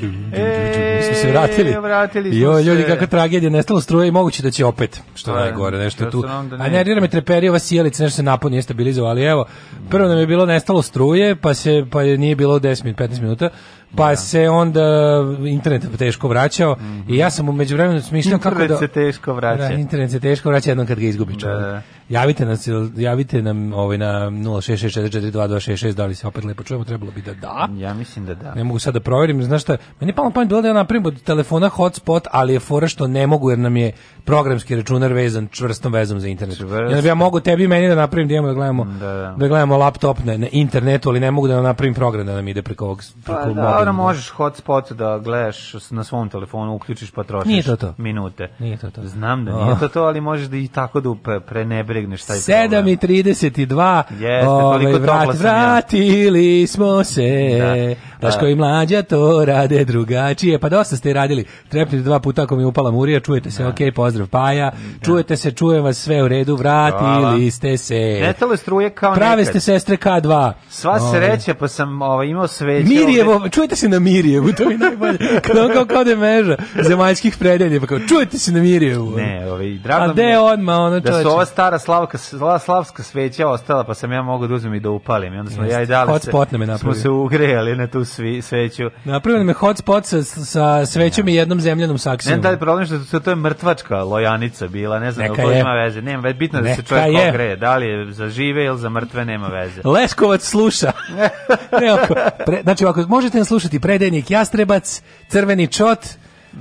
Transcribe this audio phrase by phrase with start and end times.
[0.00, 1.70] Mi smo se vratili.
[1.70, 2.88] E, vratili smo Jo, ljudi, se.
[2.88, 6.24] kakva tragedija, nestalo struje i moguće da će opet, što Pa, najgore, nešto što tu.
[6.30, 9.44] onda A ne- nervira me treperi ova sjelica, nešto se napon nije stabilizovao, ali evo,
[9.88, 13.20] prvo nam je bilo nestalo struje, pa se pa je nije bilo 10 minuta, 15
[13.20, 13.48] minuta,
[13.96, 14.82] pa se onda
[15.46, 16.76] internet teško vraćao
[17.08, 19.58] i ja sam u međuvremenu smišljao kako Internet da se teško vraća.
[19.58, 21.60] Da, internet se teško vraća jednom kad ga izgubi čovjek.
[21.60, 21.82] Da, da.
[22.10, 27.22] Javite nas, javite nam ovaj na 066442266 da li se opet lepo čujemo, trebalo bi
[27.22, 27.68] da da.
[27.74, 28.54] Ja mislim da da.
[28.54, 30.97] Ne mogu sad da proverim, znaš šta, meni je palo pamet bilo da ja napravim
[31.04, 33.92] od telefona hotspot, ali je fora što ne mogu jer nam je
[34.24, 36.56] programski računar vezan čvrstom vezom za internet.
[36.58, 36.76] Čvrsto.
[36.76, 39.06] I onda bi ja mogu tebi i meni da napravim da imamo da gledamo, Da,
[39.06, 39.48] da, da.
[39.48, 42.62] gledamo laptop na, na internetu, ali ne mogu da nam napravim program da nam ide
[42.62, 43.64] preko ovog preko Pa mobilnog.
[43.68, 44.58] dobro, možeš hotspot
[44.92, 45.58] da gledaš
[45.90, 47.94] na svom telefonu, uključiš pa trošiš Nije to to.
[47.98, 48.48] minute.
[48.58, 49.00] Nije to to.
[49.04, 49.64] Znam da Oh.
[49.64, 52.84] nije to to, ali možeš da i tako da prenebregneš taj problem.
[52.84, 55.40] 7 i 32 Jeste, ovaj, toliko topla vrat, ja.
[55.42, 58.48] vratili smo se Da, Daško da.
[58.48, 62.90] i mlađa to rade drugačije pa dosta ste radili trepnite dva puta ako mi upala
[62.90, 64.72] murija čujete se, ok, pozdrav Paja
[65.04, 67.50] čujete se, čujem vas sve u redu vratili Hvala.
[67.50, 69.52] ste se Netale struje kao prave nekad.
[69.52, 71.20] ste sestre K2 Sva Ovaj.
[71.20, 72.88] sreća, pa sam ovaj, imao sveće.
[72.88, 75.18] Mirjevo, čujete se na Mirjevu, to mi je najbolje.
[75.46, 79.16] Kada on kao, kao da je meža zemaljskih predelja, pa kao, čujete se na Mirjevu.
[79.16, 81.28] Ne, ovaj, drago A je odmah, ono Da su čoveče?
[81.28, 84.90] ova stara slavka, sla- slavska sveća ostala, pa sam ja mogao da uzmem i da
[84.90, 85.34] upalim.
[85.34, 88.82] I onda smo ja i dali je smo se ugrejali na tu svi, sveću.
[89.04, 92.40] Napravio nam je hotspot sa, sa svećom i jednom zemljanom Ne saksijom.
[92.40, 95.72] da je problem što to, to je mrtvačka lojanica bila, ne znam Neka da ima
[95.74, 96.02] veze.
[96.02, 97.28] Nema, veze, bitno je da se Neka čovjek je.
[97.28, 97.56] ogreje.
[97.56, 99.80] Da li je za žive ili za mrtve, nema veze.
[99.94, 100.92] Leskovac sluša.
[101.80, 102.14] ne, ovako,
[102.46, 105.98] pre, znači, ovako, možete nas slušati Predajnik Jastrebac, Crveni čot,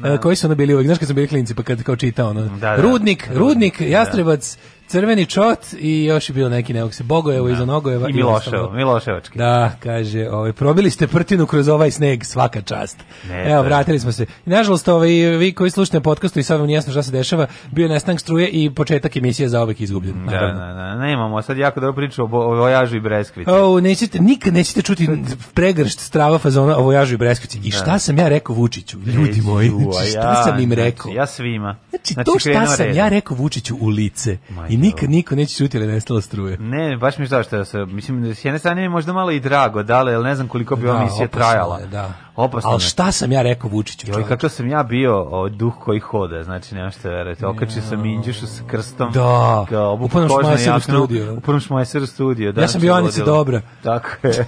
[0.05, 2.29] e, koji su ono bili uvijek, znaš kad smo bili klinci, pa kad kao čitao
[2.29, 2.75] ono, Da, da.
[2.75, 3.85] Rudnik, Rudnik, Da.
[3.85, 4.57] Jastrebac,
[4.87, 8.09] Crveni čot i još je bilo neki nekog se Bogojevo iza Nogojeva.
[8.09, 8.71] I Miloševo.
[8.71, 9.37] Miloševački.
[9.37, 13.03] Da, kaže, ovaj probili ste prtinu kroz ovaj sneg, svaka čast.
[13.29, 14.25] Ne, Evo, vratili smo se.
[14.45, 17.83] I nažalost, ovaj vi koji slušate podcastu i sad vam jasno šta se dešava, bio
[17.83, 20.25] je nestanak struje i početak emisije za uvek izgubljen.
[20.25, 23.51] Da, da, da, nemamo sad jako dobro priču o, o vojažu i breskvici.
[23.51, 25.09] O, nećete, nikad nećete čuti
[25.53, 27.59] pregršt strava fazona o vojažu i breskvici.
[27.63, 28.99] I šta sam ja rekao Vučiću?
[29.05, 31.11] Ljudi moji, znači, šta sam im znači, rekao?
[31.11, 31.75] Ja svima.
[31.89, 34.37] Znači, to šta sam ja rekao Vučiću u lice
[34.77, 36.57] i nikad niko neće čuti ili nestalo struje.
[36.57, 39.13] Ne, baš mi je žao što se, mislim, da s jedne strane mi je možda
[39.13, 41.79] malo i drago, da li, ne znam koliko bi ova Da, misija trajala.
[41.79, 42.13] je, da.
[42.35, 42.87] Opasno Ali je.
[42.87, 44.07] šta sam ja rekao Vučiću?
[44.07, 47.47] Joj, kako sam ja bio o, duh koji hoda, znači nema što verujete.
[47.47, 49.11] Okačio sam Minđušu sa krstom.
[49.11, 51.33] Da, kao u šmajseru jaknu, studiju.
[51.37, 52.53] U punom šmajseru studiju.
[52.57, 53.61] Ja sam bio Anica Dobra.
[53.83, 54.47] Tako je.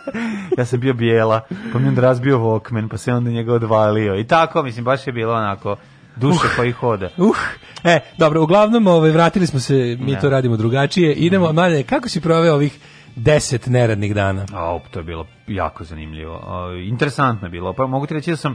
[0.58, 1.40] ja sam bio bijela,
[1.72, 4.18] pa mi je onda razbio Walkman, pa se onda njega odvalio.
[4.20, 5.76] I tako, mislim, baš je bilo onako
[6.20, 7.08] duše koji hoda.
[7.16, 7.36] Uh,
[7.84, 10.20] e, dobro, uglavnom ovaj, vratili smo se, mi Ne.
[10.20, 11.14] to radimo drugačije.
[11.14, 12.78] Idemo, mlade, kako si proveo ovih
[13.16, 14.46] deset neradnih dana?
[14.52, 16.40] A, op, to je bilo jako zanimljivo.
[16.46, 17.72] O, interesantno je bilo.
[17.72, 18.54] Pa mogu ti reći da sam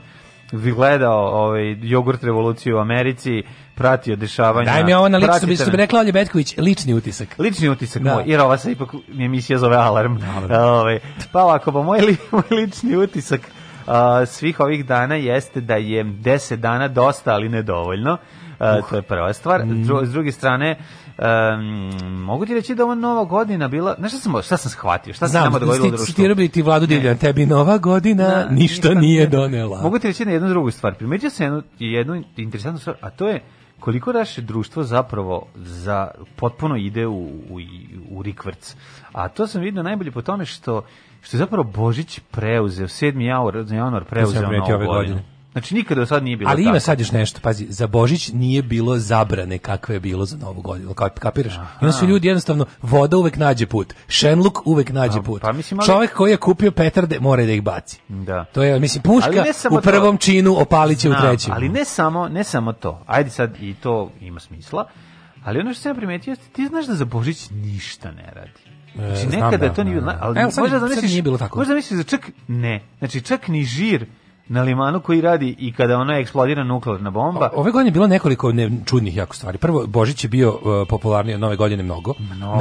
[0.52, 3.44] gledao ovaj jogurt revoluciju u Americi,
[3.76, 4.72] pratio dešavanja.
[4.72, 7.36] Daj mi ovo na Pratite bi bi rekla Olja Betković, lični utisak.
[7.40, 8.14] Lični utisak Da.
[8.14, 8.90] moj, jer ova se ipak
[9.20, 10.18] emisija zove Alarm.
[10.52, 11.00] Ove,
[11.32, 13.65] pa ovako, pa moj, li, moj lični utisak a,
[14.26, 18.18] svih ovih dana jeste da je 10 dana dosta, ali nedovoljno.
[18.60, 19.66] A, to je prva stvar.
[19.66, 19.84] Mm.
[19.84, 20.78] Dru- S druge strane,
[21.18, 23.96] em, mogu ti reći da ova nova godina bila...
[24.00, 25.14] Znaš šta sam, šta sam shvatio?
[25.14, 26.06] Šta se nama dogodilo u društvu?
[26.06, 29.82] citirao ti Vladu Divljan, tebi nova godina Da, ništa nije donela.
[29.82, 30.94] Mogu ti reći na jednu drugu stvar.
[30.94, 33.42] Primetio sam jednu, jednu interesantnu stvar, a to je
[33.80, 37.60] koliko naše društvo zapravo za potpuno ide u, u,
[38.10, 38.76] u rikvrc.
[39.12, 40.82] A to sam vidio najbolje po tome što
[41.25, 43.22] što je zapravo Božić preuzeo, 7.
[43.22, 45.13] januar, januar preuzeo primetio novu ove godinu.
[45.13, 45.36] godine.
[45.51, 46.69] Znači nikada do sad nije bilo Ali tako.
[46.69, 50.62] ima sad još nešto, pazi, za Božić nije bilo zabrane kakve je bilo za Novu
[50.62, 51.54] godinu, kap, kapiraš?
[51.56, 55.42] I onda su ljudi jednostavno, voda uvek nađe put, šenluk uvek nađe put.
[55.42, 58.00] pa mislim, ali- Čovek koji je kupio petarde mora da ih baci.
[58.07, 58.45] Da.
[58.45, 60.22] To je, mislim, puška u prvom to.
[60.22, 61.54] činu, opaliće u Znam, trećem.
[61.54, 63.04] Ali ne samo, ne samo to.
[63.06, 64.88] Ajde sad i to ima smisla.
[65.44, 68.65] Ali ono što sam ja primetio ti znaš da za Božić ništa ne radi.
[68.96, 70.20] Znači znam nekada da, to nije da, bilo, da.
[70.22, 71.60] ali Evo, možda zamisliš, nije bilo tako.
[71.60, 72.82] Možda misliš da čak ne.
[73.00, 74.06] Znači čak ni žir
[74.48, 77.50] na limanu koji radi i kada ona eksplodira nuklearna bomba.
[77.56, 79.58] Ove godine je bilo nekoliko ne, čudnih jako stvari.
[79.58, 82.14] Prvo, Božić je bio uh, popularniji od nove godine mnogo.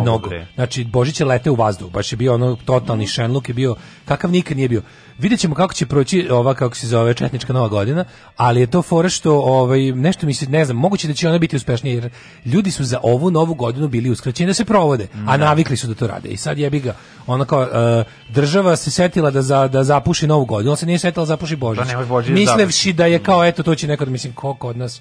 [0.03, 0.47] Mnogo, bre.
[0.55, 1.91] Znači, Božić je leteo u vazduh.
[1.91, 4.83] Baš je bio ono totalni šenluk je bio, kakav nikad nije bio.
[5.19, 8.05] Vidjet ćemo kako će proći ova, kako se zove, četnička nova godina,
[8.37, 11.39] ali je to fora što, ovaj, nešto mi se, ne znam, moguće da će ona
[11.39, 12.11] biti uspešnija, jer
[12.45, 15.95] ljudi su za ovu novu godinu bili uskraćeni da se provode, a navikli su da
[15.95, 16.29] to rade.
[16.29, 16.97] I sad jebi ga,
[17.27, 20.99] ona kao, uh, država se setila da, za, da zapuši novu godinu, ona se nije
[20.99, 21.79] setila da zapuši Božić.
[21.79, 21.85] Da
[22.35, 25.01] Mislevši da je kao, eto, to će nekad, mislim, ko kod nas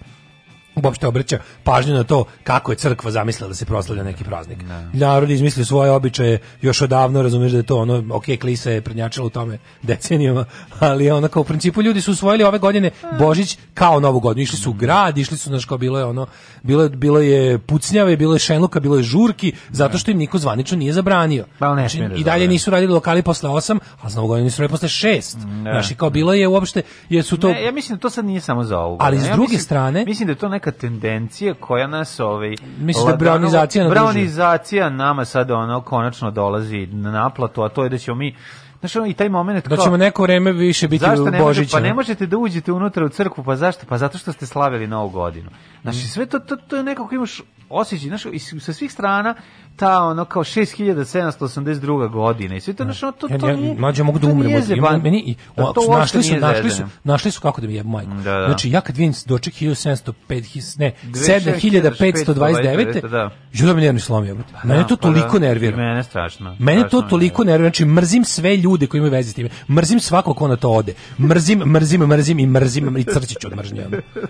[0.76, 4.58] uopšte obraća pažnju na to kako je crkva zamislila da se proslavlja neki praznik.
[4.94, 8.82] Narod je izmislio svoje običaje još odavno, razumeš da je to ono, ok, klisa je
[8.82, 10.46] prednjačila u tome decenijama,
[10.80, 14.44] ali je onako u principu ljudi su usvojili ove godine Božić kao novu godinu.
[14.44, 16.28] Išli su u grad, išli su, znaš, kao bilo je ono,
[16.64, 20.78] bilo bilo je pucnjave, bilo je šenluka, bilo je žurki, zato što im niko zvanično
[20.78, 21.46] nije zabranio.
[21.60, 24.46] Pa, ne Znači, da I dalje nisu radili lokali posle 8, a za novu godinu
[24.46, 25.36] nisu radili posle 6.
[25.62, 27.50] Znaš, i kao bilo je uopšte, jer su to...
[27.50, 28.98] Ne, ja mislim da to sad nije samo za ovu.
[29.00, 32.56] Ali s ja druge mislim, strane- mislim da je to neka tendencija koja nas ovaj
[32.78, 33.90] Mislim da nadužuje.
[33.90, 38.36] braunizacija nama sad ono konačno dolazi na naplatu, a to je da ćemo mi
[38.80, 41.40] Znaš, ono, i taj moment Da kao- ćemo neko vreme više biti Zašto u ne
[41.40, 41.78] Božića.
[41.78, 43.86] pa ne možete da uđete unutra u crkvu, pa zašto?
[43.86, 45.50] Pa zato što ste slavili Novu godinu.
[45.82, 49.36] Znači, sve to, to, to je nekako imaš osjećaj, znaš, i sa svih strana
[49.76, 52.10] ta ono kao 6782.
[52.10, 53.76] godina i sve to, znaš, ono, to, to nije...
[53.76, 54.56] mlađe mogu da umrem.
[54.56, 57.74] od- zeban- meni, i, Da, to našli su, našli su, našli su kako da mi
[57.74, 58.12] jebe majku.
[58.14, 58.46] Da, da.
[58.46, 63.30] Znači, ja kad vidim doček 1705, his- ne, 7529, 7529, da.
[63.56, 64.54] Da me nervni slomi, jebote.
[64.64, 65.78] Mene to Pa da, toliko nervira.
[65.78, 66.56] Mene strašno.
[66.60, 69.50] Mene to toliko nervira, znači mrzim sve ljude koji imaju veze s time.
[69.70, 70.94] Mrzim svako ko na to ode.
[71.20, 73.86] Mrzim, mrzim, mrzim i mrzim i crći ću od mržnje.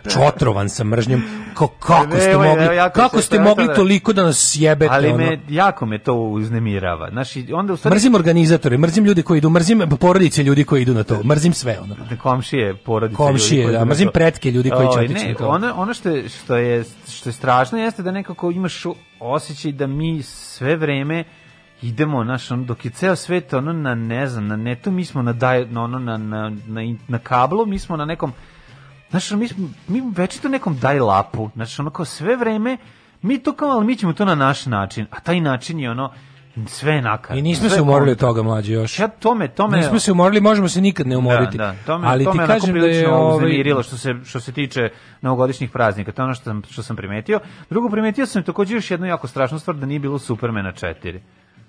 [0.05, 1.23] Čotrovan sam mržnjom.
[1.55, 4.93] Ko, kako ste mogli, kako ste mogli da- toliko da nas jebete?
[4.93, 5.32] Ali?
[5.35, 7.09] Me, jako me to uznemirava.
[7.09, 7.95] Znači, onda u stvari...
[7.95, 11.23] Mrzim organizatore, mrzim ljude koji idu, mrzim porodice ljudi koji idu na to.
[11.23, 11.95] Mrzim sve ono.
[12.21, 15.31] komšije, porodice Komšije, ljudi koji da, idu mrzim pretke ljudi koji će Oj, otići ne,
[15.31, 15.47] na to.
[15.47, 18.83] Ono, ono što je, što je što je strašno jeste da nekako imaš
[19.19, 21.23] osjećaj da mi sve vreme
[21.81, 25.21] idemo naš ono, dok je ceo svet ono na ne znam na netu mi smo
[25.21, 28.33] na daj, na ono na, na, na, na kablu mi smo na nekom
[29.13, 31.49] Znaš, mi, smo, mi večito nekom daj lapu.
[31.55, 32.77] Znači, ono kao sve vreme,
[33.23, 35.05] mi to kao, ali mi ćemo to na naš način.
[35.11, 36.11] A taj način je ono,
[36.67, 37.37] sve nakar.
[37.37, 38.99] I nismo sve se umorili od toga mlađe još.
[38.99, 39.77] Ja tome, tome...
[39.77, 41.57] Nismo se umorili, možemo se nikad ne umoriti.
[41.57, 44.51] Da, da, to me, Ali to ti kažem da je ovaj, što se, što se
[44.51, 44.89] tiče
[45.21, 47.39] novogodišnjih praznika, to je ono što sam, što sam primetio.
[47.69, 51.19] Drugo, primetio sam također još jednu jako strašnu stvar, da nije bilo Supermana 4.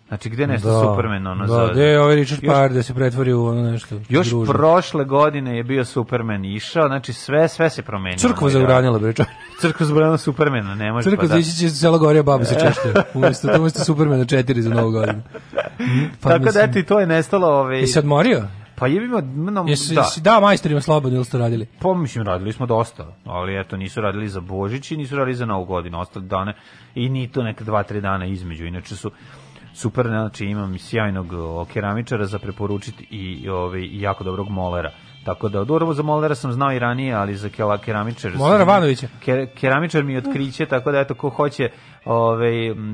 [0.09, 1.69] Znači, gde nešto Superman, ono, da, za...
[1.73, 4.55] gde je ovaj Richard Još- Parr da se pretvori u ono nešto Još družno.
[4.55, 8.19] prošle godine je bio Superman išao, znači sve sve se promenilo.
[8.19, 9.13] Crkva moj zabranila bre.
[9.13, 9.23] čovječe.
[9.25, 9.61] dragi.
[9.61, 11.33] Crkva zabranila Supermana, ne može Crkva pa da.
[11.33, 12.93] za ići će cela gorija baba se češće.
[13.15, 15.23] Umesto to umesto Supermana 4 za novu godinu.
[16.21, 17.81] Pa Tako da mislim- eto i to je nestalo, ovaj.
[17.81, 18.43] Jesi odmorio?
[18.77, 20.01] Pa je bilo, no, Jesi da.
[20.01, 21.67] jesi dao majstorima slobodno ili ste radili?
[21.81, 25.47] Pa mislim radili smo dosta, ali eto nisu radili za Božić i nisu radili za
[25.47, 26.55] Novu godinu, ostali dane
[26.95, 29.11] i ni to neka dva, tri dana između, inače su
[29.75, 31.27] super, znači imam sjajnog
[31.73, 34.91] keramičara za preporučiti i, ovaj, jako dobrog molera.
[35.25, 38.33] Tako da, dobro, za molera sam znao i ranije, ali za kela, keramičar...
[38.37, 39.09] Molera Vanovića?
[39.25, 41.71] Ke, keramičar mi je otkriće, tako da eto, ko hoće
[42.05, 42.53] ovaj,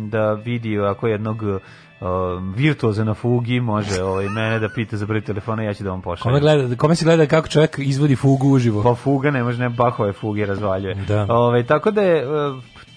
[0.09, 5.21] da vidi ako jednog um, virtuoza na fugi, može ovaj, mene da pita za broj
[5.21, 6.41] telefona, ja ću da vam pošaljem.
[6.41, 8.83] Kome, gleda, kome se gleda kako čovjek izvodi fugu uživo?
[8.83, 10.95] Pa fuga ne može, ne Bahove fuge razvaljuje.
[10.95, 11.27] Da.
[11.29, 12.27] Ove, tako da je,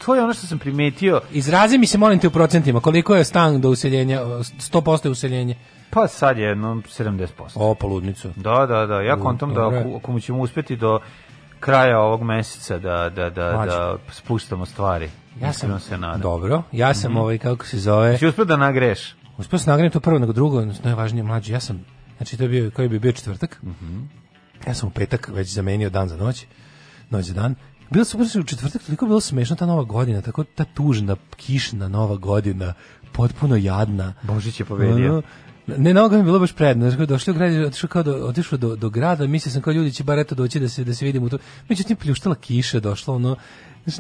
[0.06, 1.22] to je ono što sam primetio.
[1.32, 2.80] Izrazi mi se, molim te, u procentima.
[2.80, 4.22] Koliko je stan do useljenja?
[4.22, 5.56] 100% je useljenje.
[5.90, 7.28] Pa sad je jedno 70%.
[7.56, 8.30] O, poludnicu.
[8.36, 9.02] Da, da, da.
[9.02, 11.00] Ja kontam da ako, ako mu ćemo uspeti do
[11.60, 15.10] kraja ovog meseca da, da, da, da spuštamo stvari.
[15.42, 16.22] Ja sam, se nadam.
[16.22, 19.16] dobro, ja sam ovaj, kako se zove, Si uspio da nagreš?
[19.38, 21.86] uspio sam nagrenuti to prvo nego drugo, najvažnije mlađe, ja sam,
[22.18, 23.62] znači to je bio, koji bi bio četvrtak,
[24.68, 26.46] ja sam u petak već zamenio dan za noć,
[27.10, 27.56] noć za dan,
[27.90, 32.16] bilo sam u četvrtak, toliko bilo smešno ta nova godina, tako ta tužna, kišna nova
[32.16, 32.74] godina,
[33.12, 34.14] potpuno jadna.
[34.24, 35.12] Božić je pobedio.
[35.14, 35.22] Ono,
[35.68, 36.90] Ne, mi je bilo baš predno.
[36.90, 39.92] Znači, došli u grad, otišao kao do, otišao do, do grada, mislio sam kao ljudi
[39.92, 41.38] će bar eto doći da se, da se vidimo u to.
[41.70, 43.36] Međutim, pljuštala kiša, došla ono,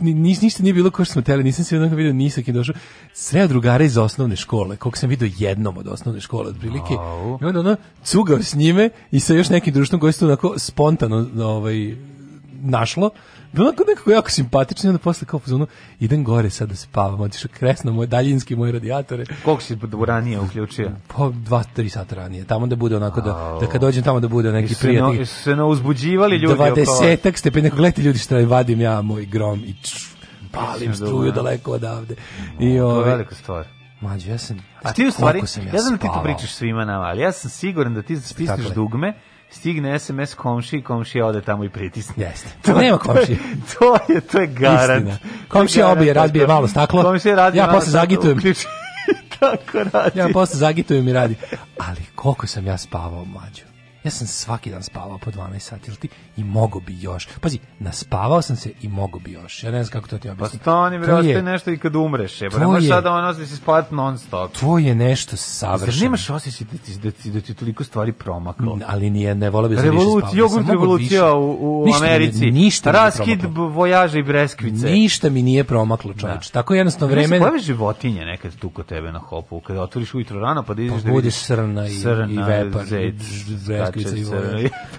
[0.01, 2.41] ni- nis, ništa nije bilo kao što smo teli, nisam se jednog vidio ni sa
[2.41, 2.75] kim došao.
[3.13, 6.93] Sve od drugara iz osnovne škole, koliko sam vidio jednom od osnovne škole, otprilike.
[6.99, 7.39] Au.
[7.41, 10.53] I onda ono, cugao s njime i sa još nekim društvom koji se tu onako
[10.57, 11.95] spontano ovaj,
[12.61, 13.09] našlo.
[13.53, 15.65] Bilo onako nekako jako simpatično onda posle kao pozvano,
[15.99, 19.25] idem gore sad da spavam, otišao kresno moj daljinski moje radijatore.
[19.45, 20.91] Koliko si ranije uključio?
[21.07, 22.45] Pa dva, tri sata ranije.
[22.45, 25.17] Tamo da bude onako da, da kad dođem tamo da bude neki no, prijatni.
[25.17, 26.73] jesu se uzbuđivali ljudi oko vas?
[26.73, 27.63] Dvadesetak stepeni.
[27.63, 30.15] Neko gledajte ljudi šta je, vadim ja moj grom i čš,
[30.51, 32.15] palim Mislim, struju daleko odavde.
[32.59, 33.67] I To je ove, velika stvar.
[34.01, 36.85] mađo, ja sam, A ti u stvari, sam ja znam da ti to pričaš svima
[36.85, 38.73] nama, ali ja sam siguran da ti stisneš je.
[38.73, 39.13] dugme,
[39.53, 42.23] stigne SMS komši i komšija ode tamo i pritisne.
[42.23, 42.49] Jeste.
[42.81, 43.37] Nema komšije.
[43.79, 45.07] To je, to je garant.
[45.07, 45.17] Istina.
[45.17, 47.03] To Komšija obije, razbije malo staklo.
[47.03, 48.39] Komšija razbije Ja malo posle zagitujem.
[49.39, 50.19] Tako radi.
[50.19, 51.35] Ja posle zagitujem i radi.
[51.77, 53.72] Ali koliko sam ja spavao, mlađo.
[54.03, 56.07] Ja sam svaki dan spavao po 12 sati, ili ti,
[56.37, 57.27] i mogo bi još.
[57.41, 59.63] Pazi, naspavao sam se i mogo bi još.
[59.63, 60.59] Ja ne znam kako to ti Pa objasnim.
[60.59, 62.49] stani, bre, ostaje nešto i kad umreš, je.
[62.51, 64.51] Možeš je- sada ono da si spavati non stop.
[64.53, 66.03] To je nešto savršeno.
[66.03, 68.79] nemaš osjećaj da ti, da ti, da ti toliko stvari promaklo?
[68.87, 70.37] ali nije, ne volio bi sam više Revolucija, spavati.
[70.37, 71.33] jogurt revolucija više.
[71.33, 72.51] u, u Ništa Americi.
[72.51, 74.85] ništa mi nije Raskid vojaža i breskvice.
[74.85, 76.49] Ništa mi nije promaklo, čoveč.
[76.49, 77.39] Tako jednostavno Vreme...
[77.39, 80.95] Pojave životinje nekad tu kod tebe na hopu, kada otvoriš ujutro rano pa da ideš
[80.95, 81.93] Pa da vidiš srna i-
[82.29, 83.15] i vepar, zec,
[83.89, 84.35] i breskvica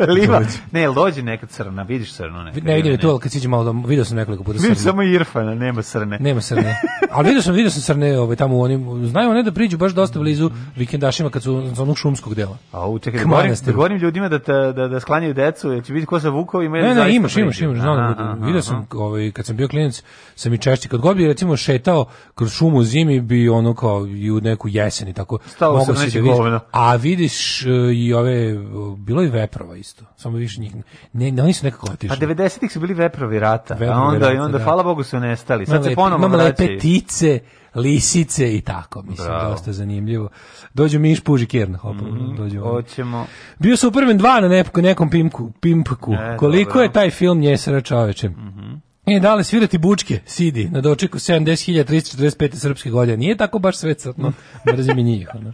[0.00, 0.40] i liva.
[0.72, 2.64] Ne, dođe nekad crna, vidiš crnu nekad?
[2.64, 4.90] Ne ili tu, ali kad siđe malo, da- video sam nekoliko puta Vidim srne.
[4.90, 6.18] samo Irfana, nema crne.
[6.20, 6.76] Nema srne.
[7.10, 9.92] Ali vidio sam, vidio sam srne ovaj, tamo u onim, znaju one da priđu baš
[9.92, 12.58] dosta blizu vikendašima kad su za onog šumskog dela.
[12.72, 15.84] A u čekaj, da govorim, da govorim ljudima da, te, da, da sklanjaju decu, jer
[15.84, 19.30] će biti ko sa vukovima Ne, ne, imaš, imaš, imaš, znam, da- vidio sam, ovaj,
[19.30, 20.02] kad sam bio klinac,
[20.34, 24.30] sam i češće, kad god bi recimo šetao kroz šumu zimi, bi ono kao i
[24.30, 25.38] u neku jesen i tako.
[25.58, 26.60] Sam si neće da vidiš.
[26.70, 30.74] A vidiš e, i ove, bilo je veprova isto, samo više njih,
[31.12, 32.16] ne, ne oni su nekako Pa otišli.
[32.18, 34.64] 90-ih su bili veprovi rata, a Veprovi onda, i rata, onda da.
[34.64, 35.66] hvala Bogu su nestali.
[35.66, 36.80] Sad se lepe- ponovo imam lepe vraćaju.
[36.80, 37.40] tice,
[37.74, 39.50] lisice i tako, mislim, Bravo.
[39.50, 40.28] dosta zanimljivo.
[40.74, 42.36] Dođu Miš, Puži, Kjer, hopa, Mhm.
[42.36, 42.68] dođu oni.
[42.70, 43.26] Hoćemo...
[43.58, 45.10] Bio Superman 2 na nekom, nekom
[45.60, 46.12] pimpku.
[46.12, 46.82] E, Koliko dobro.
[46.82, 48.30] Je taj film njesera čoveče?
[49.06, 52.54] I dale svirati bučke, sidi, na dočeku 70.345.
[52.54, 53.16] srpske godine.
[53.16, 54.32] Nije tako baš sve crno,
[54.72, 55.28] mrzim i njih.
[55.34, 55.52] Ono.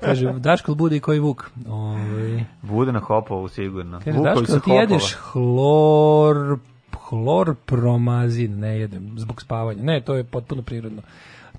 [0.00, 1.50] Kaže, Daško bude i koji vuk.
[1.68, 2.44] Ovaj.
[2.62, 4.00] Bude na hopovu sigurno.
[4.04, 5.32] Kaže, Daško, ti jedeš hopova.
[5.32, 6.58] hlor,
[6.92, 9.82] hlorpromazin, ne jedem, zbog spavanja.
[9.82, 11.02] Ne, to je potpuno prirodno.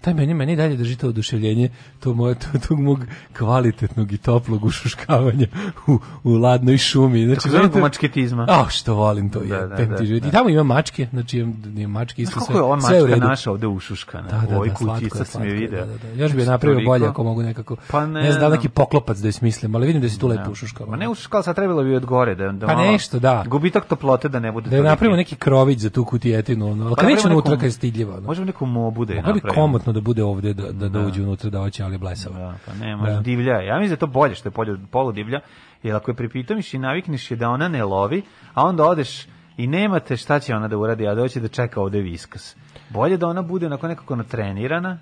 [0.01, 2.99] Taj meni, meni dalje drži to oduševljenje to moje, to, tog mog
[3.37, 5.47] kvalitetnog i toplog ušuškavanja
[5.87, 7.25] u, u ladnoj šumi.
[7.25, 8.45] Znači, meni to- mačketizma.
[8.49, 9.47] A, što volim to je.
[9.47, 9.85] Da, da, da,
[10.19, 10.27] da.
[10.27, 12.47] I tamo ima mačke, znači imam, imam mačke isto sve.
[12.47, 13.27] kako je ova sve u redu.
[13.27, 14.27] naša ovde ušuškana?
[14.27, 15.79] Da, da, da, kući, slatko sam je slatko je, video.
[15.79, 16.23] Da, da, da.
[16.23, 17.75] Još bi je napravio bolje ako mogu nekako.
[17.91, 20.27] Pa ne ne znam da neki poklopac da je smislim, ali vidim da si tu
[20.27, 20.87] lepo ušuškao.
[20.87, 22.35] Ma ne ušuškala, sad trebalo bi od gore.
[22.35, 23.43] Da, da Pa nešto, da.
[23.47, 26.95] Gubitak toplote da ne bude Da je napravimo neki krović za tu kutijetinu, ono, Pa
[26.95, 28.13] kad neku- kad je stidljivo.
[28.13, 28.27] Ono.
[28.27, 29.53] Možemo neku mobu da je napravimo.
[29.88, 32.39] Komotno da bude ovde, da, da, da uđe unutra, da hoće, ali blesava.
[32.39, 33.22] Da, pa ne, može Da.
[33.22, 33.62] divlja.
[33.62, 35.39] Ja mislim da je to bolje što je polju, polu divlja,
[35.84, 39.27] jer ako je pripitomiš i navikneš je da ona ne lovi, a onda odeš
[39.58, 42.56] i nemate šta će ona da uradi, a doći da čeka ovde viskas.
[42.89, 45.00] Bolje da ona bude onako nekako natrenirana,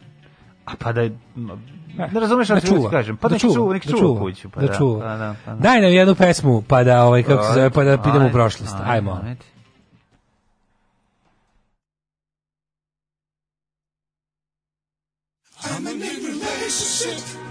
[0.66, 1.18] a pa da je...
[2.12, 3.18] Ne razumeš šta da ću čuva, kažem?
[3.18, 4.50] Pa da nek čuva, nek čuva kuću.
[4.50, 5.00] Pa da čuva.
[5.00, 5.60] Pa da, pa da.
[5.60, 8.76] Daj nam jednu pesmu, pa da, ovaj, kako se zove, pa da idemo u prošlost.
[8.86, 9.22] Ajmo.
[9.24, 9.55] ajde.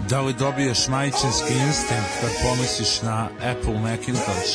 [0.09, 4.55] Da li dobiješ majčinski instinkt kad pomisliš na Apple Macintosh?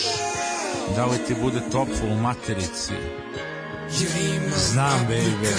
[0.95, 2.93] Da li ti bude toplo u materici?
[4.57, 5.53] Znam, baby.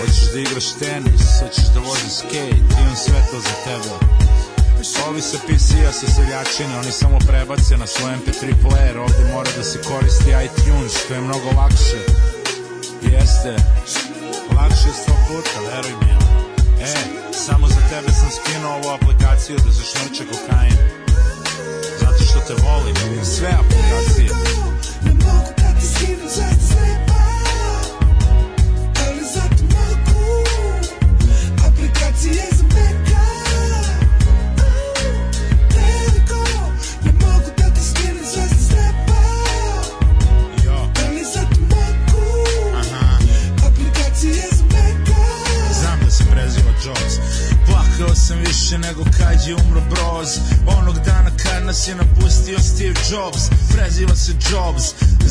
[0.00, 4.16] Hoćeš da igraš tenis, hoćeš da voziš skate, imam sve to za tebe.
[5.08, 9.64] Ovi sa PC-a sa seljačine, oni samo prebace na svoj MP3 player, ovde mora da
[9.64, 12.00] se koristi iTunes, što je mnogo lakše.
[13.02, 13.56] Jeste,
[14.56, 16.25] lakše sto puta, veruj mi.
[16.80, 16.94] E,
[17.32, 20.76] samo za tebe sam skinuo ovu aplikaciju da zašnuće kokain.
[22.00, 24.30] Zato što te volim, sve aplikacije.
[48.26, 50.28] Sam više nego kad je umro Broz.
[50.78, 53.42] Onog dana kad nas je napustio Steve Jobs.
[53.72, 54.84] Preziva se Jobs,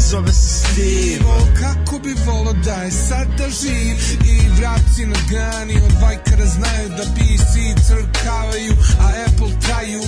[0.10, 1.26] zove se Steve.
[1.26, 3.96] O, kako bi volo da je sada živ
[4.32, 7.54] I vrapci na grani od vajkara znaju da PC
[7.88, 10.02] crkavaju, a Apple traju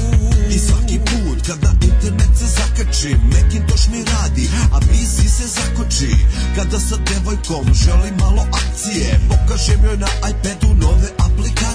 [0.50, 6.15] I svaki put kada internet se zakači Macintosh mi radi, a PC se zakoči
[6.56, 11.10] Kada sa devojkom želim malo akcije Pokažem joj na iPadu nove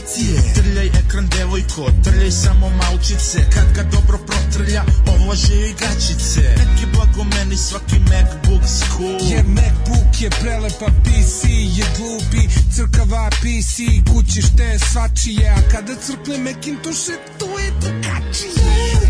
[0.03, 3.39] aplikacije Trljaj ekran devojko, trljaj samo malčice.
[3.55, 8.63] Kad ga dobro protrlja, ovlaže joj gačice Neki blago meni svaki Macbook
[8.97, 11.45] cool Jer Macbook je prelepa, PC
[11.79, 13.77] je glupi Crkava PC,
[14.13, 19.02] kući šte svačije A kada crkne Macintosh, to je drugačije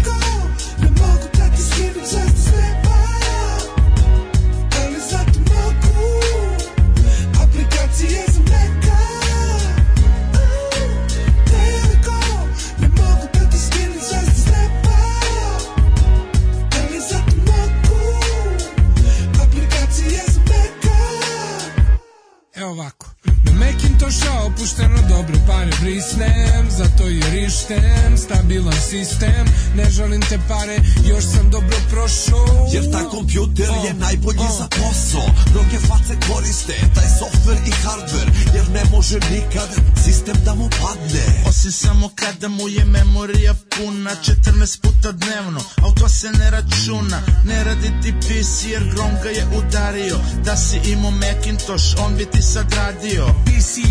[22.72, 23.12] Aplikacije
[23.44, 30.38] za Na Macintosha opušteno dobre pare brisnem Zato je rištem, stabilan sistem Ne žalim te
[30.48, 30.76] pare,
[31.08, 32.68] još sam dobro prošao.
[32.72, 35.26] Jer taj kompjuter je najbolji za posao.
[35.50, 39.68] Mnoge face koriste taj softver i hardver Jer ne može nikad
[40.04, 41.24] sistem da mu padne.
[41.46, 47.22] Osim samo kada mu je memorija puna 14 puta dnevno, al to se ne računa.
[47.44, 50.16] Ne radi ti PC jer Grom ga je udario.
[50.44, 53.26] Da si imao Macintosh, on bi ti sad radio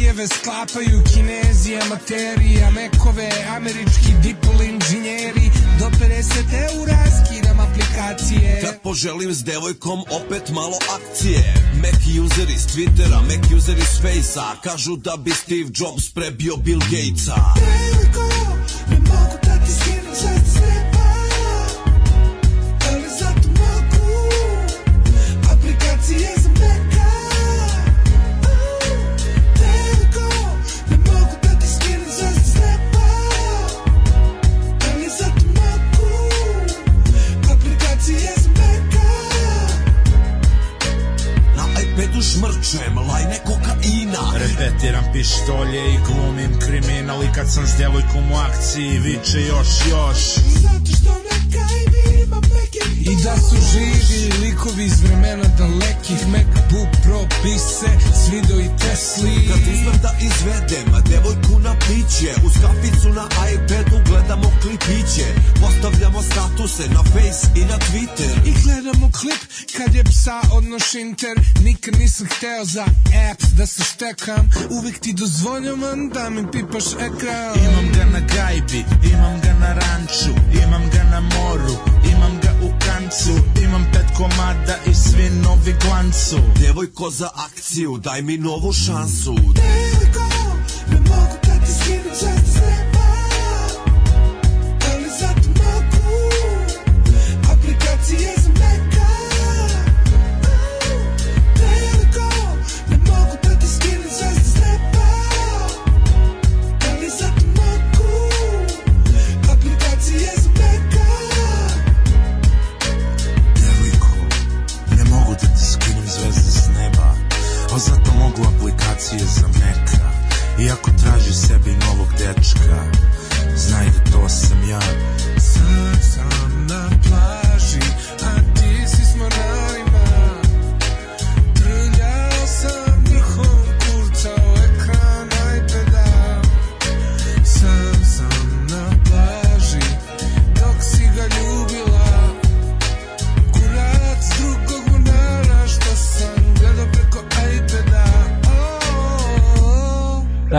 [0.02, 5.52] PC-eve sklapaju kinezi amateri, a mekove američki dipol inženjeri.
[5.80, 8.62] Do 50 eura skidam aplikacije.
[8.62, 14.56] Kad poželim s devojkom opet malo akcije Mac user iz Twittera, Mac user iz Facea
[14.64, 18.51] Kažu da bi Steve Jobs prebio Bill Gatesa Devojko,
[45.22, 50.18] pištolje i glumim kriminal I kad sam s djevojkom u akciji viče još još
[53.06, 59.48] I da su živi likovi iz vremena dalekih MacBook Pro pise, Svido i Tesli.
[59.48, 65.26] Kad uzmem da izvedem devojku na piće Uz kaficu na iPadu gledamo klipiće.
[65.62, 68.34] Postavljamo statuse na Face i na Twitter.
[68.46, 69.42] I gledamo klip
[69.78, 72.86] kad je psa odnošinter Nikad nisam hteo za
[73.32, 74.50] apps da se štekam.
[74.70, 77.54] Uvijek ti dozvoljavam da mi pipaš ekran.
[77.68, 80.34] Imam ga na gajbi, imam ga na ranču
[80.64, 81.76] Imam ga na moru,
[82.12, 82.40] imam
[83.12, 86.38] ga u kancu Imam pet komada i svi novi glancu.
[86.62, 89.36] Devojko za akciju, daj mi novu šansu.
[89.36, 90.31] Devojko,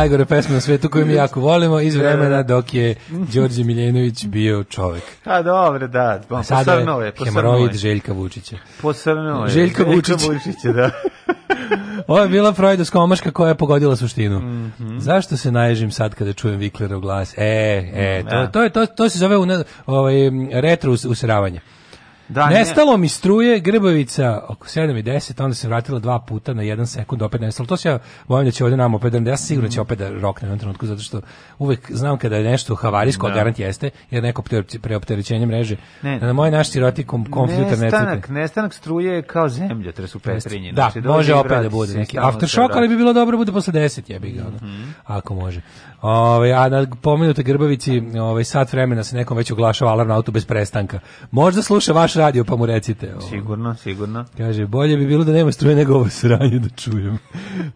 [0.02, 4.64] Najgore pesma na svetu koju mi jako volimo iz vremena dok je Đorđe Miljenović bio
[4.64, 5.02] čovek.
[5.24, 6.20] A dobro, da.
[6.30, 7.72] A sada Posrnuo je, hemoroid.
[7.72, 8.56] Željka Vučića.
[8.80, 9.50] Posrnuo je.
[9.50, 10.16] Željko Vučić.
[10.22, 10.90] Vučića, da.
[12.08, 14.38] Ovo je bila Freudovska omaška koja je pogodila suštinu.
[14.38, 14.98] Mhm.
[14.98, 17.34] Zašto se naježim sad kada čujem Viklerov glas?
[17.38, 17.44] E,
[17.94, 18.46] e, to, Da.
[18.46, 20.14] to, to, to se zove una, ovaj,
[20.52, 21.60] retro us- usravanje.
[22.28, 24.12] Da, ne- Nestalo mi struje Grbavica
[24.48, 27.66] oko 7 i 10, onda se vratila dva puta na jedan sekund, opet nestalo.
[27.66, 29.80] To se ja bojim da će ovdje nam opet, da ja sam siguran da će
[29.80, 31.20] opet da rokne na trenutku, zato što
[31.58, 33.35] uvek znam kada je nešto havarijsko, Da.
[33.35, 35.76] garant jeste, jer neko preopte- preopterećenje mreže.
[36.02, 36.18] Ne.
[36.18, 40.72] Na moj naš siroti kom, kompjuter ne nestanak, nestanak struje je kao zemljotres u Petrinji.
[40.72, 43.72] Da, Znači, može opet da bude neki aftershock, ali bi bilo dobro da bude posle
[43.74, 44.90] 10, jebi ga, ono, Mhm.
[45.04, 45.61] ako može.
[46.02, 50.32] Ove, a na pomenute Grbavici, ovaj sat vremena se nekom već oglašava alarm na auto
[50.32, 50.98] bez prestanka.
[51.30, 53.12] Možda sluša vaš radio, pa mu recite.
[53.12, 53.20] ovo.
[53.22, 54.24] Sigurno, sigurno.
[54.36, 57.18] Kaže, bolje bi bilo da nema struje nego ovo sranje da čujem.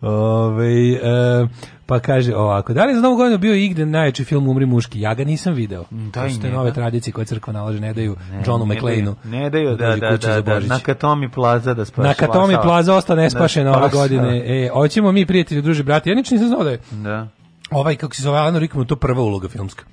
[0.02, 0.98] Ove, e,
[1.86, 5.00] pa kaže ovako, da li je za novu godinu bio igde najjači film Umri muški?
[5.00, 5.84] Ja ga nisam video.
[5.90, 6.58] Da, to i su te njega.
[6.58, 9.14] nove tradicije koje crkva nalaže, ne daju Johnu Ne McLeanu.
[9.24, 12.08] daju- Ne daju, da, da, da, da, na Katomi plaza da spašava.
[12.08, 14.42] Na Katomi plaza ostane nespašena ove godine.
[14.46, 16.10] E, hoćemo mi prijatelji, druže, brati.
[16.10, 17.26] Ja nič nisam znao da je Da.
[17.70, 19.84] Ovaj, kako se zove, Alan Rickman, to prva uloga filmska.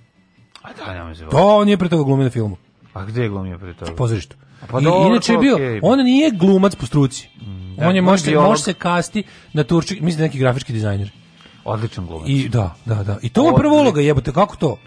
[0.62, 2.58] A da, nema se To on nije pre toga glumio na filmu,
[2.94, 3.92] A gde je glumio pre toga?
[3.94, 4.36] pozorištu.
[4.62, 5.80] Pa I, dobro, inače je bio, okej.
[5.84, 7.30] on nije glumac po struci.
[7.38, 10.74] da, on je on je može, može se kasti na turčik, mislim da neki grafički
[10.74, 11.12] dizajner.
[11.66, 12.30] Odličan glumac.
[12.30, 13.18] I da, da, da.
[13.22, 14.78] I to je prva uloga, jebote, kako to?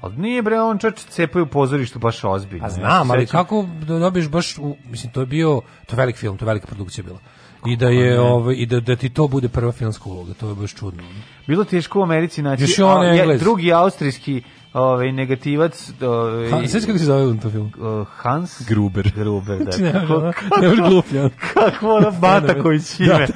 [0.00, 2.64] Ali nije bre, on čač cepaju u pozorištu baš ozbiljno.
[2.64, 5.92] A Ja znam, ali sećam- kako da dobiješ baš, u, mislim, to je bio, to
[5.92, 7.18] je velik film, to je velika produkcija bila.
[7.66, 10.54] I da je, ovaj, i da, da ti to bude prva filmska uloga, to je
[10.54, 11.02] baš čudno.
[11.46, 14.42] Bilo teško u Americi naći Još je on a, je- drugi austrijski
[14.74, 17.72] ovaj negativac, ovaj Ha, Sveći kako se zove on to film?
[17.78, 19.12] uh, Hans Gruber.
[19.16, 19.64] Gruber, da.
[19.64, 21.28] Znači, ne, Kako- ne možeš gluplja.
[21.54, 23.14] Kakvo ono bata koji će Da.
[23.14, 23.26] ime.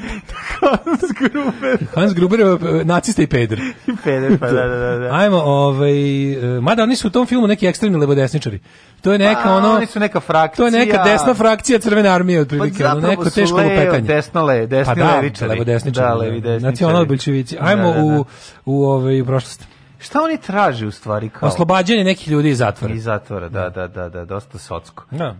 [0.60, 1.78] Hans Gruber.
[1.94, 3.60] Hans Gruber je e, nacista i peder.
[3.86, 4.98] I peder, pa da, da, da.
[4.98, 5.14] da.
[5.14, 8.58] Ajmo, ovaj, e, mada oni su u tom filmu neki ekstremni levodesničari.
[9.00, 9.70] To je neka ono...
[9.70, 10.56] oni su neka frakcija.
[10.70, 14.00] To je neka desna frakcija crvene armije Pa otprilike, ono neko teško lupetanje.
[14.00, 15.48] Desno le, desni Pa da, levičari.
[15.48, 16.62] Da, levi desničari.
[16.62, 17.56] Nacional bolševici.
[17.60, 18.04] Ajmo Da, da, da.
[18.04, 18.24] u
[18.64, 19.77] u ovaj u prošlost.
[19.98, 21.48] Šta oni traže u stvari kao?
[21.48, 22.94] Oslobađanje nekih ljudi iz zatvora.
[22.94, 25.04] Iz zatvora, da, da, da, da, dosta socko.
[25.10, 25.36] Da.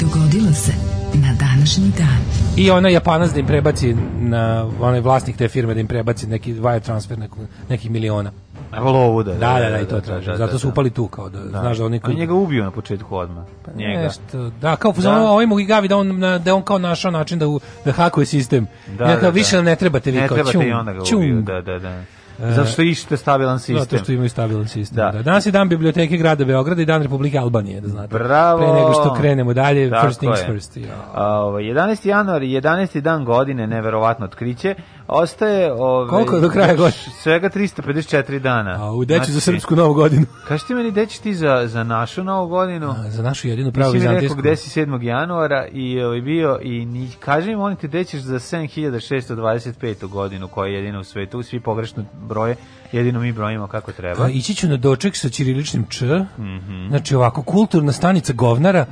[0.00, 0.72] Dogodilo se
[1.14, 2.18] na današnji dan.
[2.56, 6.54] I ona Japanac da im prebaci na onaj vlasnik te firme da im prebaci neki
[6.54, 8.32] wire transfer nekog, nekih miliona.
[8.76, 9.32] Evo lovu da.
[9.32, 10.36] Da, da, da, i to traže.
[10.36, 13.44] Zato su upali tu kao da, znaš da oni On njega ubio na početku odmah.
[13.64, 14.02] Pa njega.
[14.02, 15.00] Nešto, da, kao Da.
[15.02, 15.30] da.
[15.30, 17.46] ovaj mu gavi da on da on kao našao način da
[17.84, 18.66] da hakuje sistem.
[18.98, 19.62] Da, ja kao da, više da.
[19.62, 21.18] ne trebate vi kao ćum.
[21.18, 22.02] ubiju, da, da, da.
[22.38, 23.78] Zato što ište stabilan sistem.
[23.78, 24.96] Zato što imaju stabilan sistem.
[24.96, 25.10] Da.
[25.10, 25.22] Da.
[25.22, 28.08] Danas je dan biblioteke grada Beograda i dan Republike Albanije, da znate.
[28.08, 28.58] Bravo!
[28.58, 30.46] Pre nego što krenemo dalje, Tako first things je.
[30.46, 30.76] first.
[30.76, 30.94] Ja.
[31.14, 32.08] A, ovaj, 11.
[32.08, 33.00] januar i 11.
[33.00, 34.74] dan godine, neverovatno otkriće,
[35.08, 35.72] ostaje...
[35.72, 37.02] Ovaj, Koliko do kraja godine?
[37.22, 38.76] Svega 354 dana.
[38.80, 40.26] A u deću za Znači, srpsku novu godinu.
[40.48, 42.90] Kaži ti meni, gde ćeš ti za, za našu novu godinu?
[42.90, 44.40] A, za našu jedinu pravu Nisi mi rekao vizantijsku.
[44.40, 45.02] gde si 7.
[45.02, 50.06] januara i ovaj, bio i ni, kaži mi, molim te, gde ćeš za 7625.
[50.06, 52.56] godinu, koja je jedina u svetu, svi pogrešno broje,
[52.92, 54.24] jedino mi brojimo kako treba.
[54.24, 56.04] A, ići ću na doček sa ćiriličnim č.
[56.38, 56.88] Mhm.
[56.88, 58.86] Znači ovako, kulturna stanica Govnara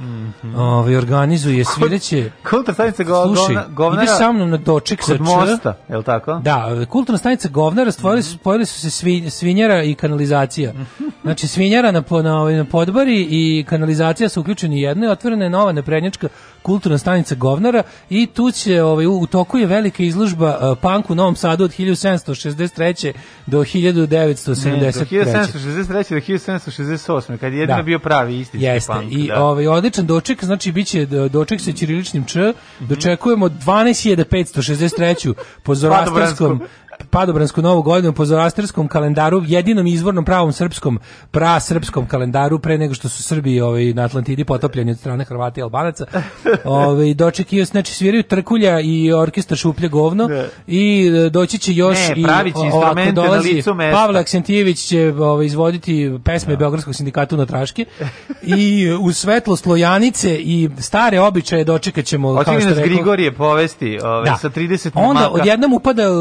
[0.57, 2.31] ovaj, organizuje svireće...
[2.51, 5.21] Kulta stanica go, Slušaj, govna, govnara ide sa mnom na doček sa č.
[5.21, 5.75] mosta,
[6.05, 6.35] tako?
[6.35, 10.73] Da, kulturna stanica Govnara stvorili su, spojili su se svi, svinjara i kanalizacija.
[11.23, 15.73] Znači svinjara na, na, na podbari i kanalizacija su uključeni jedno i otvorena je nova
[15.73, 16.29] naprednjačka
[16.65, 21.15] kulturna stanica Govnara i tu će, ovaj, u, toku je velika izložba uh, punk u
[21.15, 23.13] Novom Sadu od 1763.
[23.47, 24.65] do 1973.
[24.67, 26.11] Ne, do 1763.
[26.11, 27.37] do 1768.
[27.39, 27.83] kad je jedino Da.
[27.83, 28.93] bio pravi istinski Jeste.
[28.93, 29.13] punk.
[29.13, 29.45] I da.
[29.45, 32.53] ovaj odličan doček, znači biće do- doček sa ćiriličnim č.
[32.81, 35.75] Dočekujemo 12563 po
[37.15, 40.99] padobransku novu godinu po zoroastarskom kalendaru, jedinom izvornom pravom srpskom,
[41.31, 45.61] pra srpskom kalendaru pre nego što su Srbi ovaj na Atlantidi potopljeni od strane Hrvata
[45.61, 46.05] i Albanaca.
[46.65, 50.45] Ovaj dočeki znači sviraju trkulja i orkestar šuplje govno Da.
[50.67, 53.63] i e, doći će još Ne, i pravit će o- instrumente na dolazi.
[53.93, 57.85] Pavle Aksentijević će ovaj, izvoditi pesme Beogradskog sindikata na traške
[58.43, 62.85] i u svetlo slojanice i stare običaje dočekat ćemo što nas rekao.
[62.85, 64.37] Grigorije povesti ovaj, Da.
[64.37, 66.19] sa 30 Onda odjednom upada uh,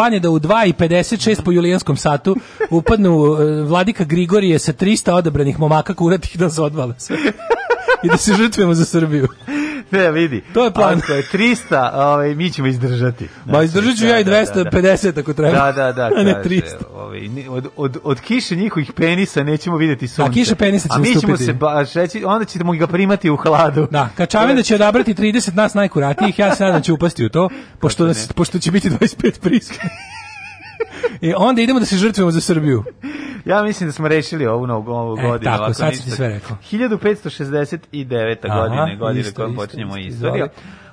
[0.00, 2.36] plan je da u 2.56 po julijanskom satu
[2.70, 7.16] upadnu uh, vladika Grigorije sa 300 odabranih momaka kuratih da se odvale sve.
[8.02, 9.28] I da se žrtvujemo za Srbiju.
[9.90, 10.42] Ne, vidi.
[10.54, 10.98] To je plan.
[11.04, 13.24] Ako je 300, ovaj, mi ćemo izdržati.
[13.24, 14.70] Ma Znači, izdržat ću da, ja i da, da, da.
[14.70, 15.52] 250 ako treba.
[15.52, 16.62] Da, da, da, A ne kaže, 300.
[16.94, 20.32] ovaj, od, od, od kiše njihovih penisa nećemo vidjeti sunce.
[20.32, 21.44] kiše penisa A ćemo mi ćemo stupiti.
[21.44, 23.88] se baš reći, onda ćemo ga primati u hladu.
[23.90, 27.48] Da, Kačavenda će odabrati 30 nas najkuratijih, ja se nadam da će upasti u to,
[27.80, 29.88] pošto, nas, pošto će biti 25 priska.
[31.20, 32.84] I onda idemo da se žrtvujemo za Srbiju.
[33.44, 35.52] Ja mislim da smo rešili ovu novu, ovu E, godinu.
[35.52, 36.56] tako, sad si sve rekao.
[36.72, 38.36] 1569.
[38.44, 40.48] Aha, godine, godine isto, kojom počinjemo isto, istoriju.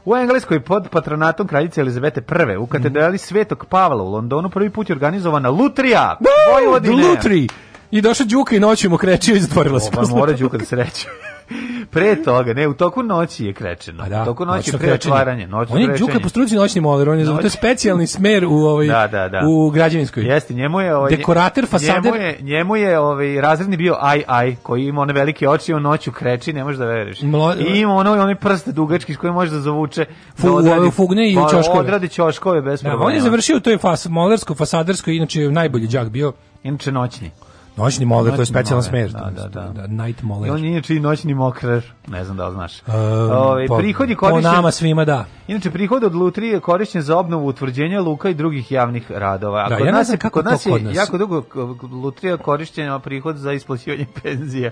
[0.06, 2.22] U Engleskoj pod patronatom kraljice Elizabete
[2.54, 2.58] I.
[2.58, 6.18] u katedrali Svetog Pavla u Londonu prvi put je organizovana Lutrija
[6.54, 7.08] Vojvodine.
[7.08, 7.48] Lutri!
[7.92, 9.92] I došla Đuka i noću mu krečio i zatvorila se.
[9.92, 11.08] Pa mora Đuka da se reće.
[11.92, 14.04] Pre toga, ne, u toku noći je krečeno.
[14.04, 15.48] Pa da, u toku noći pre otvaranja.
[15.48, 16.08] Noćno On je krečenje.
[16.08, 19.08] Đuka po struci noćni moler, on je Noć- to je specijalni smer u ovaj Da,
[19.08, 19.42] da, da.
[19.48, 20.24] u građevinskoj.
[20.24, 22.04] Jeste, njemu je ovaj Dekorater, fasader.
[22.04, 25.82] Njemu je, njemu je ovaj razredni bio aj aj koji ima one velike oči, on
[25.82, 27.22] noću kreči, ne možeš da veruješ.
[27.22, 27.26] I
[27.72, 30.06] ima ono onaj prste dugački s kojim može da zavuče
[30.36, 31.80] Fu- ove fugne i u pa, ćoškove.
[31.80, 33.06] Odradi ćoškove bez Da, problema.
[33.06, 36.34] on je završio to je fas, molersko, fasadersko, inače najbolji đak bio.
[36.64, 37.32] Inače noćni.
[37.78, 39.22] Noćni moler, to je specijalan moler, smer.
[39.32, 39.88] da, da, da.
[39.88, 40.52] night I moler.
[40.52, 42.82] on je inače i noćni mokrar, ne znam da li znaš.
[42.82, 42.94] Um,
[43.32, 45.26] Ovaj, po- prihod je po korišćen- nama svima da.
[45.48, 49.60] Inače, prihod od lutrije je korišćen za obnovu utvrđenja luka i drugih javnih radova.
[49.60, 50.96] A Da, kod ja ne znam je, kako kod to nas je kod nas.
[50.96, 51.44] jako dugo
[51.84, 54.72] lutrija korišćena prihod za isplaćivanje penzija.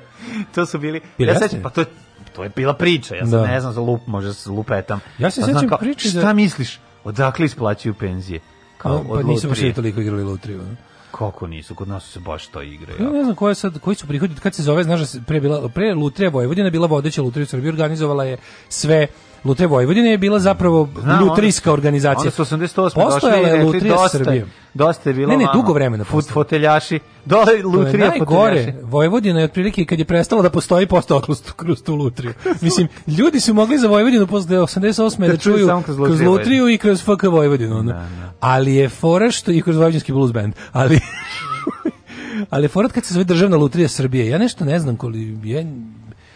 [0.56, 1.02] To su bili...
[1.18, 1.88] Jel ja sećam, pa to, je-
[2.36, 3.48] to je bila priča, ja sad Da.
[3.48, 5.00] ne znam za lup, možda se lupetam.
[5.18, 8.40] Ja se Pa sećam priče da- Šta misliš, odakle isplaćuju penzije?
[8.78, 10.60] Kao, Pa od nismo baš toliko igrali lutriju.
[10.60, 10.76] ono.
[11.18, 12.94] Kako nisu, kod nas su se baš to igre.
[13.00, 15.70] Ja ne znam koje sad, koji su prihodi, kad se zove, znaš da pre, bila,
[15.70, 18.38] pre Lutrija Vojvodina bila vodeća Lutrija u Srbiji, organizovala je
[18.70, 19.08] sve
[19.44, 22.22] Lutrija Vojvodine je bila zapravo Znam, lutrijska organizacija.
[22.22, 22.94] Onda su 88.
[22.94, 24.46] Postojala je Lutrija Srbije.
[24.76, 27.00] Dosta je bilo Ne, ne, dugo vremena Fut, foteljaši.
[27.26, 28.60] Dole To je Lutrija najgore.
[28.60, 28.78] foteljaši.
[28.84, 32.34] Vojvodina je otprilike kad je prestala da postoji postala kroz, kroz tu lutriju.
[32.62, 35.20] Mislim, ljudi su mogli za Vojvodinu posle 88.
[35.20, 37.78] da Da čuju kroz kroz, Lutriju i kroz FK Vojvodinu.
[37.78, 37.94] Ono.
[38.40, 40.54] Ali je fora što i kroz Vojvodinski blues band.
[40.72, 41.00] Ali
[42.50, 44.28] ali fora kad se zove državna lutrija Srbije.
[44.28, 45.68] Ja nešto ne znam koli je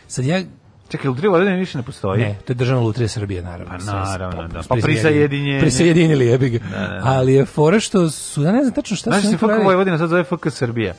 [0.08, 0.42] sad ja
[0.90, 2.22] Čekaj, Lutrija Vojvodine više ne postoji.
[2.22, 3.78] ne, to je državna lutrija Srbije naravno.
[3.78, 4.62] Pa naravno, da.
[4.70, 5.60] Pa prisajedinjenje.
[5.62, 6.60] Prisajedinili jebi ga.
[7.04, 9.66] Ali je fora što su ja ne znam tačno šta Znaš su se oni FK.
[9.66, 10.94] Vojvodina sad zove FK Srbija.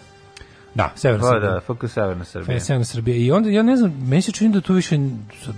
[0.75, 1.51] Da, Severna Pa Srbija.
[1.53, 2.61] da, FK Severna Srbija.
[2.61, 3.17] Severna Srbija.
[3.17, 4.99] I onda, ja ne znam, meni se čini da tu više,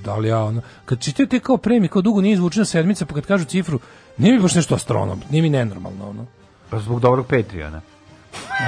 [0.04, 3.14] da li ja, ono, kad čitaju te kao premije, kao dugo nije izvučena sedmica, pa
[3.14, 3.80] kad kažu cifru,
[4.18, 6.26] nije mi baš nešto astronom, nije mi nenormalno, ono.
[6.70, 7.80] Pa zbog dobrog Patreona.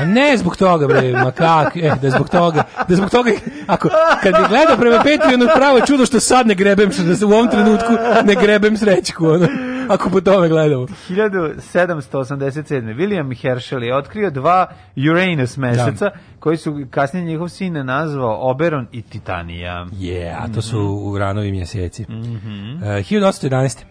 [0.01, 3.31] A ne zbog toga, bre, ma kak, eh, da zbog toga, da zbog toga,
[3.67, 3.89] ako,
[4.23, 7.25] kad bi gledao prema Patreonu, pravo je čudo što sad ne grebem, što da se
[7.25, 7.93] u ovom trenutku
[8.25, 9.49] ne grebem srećku, ono,
[9.89, 10.87] ako po tome gledamo.
[10.87, 12.97] 1787.
[12.97, 14.67] William Herschel je otkrio dva
[15.11, 19.87] Uranus meseca, koji su kasnije njihov sin nazvao Oberon i Titanija.
[19.93, 22.07] Je, a to su uranovi mjeseci.
[22.09, 22.15] Mm
[22.83, 23.85] 1811.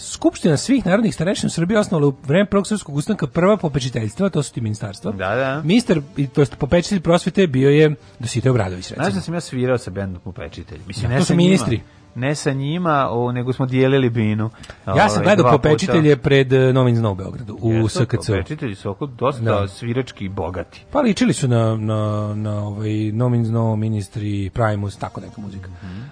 [0.00, 4.42] Skupština svih narodnih starešina u Srbiji osnovala u vreme prvog srpskog ustanka prva popečiteljstva, to
[4.42, 5.12] su ti ministarstva.
[5.12, 5.62] Da, da.
[5.64, 9.04] Ministar, i to jest popečitelj prosvete bio je Dositej Obradović, recimo.
[9.04, 10.78] Znaš da sam ja svirao sa bendom Popečitelj?
[10.86, 11.76] Mislim, Da, ne to su ministri.
[11.76, 14.50] Njima, ne sa njima, o, nego smo dijelili binu.
[14.86, 18.26] Ja sam Ovaj, gledao popečitelje pred uh, Novin Zna u Beogradu, u Jesu, SKC.
[18.26, 19.68] Popečitelji su oko dosta Da.
[19.68, 20.84] svirački i bogati.
[20.92, 25.70] Pa ličili su na, na, na ovaj Nomin Zno, Ministri, Primus, tako neka muzika.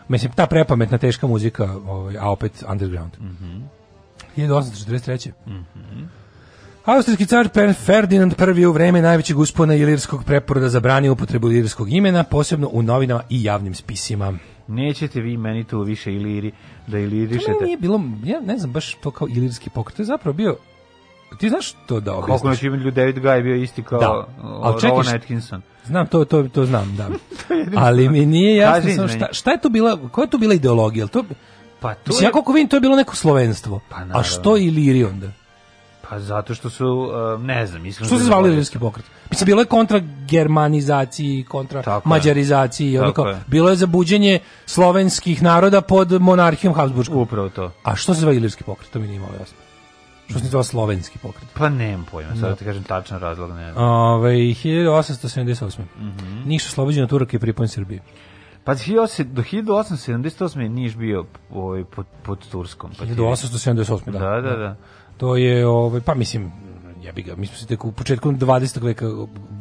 [0.09, 3.13] Mislim, ta prepametna, teška muzika, ovaj, a opet underground.
[4.39, 5.31] 1843.
[6.85, 12.69] Austrijski car Ferdinand I u vreme najvećeg uspona ilirskog preporoda zabranio upotrebu ilirskog imena, posebno
[12.73, 14.39] u novinama i javnim spisima.
[14.69, 16.53] Nećete vi meni tu više iliri,
[16.87, 17.65] da To ilirišete.
[17.65, 20.57] nije bilo, ja ne znam baš to kao ilirski pokret, to je zapravo bio,
[21.39, 22.51] ti znaš to da objasniš?
[22.51, 24.27] nas ima ljudi, David Guy bio isti kao Da.
[24.43, 25.63] Ali čekaj, Rowan Atkinson.
[25.85, 27.09] Znam, to, to, to znam, da.
[27.85, 31.07] Ali mi nije jasno Kaži šta, šta je to bila, koja je to bila ideologija?
[31.07, 31.25] To,
[31.81, 33.81] Pa to mislim, je, ja koliko vidim, to je bilo neko slovenstvo.
[33.89, 35.27] Pa A što Iliri onda?
[36.11, 38.07] pa zato što su, uh, ne znam, iskreno.
[38.07, 38.55] Što se da zvali zaboravim.
[38.55, 39.07] ilirski pokret?
[39.31, 42.11] Mislim, bilo je kontra germanizaciji, kontra Tako je.
[42.11, 43.41] mađarizaciji, ono Tako je.
[43.47, 47.19] bilo je za buđenje slovenskih naroda pod monarhijom Habsburgskom.
[47.19, 47.73] Upravo to.
[47.83, 48.91] A što se zove ilirski pokret?
[48.91, 49.57] To mi nije malo jasno.
[50.31, 51.49] Što se zove slovenski pokret?
[51.55, 53.85] Pa nemam pojma, sad da ti kažem tačan razlog, ne znam.
[53.85, 55.83] Ove, 1878.
[55.99, 56.49] Mhm.
[56.49, 58.01] Niš oslobođen od Turaka i pripojen Srbiji.
[58.69, 60.61] Pa 1800 do 1878.
[60.61, 62.91] je Niš bio ovaj, pod, pod Turskom.
[62.91, 64.01] Pa ti- 1878.
[64.07, 64.77] Da, Da, da, da.
[65.17, 66.53] To je, ovaj, pa mislim,
[67.03, 68.83] jebi ga, mi smo se tek u početku 20.
[68.83, 69.07] veka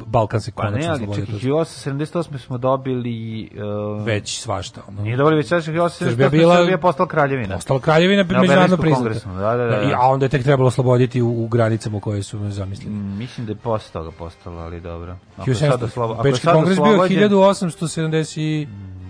[0.06, 1.46] Balkan se Pa konačno ne, ali čekaj, Turske.
[1.46, 2.38] 1878.
[2.38, 3.50] smo dobili...
[3.98, 4.80] Uh, Već svašta.
[4.88, 5.02] Ono.
[5.02, 5.88] Nije dobili već sad 1878.
[5.90, 7.56] Srbija Srbija, bila- Srbija postala kraljevina.
[7.56, 9.02] Ostala kraljevina Na međunarodno priznata.
[9.02, 9.82] kongresu, da, da, da.
[9.82, 12.90] I- A onda je tek trebalo osloboditi u, u granicama u koje su me zamislili.
[12.92, 15.16] Mm, Mislim da je posle toga postalo, ali dobro.
[15.36, 18.68] Ako je sad 1700, oslobo- ako je Bečki kongres bio oslobođen- 1870 i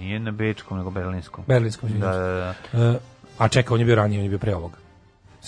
[0.09, 1.45] Nije na Bečkom, nego Berlinskom.
[1.47, 1.91] Berlinskom.
[2.01, 2.99] Da, Da, da, da.
[3.39, 4.77] a čekaj, on je bio ranije, on je bio pre ovoga.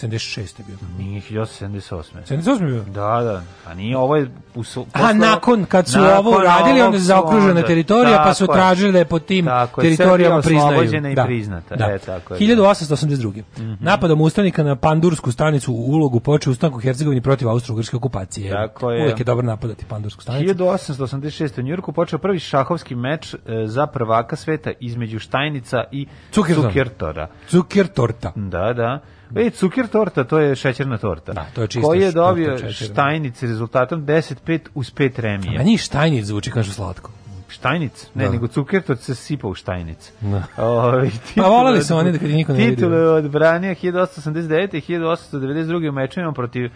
[0.03, 0.39] 76.
[0.59, 0.77] je bio.
[0.99, 2.03] Nije 1878.
[2.25, 2.63] 78.
[2.63, 2.83] je bio.
[2.85, 3.43] Da, da.
[3.67, 4.31] A nije, ovo je...
[4.55, 8.47] U, A nakon kad su nakon ovo uradili, onda je zaokružena onda- teritorija, pa su
[8.47, 8.57] Tako je.
[8.59, 10.67] tražili da je po tim Tako je, teritorijama priznaju.
[10.69, 11.77] oslobođena i priznata.
[11.77, 11.85] Da.
[11.87, 12.41] E, tako je.
[12.41, 13.43] 1882.
[13.81, 18.51] Napadom ustanika na Pandursku stanicu u ulogu počeo ustanku u Hercegovini protiv austro-ugrske okupacije.
[18.53, 19.01] Tako je.
[19.03, 20.55] Uvijek je dobro napadati Pandursku stanicu.
[20.55, 21.59] 1886.
[21.59, 26.69] u Njurku počeo prvi šahovski meč e, za prvaka sveta između Štajnica i Cukertora.
[26.69, 27.29] Cukertora.
[27.49, 28.33] Zucker torta.
[28.37, 29.01] Da, da.
[29.37, 31.33] E, Cuker torta, to je šećerna torta.
[31.33, 32.73] Da, to je čisto Koji je dobio.
[32.73, 35.59] Štajnic rezultatom 10-5 uz 5 remije.
[35.59, 37.11] Meni Štajnic zvuči kao što slatko.
[37.49, 38.07] Štajnic?
[38.15, 38.31] Ne, Da.
[38.31, 40.13] nego Cukertor se sipa u Štajnic.
[40.21, 40.43] Da.
[40.57, 42.77] Ovaj, Pa voleli su oni da kad niko ne vidi.
[42.77, 44.75] Titule odbranio 1889.
[44.75, 45.89] i 1892.
[45.89, 46.71] u mečevima protiv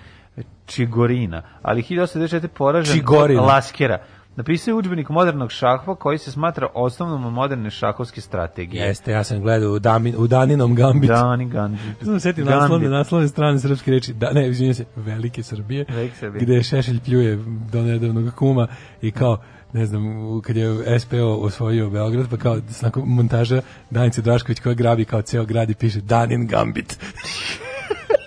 [0.67, 2.49] Čigorina, ali 1894.
[2.49, 3.43] poražen Čigorina.
[3.43, 3.99] Laskera.
[4.37, 8.87] Napisao je udžbenik modernog šahva koji se smatra osnovnom moderne šahovske strategije.
[8.87, 11.09] Jeste, ja sam gledao u, Dami, u Daninom Gambit.
[11.11, 11.83] Dani Gandhi.
[12.03, 16.45] Znam setim naslovne, naslovne strane srpske reči, da, ne, izvinjam se, Velike Srbije, Velike Srbije.
[16.45, 17.37] gde Šešelj pljuje
[17.73, 18.67] do nedavnog kuma
[19.03, 19.39] i kao,
[19.73, 20.03] ne znam,
[20.43, 25.45] kad je SPO osvojio Beograd, pa kao, nakon montaža Danice Drašković koja grabi kao ceo
[25.45, 26.99] grad i piše Danin Gambit.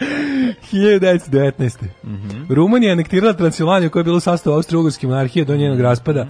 [0.00, 1.84] 1919.
[2.48, 6.26] Rumunija je anektirala Transilvaniju koja je bila u sastavu Austro-Ugrske monarhije do njenog raspada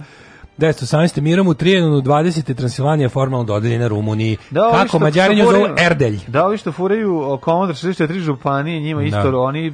[0.57, 1.21] 1918.
[1.21, 2.53] mirom u Trijenonu 20.
[2.53, 4.37] Transilvanija formalno dodeljena Rumuniji.
[4.51, 6.19] Da, ovi Kako Mađari nju zovu Erdelj.
[6.27, 9.37] Da, ovi što furaju o, Komodor 64 županije, njima isto Da.
[9.37, 9.71] oni e,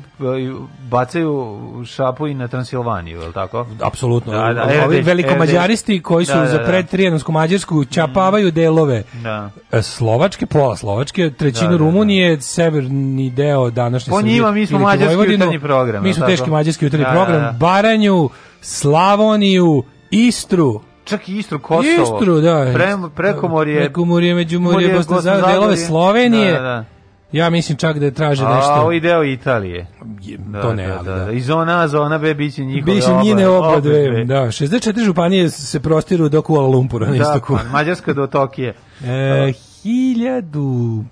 [0.81, 3.67] bacaju šapu i na Transilvaniju, je li tako?
[3.81, 4.31] Apsolutno.
[4.31, 6.63] Da, da, Ovi Erdelj, velikomađaristi koji su Da, da, za da.
[6.63, 9.49] pred Trijenonsku Mađarsku čapavaju delove Da.
[9.71, 11.83] e, Slovačke, pola Slovačke, trećinu Da, da, da.
[11.85, 16.85] Rumunije, severni deo današnje Po njima mi smo mađarski jutarnji program, Mi smo teški mađarski
[16.85, 17.41] jutarnji Da, da, program.
[17.41, 17.51] da.
[17.51, 18.29] Baranju,
[18.61, 22.03] Slavoniju, Istru, Čak i Istru, Kosovo.
[22.03, 22.71] Istru, da.
[22.73, 23.77] Pre, prekomorje.
[23.77, 25.85] Prekomorje, Međumorje, Prekomorje, Bosna, Bosna, Zagorje, delove Zagorje.
[25.87, 26.51] Slovenije.
[26.53, 26.85] Da, da.
[27.31, 28.73] Ja mislim čak da traže A nešto.
[28.73, 29.87] ovo i deo Italije.
[30.21, 31.25] Je- Da, to ne, da, da, da.
[31.25, 31.31] da.
[31.31, 34.25] I zona A, zona B biće njihove Biće njine oba dve.
[34.25, 37.55] Da, 64 županije se prostiru do Kuala Lumpura na Da, istoku.
[37.55, 38.73] pa, Mađarska do Tokije.
[39.03, 41.03] E, hiljadu...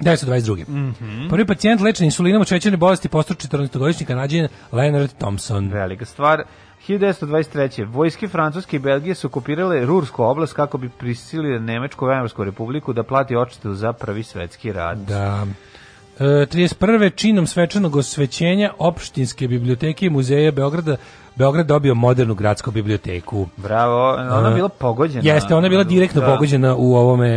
[0.00, 0.64] 1922.
[0.68, 1.28] Mhm.
[1.28, 5.68] Prvi pacijent lečen insulinom od šećerne bolesti postao 14-godišnji kanadžin Leonard Thompson.
[5.68, 6.42] Velika stvar.
[6.88, 7.86] 1923.
[7.92, 13.02] Vojske Francuske i Belgije su okupirale Rursku oblast kako bi prisilile Nemačku Vajmarsku republiku da
[13.02, 14.98] plati odštetu za prvi svetski rat.
[14.98, 15.46] Da.
[16.18, 17.14] E, 31.
[17.14, 20.96] činom svečanog osvećenja opštinske biblioteke i muzeja Beograda
[21.36, 23.48] Beograd dobio modernu gradsku biblioteku.
[23.56, 25.34] Bravo, ona je bila pogođena.
[25.34, 26.26] Jeste, ona je bila direktno Da.
[26.26, 27.28] pogođena u ovome,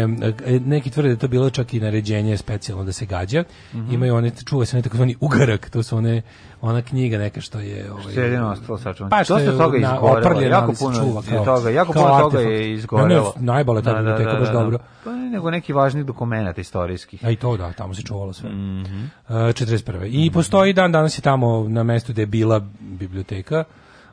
[0.45, 3.43] e, neki tvrde da je to bilo čak i naređenje specijalno da se gađa.
[3.73, 3.93] Mhm.
[3.93, 6.21] Imaju one, čuva se onaj takozvani ugarak, to su one,
[6.61, 7.91] ona knjiga neka što je...
[7.91, 9.09] Ovaj, Što je jedino ostalo sačuvano.
[9.09, 12.49] Pa što je toga izgorelo, jako se puno čuva kao- toga, jako puno toga artefakt.
[12.51, 13.33] je izgorelo.
[13.35, 14.79] Ne, ne, najbolja ta biblioteka, baš dobro.
[15.03, 17.25] Pa ne, nego neki važnih dokumenta istorijskih.
[17.25, 18.49] A i to da, tamo se čuvalo sve.
[18.49, 19.03] Mhm.
[19.29, 20.07] E, 41.
[20.07, 23.63] I postoji dan, danas je tamo na mestu gde je bila biblioteka.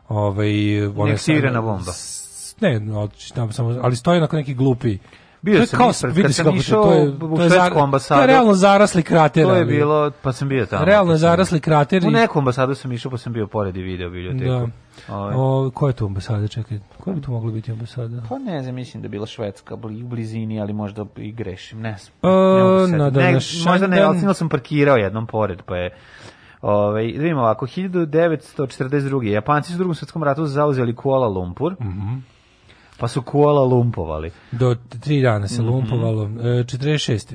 [0.08, 0.48] Ovaj,
[0.86, 1.92] ona bomba.
[1.92, 4.98] s- Ne, no, tamo samo, ali stoji onako neki glupi.
[5.42, 7.48] Bio To sam kao- ispred, vidi kad sam kako to- išao to je- u to
[7.48, 8.18] švedsku ambasadu.
[8.18, 9.44] To je realno zarasli krater.
[9.44, 10.84] To je bilo, pa sam bio tamo.
[10.84, 12.02] Realno je Pa zarasli krater.
[12.06, 14.70] U neku ambasadu sam išao, pa sam bio pored i video biblioteku.
[15.08, 15.14] Da.
[15.14, 15.34] Ovaj.
[15.36, 16.48] O, ko je tu ambasada?
[16.48, 18.22] Čekaj, koja bi tu mogla biti ambasada?
[18.28, 21.96] Pa ne znam, mislim da je bila Švedska u blizini, ali možda i grešim, ne
[21.98, 22.32] znam.
[22.32, 23.18] E, Ne mogu se na setiti.
[23.18, 25.90] Ne, današnji možda ne, ali sam parkirao jednom pored, pa je...
[26.62, 29.22] Ove, da vidimo ovako, 1942.
[29.24, 32.14] Japanci su u drugom svetskom ratu zauzeli Kuala Lumpur, Mhm.
[32.98, 34.30] Pa su Kuala Lumpovali.
[34.52, 36.22] Do tri dana se lumpovalo.
[36.24, 37.34] E, 46.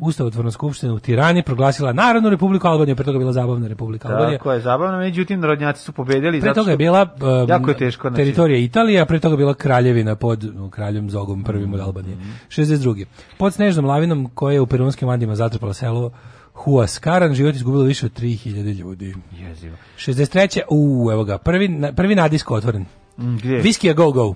[0.00, 4.38] Ustavotvorna skupština u Tirani proglasila Narodnu republiku Albaniju, pre toga bila zabavna republika Albanija.
[4.38, 6.40] Tako je, zabavno, međutim, narodnjaci su pobedili.
[6.40, 7.02] Pre toga je bila
[7.42, 11.44] um, Jako je teško, znači- teritorija Italije, a pre toga bila kraljevina pod kraljem Zogom
[11.44, 11.86] prvim od Mhm.
[11.86, 12.16] Albanije.
[12.48, 13.04] 62.
[13.38, 16.10] Pod snežnom lavinom koja je u perunskim Andima zatrpala selo
[16.54, 19.14] Huaskaran, život izgubilo više od 3000 ljudi.
[19.40, 19.76] Jezivo.
[19.96, 20.60] 63.
[20.70, 22.84] U, evo ga, prvi, prvi nadisko otvoren.
[23.18, 23.90] Mm, Gdje?
[23.90, 24.34] A Go Go.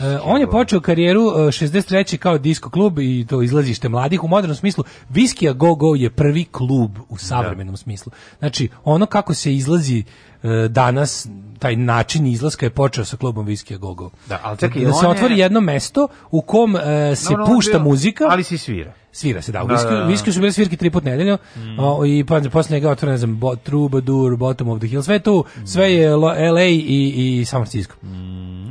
[0.00, 2.16] E, on je počeo karijeru e, 63.
[2.16, 4.84] kao disko klub i to izlazište mladih u modernom smislu.
[5.10, 8.12] Whiskey a Go Go je prvi klub u savremenom smislu.
[8.38, 10.04] Znači, ono kako se izlazi
[10.42, 11.28] e, danas,
[11.58, 14.10] taj način izlaska je počeo sa klubom Whiskey a Go Go.
[14.26, 16.80] Da, ali čekaj, da se on je- otvori jedno mesto u kom e,
[17.16, 18.24] se Dobro, on pušta bio- muzika.
[18.28, 18.92] Ali si svira.
[19.18, 19.64] Svira se, da.
[19.64, 20.04] Da, da, da.
[20.04, 21.38] Viski su bili svirke tri put nedeljno
[21.78, 25.18] o, i pa posle njega otvoreno, ne znam, Bo, Troubadour, Bottom of the Hill, sve
[25.18, 27.94] tu, sve je Lo- LA i, i San Francisco.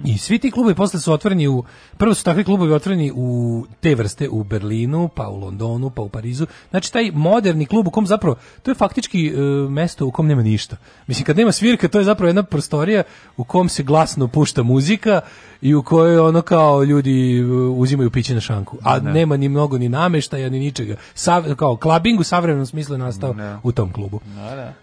[0.05, 1.63] I svi ti klubovi posle su otvoreni u,
[1.97, 6.09] prvo su takvi klubovi otvoreni u te vrste u Berlinu, pa u Londonu, pa u
[6.09, 6.47] Parizu.
[6.69, 9.39] Znači taj moderni klub u kom zapravo, to je faktički e,
[9.69, 10.77] mesto u kom nema ništa.
[11.07, 13.03] Mislim, kad nema svirka, to je zapravo jedna prostorija
[13.37, 15.21] u kom se glasno pušta muzika
[15.61, 18.77] i u kojoj ono kao ljudi e, uzimaju piće na šanku.
[18.83, 20.95] A nema ni mnogo ni nameštaja, ni ničega.
[21.13, 24.19] Sav, kao klabing u savremenom smislu je nastao u tom klubu.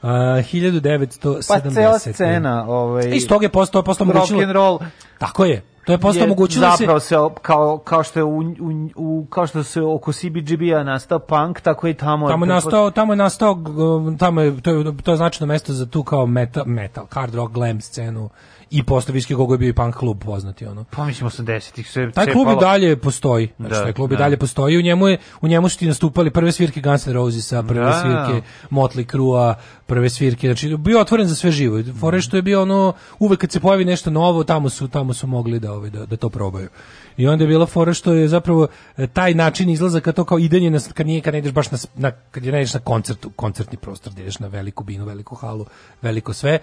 [0.03, 1.49] A, 1970.
[1.49, 4.79] Pa cela scena, ovaj, Iz toga je postao, postao rock and roll
[5.19, 5.63] Tako je.
[5.85, 6.83] To je postao omogućilo da se...
[6.83, 11.19] zapravo se kao kao što je u, u, u kao što se oko CBGB-a nastao
[11.19, 14.97] punk, tako i tamo Tamo je nastao, tamo je nastao, um, tamo je, to je,
[15.03, 18.31] to je značajno mesto za tu kao metal, metal hard rock, glam scenu
[18.71, 20.85] i posle Viski Gogo je bio i punk klub poznati ono.
[20.91, 23.49] Pa mislim 80-ih sve Taj klub i dalje postoji.
[23.57, 24.19] Znači, Da, taj klub i da.
[24.19, 24.79] dalje postoji.
[24.79, 28.01] U njemu, je, u njemu su ti nastupali prve svirke Guns N' Rosesa, prve Da.
[28.03, 29.55] svirke Motley Crue-a,
[29.87, 30.47] prve svirke.
[30.47, 31.83] Znači, bio otvoren za sve živo.
[32.01, 35.27] Fore što je bio ono, uvek kad se pojavi nešto novo, tamo su, tamo su
[35.27, 36.69] mogli da, ovaj, da, da to probaju.
[37.17, 40.71] I onda je bila fora što je zapravo e, taj način izlazaka to kao idenje
[40.71, 43.79] na, kad nije kad ne ideš baš na, na kad ne ideš na koncert, koncertni
[43.79, 45.67] prostor, gdje ideš na veliku binu, veliku halu,
[46.03, 46.59] veliko sve,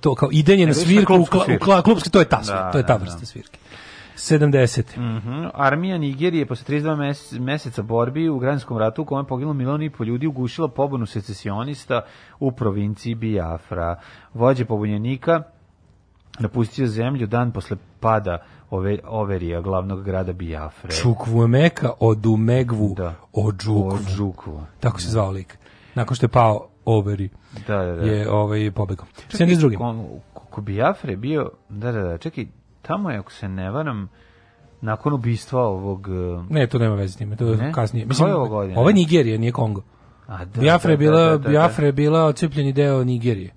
[0.00, 1.66] to kao idenje na ideš na svirku, u, klupsku kla, u svirku.
[1.66, 3.26] kla- klupski, to je ta, Da, to je ta da, vrsta da.
[3.26, 3.58] svirke.
[4.16, 4.96] 70.
[4.96, 5.44] Mhm.
[5.54, 9.82] Armija Nigerije posle 32 mes- meseca borbi u građanskom ratu u kojem je poginulo milion
[9.82, 12.00] i po ljudi ugušila pobunu secesionista
[12.40, 14.00] u provinciji Biafra.
[14.34, 15.42] Vođe pobunjenika
[16.38, 18.38] napustio zemlju dan posle pada
[18.72, 20.90] ove, Overija, glavnog grada Biafre.
[20.90, 23.14] Čukvumeka od Umegvu Da.
[23.32, 23.88] od Žukvu.
[23.88, 24.60] Od Žukvu.
[24.80, 25.58] Tako se zvao lik.
[25.94, 27.28] Nakon što je pao Overi
[27.66, 28.02] Da, da, da.
[28.02, 29.06] je ovaj pobegao.
[29.30, 29.76] 72.
[30.34, 32.46] Ko, ko Biafre je bio, da, da, da, čekaj,
[32.82, 34.08] tamo je, ako se ne varam,
[34.80, 36.08] nakon ubistva ovog...
[36.08, 38.06] uh, Ne, to nema veze s time, to je kasnije.
[38.18, 38.80] Koja je ovo godina?
[38.80, 39.82] Ovo je Nigerija, nije Kongo.
[40.26, 41.48] A, da, Biafra je da, bila, da, da, da.
[41.48, 43.50] Biafra je bila ocepljeni deo Nigerije.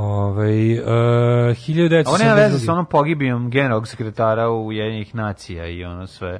[0.00, 2.08] Ovaj uh, A 1972.
[2.08, 6.38] Ovo nema veze sa onom pogibijom generalnog sekretara Ujedinjenih nacija i ono sve.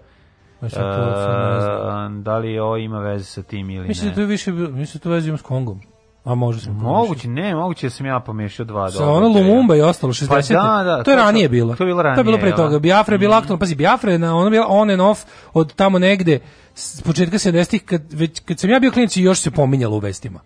[0.60, 0.68] Ne.
[0.68, 4.24] E, da li ovo ima veze sa tim ili Mislim da to ne?
[4.24, 5.80] je više, mislim da to veze ima s Kongom.
[6.24, 6.92] A može pomešao.
[6.92, 10.28] Moguće, ne, moguće da sam ja pomešao dva Sa ono Lumumba i ostalo 60.
[10.28, 11.74] Pa da, da, to je to- ranije bilo.
[11.76, 12.78] to je bilo To je bilo ranije, pre toga.
[12.78, 13.58] Biafra je bila aktualna.
[13.58, 16.38] Pazi, Biafra je na, ono bila on and off od tamo negde
[16.74, 20.00] s početka 70-ih kad, već, kad sam ja bio klinic i još se pominjalo u
[20.00, 20.40] vestima.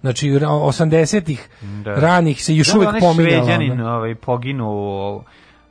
[0.00, 1.48] Znači, ra- 80-ih
[1.84, 1.94] Da.
[1.94, 3.44] ranih se još Da, uvek onaj pominjalo.
[3.44, 5.24] Šveđanin ovaj, poginuo,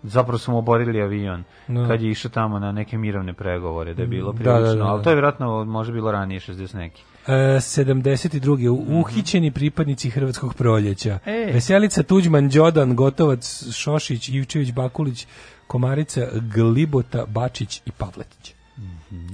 [0.03, 1.87] zapravo su mu oborili avion Da.
[1.87, 4.75] kad je išao tamo na neke mirovne pregovore, da je bilo Da, prilično, da, da,
[4.75, 4.83] da.
[4.83, 7.03] ali to je vjerojatno može bilo ranije 60 neki.
[7.27, 8.69] E, 72.
[8.69, 11.19] u- Uhićeni pripadnici Hrvatskog proljeća.
[11.25, 11.51] E.
[11.53, 15.27] Veselica Tuđman, Đodan, Gotovac, Šošić, Ivčević, Bakulić,
[15.67, 18.53] Komarica, Glibota, Bačić i Pavletić.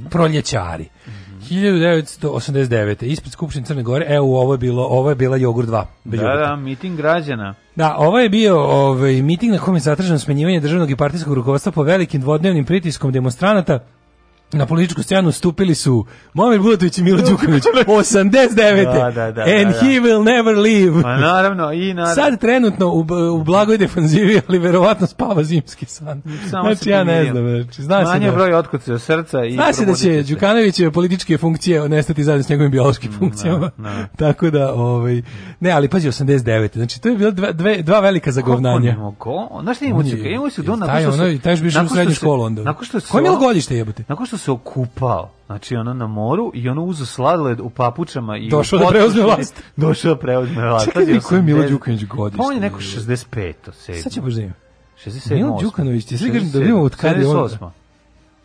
[0.10, 0.90] Proljećari.
[1.50, 3.04] 1989.
[3.06, 5.84] Ispred Skupštine Crne Gore, evo ovo je bilo, ovo je bila Jogurt 2.
[6.04, 6.50] bez Da, jogurta.
[6.50, 7.56] da, miting građana.
[7.76, 11.72] Da, ovo je bio ovaj, miting na kome je zatraženo smenjivanje državnog i partijskog rukovodstva
[11.72, 13.80] po velikim dvodnevnim pritiskom demonstranata.
[14.56, 18.86] Na političku scenu stupili su Momir Bulatović i Milo Đukanović 89.
[18.86, 19.80] Da, da, da, And da, da.
[19.80, 21.02] he will never leave.
[21.04, 22.16] Pa naravno, i naravno.
[22.16, 26.22] Sad trenutno u, u blagoj defanzivi, ali verovatno spava zimski san.
[26.42, 29.52] Samo znači se ja ne znam, znači, zna se Manje da, broj otkucaja srca i
[29.52, 30.24] zna se da će se.
[30.26, 33.72] Đukanovićeve političke funkcije nestati zajedno s njegovim biološkim funkcijama.
[33.78, 34.08] Mm, da.
[34.26, 35.22] Tako da, ovaj,
[35.60, 36.70] ne, ali pazi, 89.
[36.74, 38.90] Znači, to je bilo dva, dve, dva velika zagovnanja.
[38.90, 39.62] Kako ne mogu?
[39.64, 40.30] Znaš što imamo On je- se?
[40.30, 41.40] Imamo se do nakon taj što ono- se...
[41.40, 42.64] taj još bi išao u srednju se- školu onda.
[42.64, 43.08] Nakon što se...
[43.12, 44.04] Koje je bilo godište jebote?
[44.08, 48.50] Nakon što se okupao, znači ono na moru i ono uzo sladoled u papučama i
[48.50, 49.64] Došao u da preuzme vlast.
[49.78, 50.86] Došao da preuzme vlast.
[50.86, 52.38] Čekaj, Pazi, mi, ko je Milo 80 Đukanović godište?
[52.38, 53.54] Pa on je neko 65.
[53.66, 54.02] 7.
[54.02, 54.54] Sad će baš da ima.
[55.06, 55.36] 67.
[55.36, 57.70] Milo Đukanović, ti sve kažem da vidimo od kad je on- 68.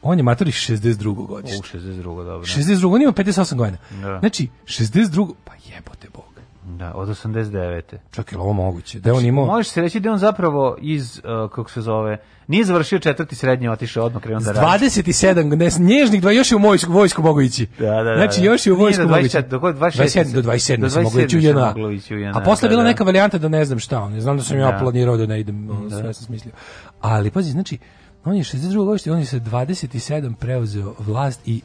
[0.03, 1.09] On je matori 62.
[1.09, 1.79] U, godište.
[1.79, 2.03] 62.
[2.03, 2.47] dobro.
[2.47, 2.95] 62.
[2.95, 3.79] On ima 58 godina.
[4.03, 4.19] Da.
[4.19, 5.33] Znači, 62.
[5.45, 6.25] Pa jebote Bog.
[6.71, 7.81] Da, od 89.
[8.11, 9.01] Čak je ovo moguće?
[9.01, 9.47] Da je on imao...
[9.47, 12.17] Može se reći da on zapravo iz, uh, kako se zove,
[12.47, 14.85] nije završio četvrti srednje, otišao odmah krenuo da radi.
[14.87, 17.67] 27, ne, nježnih dva, još je u vojsku, vojsku mogu ići.
[17.79, 18.47] Da, da, da, Znači, da.
[18.47, 19.37] još je u vojsku mogu ići.
[19.37, 21.67] 24, do koje- 26 27, do 27 do se moglo ići u 27 se JNA.
[21.67, 22.89] moglo ići u JNA, A posle je da, bila da.
[22.89, 24.21] neka varijanta da ne znam šta, on.
[24.21, 24.79] Znam da sam ja Da.
[24.79, 26.53] planirao da ne idem, ono, sve sam smislio.
[27.01, 27.79] Ali, pazi, znači,
[28.25, 31.61] on je 62 godište, on je sa 27 preuzeo vlast i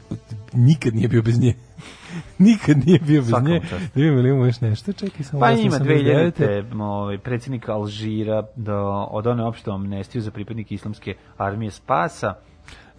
[0.52, 1.54] nikad nije bio bez nje.
[2.38, 3.60] nikad nije bio bez Svaka nje.
[3.70, 5.40] Da vidimo ili imamo još nešto, čekaj samo.
[5.40, 6.82] Pa da ima sam 2000.
[6.82, 12.34] Ovaj, predsjednik Alžira do, od one opšte amnestiju za pripadnike islamske armije Spasa.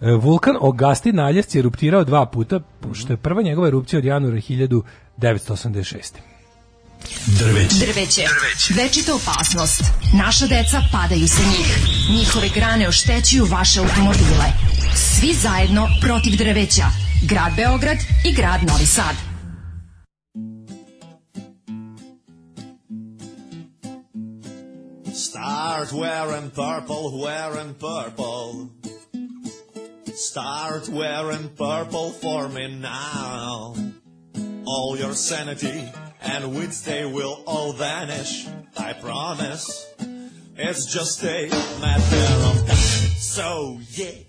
[0.00, 2.60] E, Vulkan Ogasti Naljesc je eruptirao dva puta,
[2.92, 6.18] što je prva njegova erupcija od januara 1986.
[7.80, 8.24] Drveće.
[8.76, 9.82] Večita opasnost.
[10.14, 11.78] Naša deca padaju sa njih.
[12.10, 14.52] Njihove grane oštećuju vaše automobile.
[14.96, 16.84] Svi zajedno protiv drveća.
[17.22, 19.16] Grad Beograd i grad Novi Sad.
[25.14, 28.68] Start wearing purple, wearing purple.
[30.14, 33.74] Start wearing purple for me now.
[34.70, 35.90] All your sanity
[36.20, 38.46] and wits, they will all vanish.
[38.76, 39.94] I promise.
[40.56, 41.48] It's just a
[41.80, 42.76] matter of time.
[43.16, 44.28] So, yeah.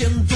[0.00, 0.29] can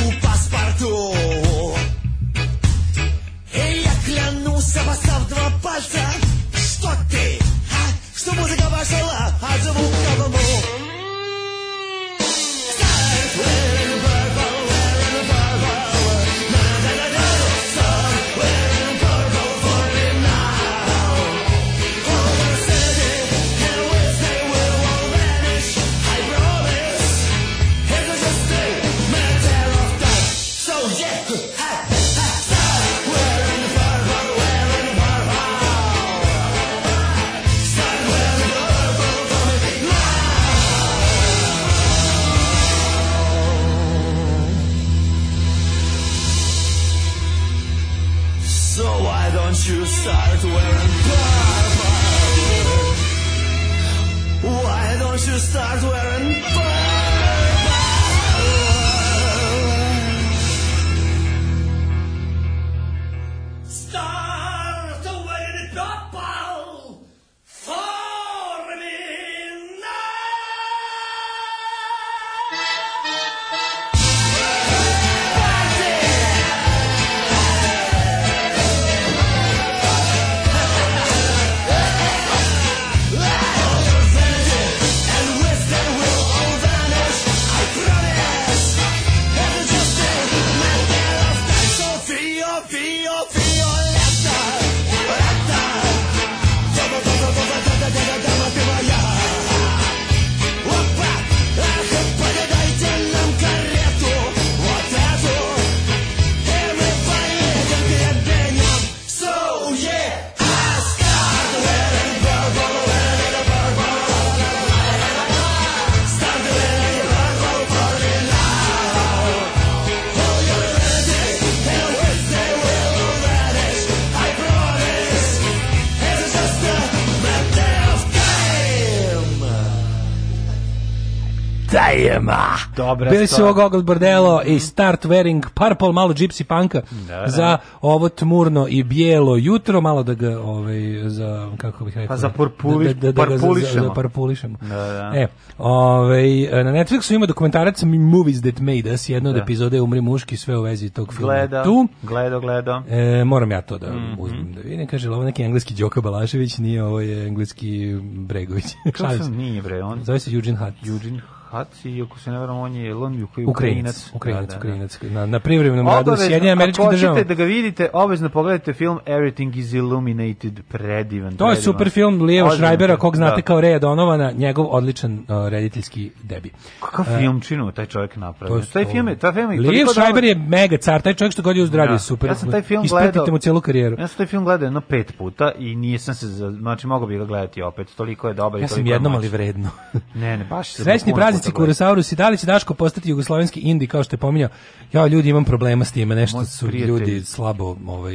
[132.86, 133.44] Dobra Bili su stvar.
[133.44, 138.82] ovo Gogol Bordello i Start Wearing Purple, malo gypsy punka Da, za ovo tmurno i
[138.82, 140.74] bijelo jutro, malo da ga, ovaj,
[141.04, 143.72] za, kako bih rekao, Pa za purpuli- da, da, da parpulišemo.
[143.74, 144.58] za- za parpulišemo.
[144.60, 145.12] Da, da.
[145.14, 145.26] E,
[145.58, 146.24] ovaj,
[146.54, 149.42] na Netflixu ima dokumentarac Movies That Made Us, jedna od Da.
[149.42, 151.32] epizode Umri muški, sve u vezi tog filma.
[151.32, 152.82] Gleda, Tu, gledo, gledo.
[152.88, 154.14] E, moram ja to da Mhm.
[154.18, 154.86] uzmem da vidim.
[154.86, 158.64] Kaže, ovo neki engleski Đoka Balašević, nije ovo je engleski Bregović.
[158.92, 160.88] Kako sam nije bre, on Zove se Eugene Hutt.
[160.88, 161.20] Eugene
[161.54, 164.52] Hatz i ako se ne varam, on je on je koji Ukrajinac, Ukrajinac, Da, da,
[164.52, 164.58] da.
[164.58, 164.98] Ukrajinac.
[165.02, 169.56] Na, na privremenom radu Sjedinjenim američkim ako hoćete da ga vidite, obavezno pogledajte film Everything
[169.56, 171.04] is Illuminated, predivan.
[171.30, 171.62] To je predivan.
[171.64, 173.42] super film Šrajbera, film, kog znate da.
[173.42, 176.50] kao Reja Donovana, njegov odličan uh, rediteljski debi.
[176.80, 178.56] Kakav E, filmčinu taj čovjek To napravio.
[178.56, 181.32] je taj film je, taj film je toliko Šrajber dobar- je mega car, taj čovjek
[181.32, 181.92] što god je uz radio Da.
[181.92, 182.30] je super.
[182.30, 183.26] Ja sam taj film gledao.
[183.28, 183.96] mu cijelu karijeru.
[183.98, 187.24] Ja sam taj film gledao jedno pet puta i nisam se, znači mogu bi ga
[187.24, 189.70] gledati opet, toliko je dobar i Ja sam toliko je jednom, ali vredno.
[190.14, 191.66] Ne, ne, baš Srećni praznici puta gledao.
[191.66, 194.48] Kurosaurusi, da li će Daško postati jugoslovenski indi kao što je pominjao?
[194.92, 196.88] Ja ljudi imam problema s time, nešto Moj su prijatelj.
[196.88, 198.14] ljudi slabo, ovaj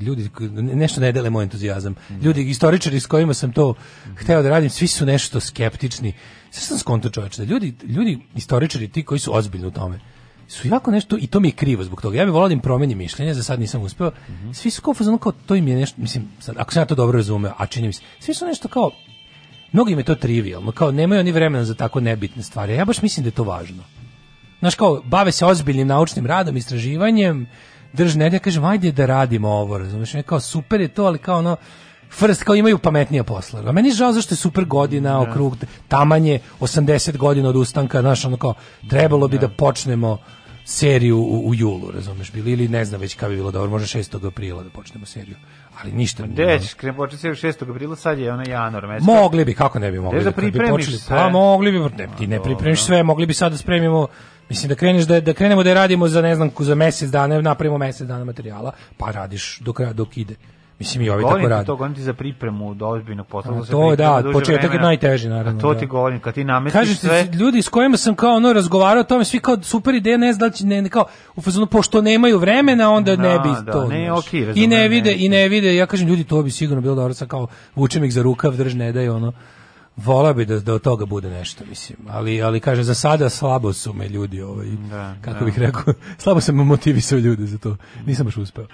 [0.00, 0.30] ljudi
[0.74, 1.94] nešto ne dele moj entuzijazam.
[2.22, 3.74] Ljudi istoričari s kojima sam to
[4.16, 6.12] hteo da radim, svi su nešto skeptični.
[6.50, 10.00] Sve sam skonto čoveče, da ljudi ljudi istoričari ti koji su ozbiljni u tome
[10.48, 12.18] su jako nešto i to mi je krivo zbog toga.
[12.18, 14.10] Ja bih volao da im promenim mišljenje, za sad nisam uspeo.
[14.52, 16.86] Svi su kao u fazonu kao to im je nešto, mislim, sad, ako sam ja
[16.86, 18.90] to dobro razumeo, a čini mi se, svi su nešto kao
[19.74, 22.74] mnogim je to trivialno, kao nemaju oni vremena za tako nebitne stvari.
[22.74, 23.82] Ja baš mislim da je to važno.
[24.58, 27.46] Znaš, kao, bave se ozbiljnim naučnim radom, istraživanjem,
[27.92, 31.38] drž ne da kažem, ajde da radimo ovo, razumiješ, kao, super je to, ali kao
[31.38, 31.56] ono,
[32.10, 33.62] first, kao imaju pametnija posla.
[33.66, 35.56] A meni je žao zašto je super godina, okrug,
[35.88, 38.54] tamanje, 80 godina od ustanka, znaš, ono kao,
[38.90, 40.18] trebalo bi da počnemo
[40.64, 43.86] seriju u, u julu, razumeš, bili, ili ne znam već kada bi bilo dobro, možda
[43.88, 44.26] 6.
[44.26, 45.36] aprila da počnemo seriju.
[45.82, 46.26] Ali ništa.
[46.26, 47.70] Gde ćeš, krem početi se 6.
[47.70, 49.06] aprila, sad je ona januar mesec.
[49.06, 50.18] Mogli bi, kako ne bi mogli?
[50.18, 51.16] Da kad bi pripremiš počeli- sve?
[51.16, 54.06] Pa mogli bi, ne, ti ne pripremiš sve, mogli bi sad da spremimo
[54.48, 57.78] Mislim da kreneš da da krenemo da radimo za ne znam za mesec dana, napravimo
[57.78, 60.34] mesec dana materijala, pa radiš dok ra- dok ide.
[60.78, 61.66] Mislim i ovi tako Govorim rade.
[61.66, 63.52] to, govorim ti za pripremu do ozbiljnog posla.
[63.52, 65.80] A da se to da, početak je najteži, naravno, A to da.
[65.80, 67.28] ti govorim, kad ti namestiš Kažete sve...
[67.32, 70.48] ljudi s kojima sam kao ono razgovarao o tome, svi kao super ideja, ne znam
[70.50, 71.04] da će, ne, ne, kao
[71.36, 73.88] u fazonu pošto nemaju vremena, onda ne Da, bi da, to.
[73.88, 74.18] ne, znaš.
[74.18, 74.88] okej, I razumem, ne ne.
[74.88, 78.04] vide, i ne vide, ja kažem ljudi, to bi sigurno bilo dobro, sad kao vučem
[78.04, 79.32] ih za rukav, drž ne daj ono.
[79.96, 81.98] Vola bi da, da od toga bude nešto, mislim.
[82.08, 85.44] Ali, ali kaže, za sada slabo su me ljudi, ovaj, Da, kako da.
[85.44, 85.82] bih rekao,
[86.18, 87.76] slabo sam motivisao ljude za to.
[88.06, 88.66] Nisam baš uspeo.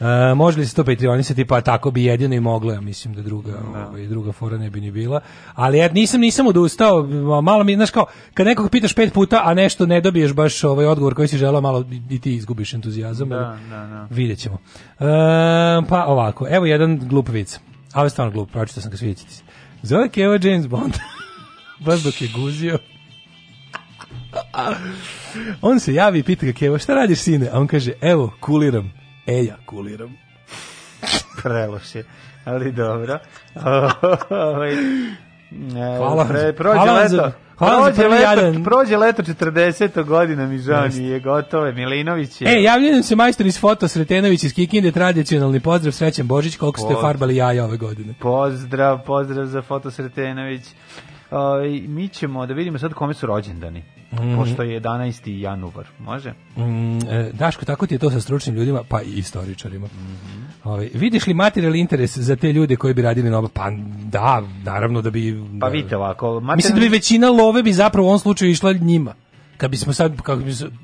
[0.00, 3.22] Uh, može li se to patreonisati, pa tako bi jedino i moglo, ja mislim da
[3.22, 5.20] druga, ovaj, druga fora ne bi ni bila.
[5.54, 7.02] Ali ja nisam, nisam odustao,
[7.42, 10.86] malo mi, znaš kao, kad nekog pitaš pet puta, a nešto ne dobiješ baš ovaj
[10.86, 13.28] odgovor koji si želeo, malo i ti izgubiš entuzijazam.
[13.28, 14.06] Da, ali da, da.
[14.10, 14.58] Vidjet ćemo.
[15.00, 15.04] E,
[15.88, 17.60] pa ovako, evo jedan glup vic.
[17.92, 19.42] A ovo je stvarno glup, pročitao sam ga svidjet ćete se.
[19.82, 20.94] Zove Keva James Bond.
[21.86, 22.78] Baš dok je guzio.
[25.62, 27.48] On se javi i pita ga Keva, šta radiš sine?
[27.52, 28.97] A on kaže, evo, kuliram.
[29.28, 30.16] E, ja kuliram.
[31.42, 32.04] Preloš je,
[32.44, 33.18] ali dobro.
[34.30, 34.76] Ovaj, e,
[35.98, 36.24] Hvala.
[36.24, 37.16] Pre, prođe Hvala vam leto.
[37.16, 38.64] za- hvala vam za prođe, prvi leto jadan.
[38.64, 40.04] prođe leto 40.
[40.04, 41.72] godina mi žao nije gotovo je.
[41.72, 42.48] Milinović je...
[42.48, 46.94] E, javljaju se majstor iz foto Sretenović iz Kikinde, tradicionalni pozdrav, srećan Božić, koliko ste
[47.00, 48.14] farbali jaja ove godine.
[48.20, 50.62] Pozdrav, pozdrav za Foto Sretenović.
[51.30, 53.82] Ovaj, mi ćemo da vidimo sad kome su rođendani.
[54.10, 55.40] Pošto je 11.
[55.40, 55.86] januar.
[55.98, 56.34] Može?
[56.56, 59.88] Mm, e, Daško, tako ti je to sa stručnim ljudima, pa i istoričarima.
[60.64, 63.48] Ovaj, vidiš li materijalni interes za te ljude koji bi radili na?
[63.54, 63.70] Pa
[64.04, 65.44] da, naravno da bi...
[65.60, 66.40] Pa da- vidite ovako.
[66.56, 69.14] Mislim da bi većina love bi zapravo u ovom slučaju išla njima.
[69.56, 70.42] Kad bismo sad, kako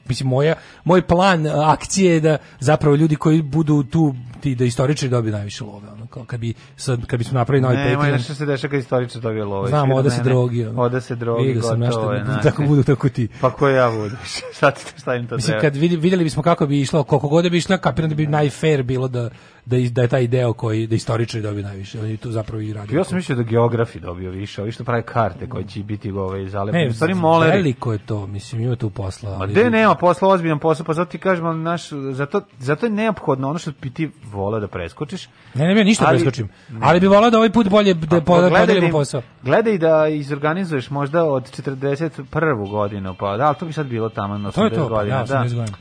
[0.08, 0.54] mislim, moja,
[0.84, 4.14] moj plan akcije je da zapravo ljudi koji budu tu,
[4.44, 5.88] ti da istoričari dobiju najviše love.
[5.90, 8.12] Ono, kao kad, bi, sad, kad bismo napravili novi Ne, Patreon.
[8.12, 9.68] nešto se dešava kad istoričar dobije love.
[9.68, 10.24] Znam, oda da se ne, ne.
[10.24, 10.66] drogi.
[10.66, 10.82] ono.
[10.82, 13.28] Oda se drogi, Vidio sam nešto, da- tako budu, tako ti.
[13.40, 14.16] Pa ko ja budu?
[14.52, 15.60] Sad šta im to Mislim, treba?
[15.62, 18.26] kad vidi, vidjeli bismo kako bi išlo, koliko god da bi išlo, kapiram da bi
[18.26, 19.30] najfair bilo da,
[19.66, 22.00] da, da je taj deo koji, da istoričari dobiju najviše.
[22.00, 22.96] Oni tu zapravo i radi.
[22.96, 26.48] Ja sam mislio da geografi dobio više, ovi što prave karte koje će biti ove
[26.48, 26.84] zalepljene.
[26.84, 27.52] Ne, U stvari moleri.
[27.52, 29.30] veliko je to, mislim, ima tu posla.
[29.30, 32.86] Ma ali- gde nema posla, ozbiljan posao, pa zato ti kažem, ali naš, zato, zato
[32.86, 35.28] je neophodno ono što bi ti volao da preskočiš.
[35.54, 36.48] Ne, ne, ne, ništa Ali- preskočim.
[36.82, 39.22] Ali bi volao da ovaj put bolje da Pa podelimo im- posao.
[39.42, 42.24] Gledaj da izorganizuješ možda od 41.
[42.70, 44.88] godinu, pa da, ali to bi sad bilo tamo na 80 To je to, pa,
[44.90, 45.16] godina.
[45.16, 45.34] ja, da.
[45.36, 45.76] 80 godina.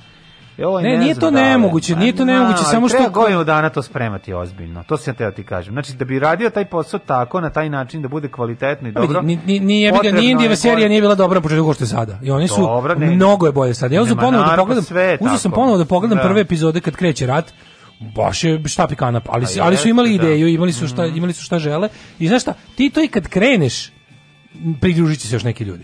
[0.58, 3.12] E, Ne, nije to da nemoguće, nije to Pa, nemoguće, znam, samo ali treba što-
[3.12, 4.84] godinu dana to spremati ozbiljno.
[4.84, 5.74] To sam ja teo ti kažem.
[5.74, 9.22] Znači, da bi radio taj posao tako, na taj način, da bude kvalitetno i dobro.
[9.22, 11.74] Ni, ni, ni, jebi ga, potrebno ni Indijeva je serija nije bila dobra na početku
[11.74, 12.20] što je sada.
[12.24, 13.06] I oni su Dobra, ne.
[13.08, 13.95] mnogo je bolje sada.
[13.95, 14.84] Ja uzem ponovo da pogledam,
[15.20, 16.24] uzeo sam ponovo da pogledam Da.
[16.24, 17.54] prve epizode kad kreće rat.
[18.00, 20.16] Baš je štap i kanap, ali, su- Pa ali su imali da.
[20.16, 21.89] ideju, imali su šta, imali su šta žele.
[22.20, 23.91] I znaš šta, ti to i kad kreneš,
[24.82, 25.84] pridružit će se još neki ljudi.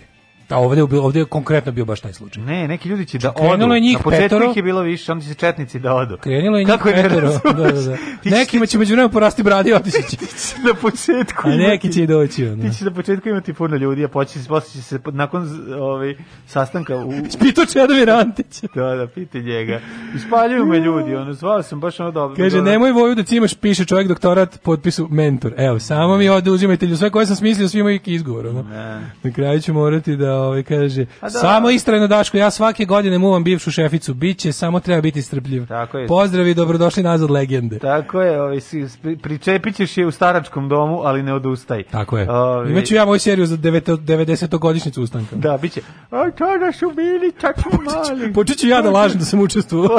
[0.50, 2.44] A ovdje, je bio- ovdje je konkretno bio baš taj slučaj.
[2.44, 3.74] Ne, neki ljudi će da Krenulo odu.
[3.74, 4.46] je njih na početku petoro.
[4.46, 6.18] ih je bilo više, onda će se četnici da odu.
[6.18, 7.20] Krenulo je njih Kako ne petero.
[7.22, 7.56] razumeš?
[7.56, 8.38] Da, da, da.
[8.38, 10.18] Nekima će među vremenu porasti bradi i otići će.
[10.68, 12.48] na početku A neki će i doći.
[12.48, 12.64] Ono.
[12.64, 16.16] Ti ćeš na početku imati puno ljudi, a početi posle će se nakon ovaj
[16.48, 18.62] sastanka u Pito Čedomir Antić.
[18.76, 19.80] da da piti njega.
[20.16, 22.36] Ispaljuju me ljudi, ono zvao sam baš ono dobro.
[22.36, 22.72] Kaže, dobro.
[22.72, 25.54] nemoj voju da cimaš, piše čovjek doktorat, potpisu mentor.
[25.58, 28.48] Evo, samo mi ovde uzimajte, sve koje sam smislio, svi neki izgovor.
[28.48, 28.62] Ono.
[28.64, 29.02] Ne.
[29.24, 31.30] Na kraju ću morati da ovaj, kaže, A da.
[31.30, 35.68] samo istrajno Daško, ja svake godine muvam bivšu šeficu, biće, samo treba biti strpljiv.
[35.68, 36.08] Tako je.
[36.08, 37.80] Pozdrav i dobrodošli nazad legende.
[37.80, 41.84] Tako je, ovaj, si, pri- pričepit ćeš je u staračkom domu, ali ne odustaj.
[41.84, 42.32] Tako je.
[42.32, 44.60] Ovaj, Imaću ja moju seriju za 90.
[44.60, 45.36] godišnjicu ustanka.
[45.36, 45.82] Da, bit će,
[46.12, 48.34] a tada su bili tako mali.
[48.34, 49.98] Počet ću ja da lažem da sam učestvovao.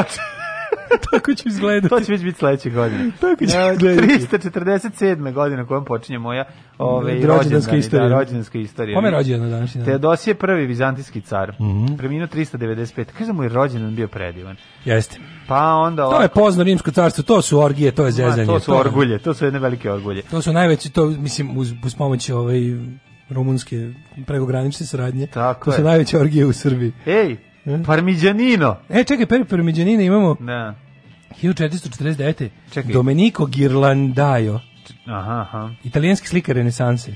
[1.10, 1.88] Tako ću izgledati.
[1.88, 3.10] To će već biti sledeće godine.
[3.20, 4.08] Tako će Ja, izgledati.
[4.08, 5.32] 347.
[5.32, 6.44] godine kojom počinje moja
[6.78, 8.08] ovaj, Rođendanska rođendani, istorija.
[8.08, 8.94] Da, rođendanska istorija.
[8.96, 9.86] Kome je rođendan na današnji dan?
[9.86, 11.52] Teodosije prvi vizantijski car.
[11.52, 11.94] Mhm.
[11.96, 13.04] Preminuo 395.
[13.08, 14.56] Kaže da mu je rođendan bio predivan.
[14.84, 15.18] Jeste.
[15.48, 18.46] Pa onda To je pozno rimsko carstvo, to su orgije, to je ma, zezanje.
[18.46, 20.22] to su je- orgulje, to su jedne velike orgulje.
[20.22, 22.60] To su najveći, to mislim uz, uz pomoć ovaj
[23.30, 23.92] rumunske
[24.26, 25.26] prekogranične saradnje.
[25.26, 25.76] Tako to je.
[25.76, 26.92] su najveće orgije u Srbiji.
[27.06, 27.36] Ej,
[27.70, 27.82] Hm?
[27.82, 28.76] parmiđanino.
[28.90, 30.74] E, čekaj, peri piramiđanine imamo Da.
[31.42, 32.48] 1449.
[32.72, 32.92] Čekaj.
[32.92, 34.60] Domenico Ghirlandaio,
[35.06, 35.70] Aha, aha.
[35.84, 37.14] italijanski slikar renesanse.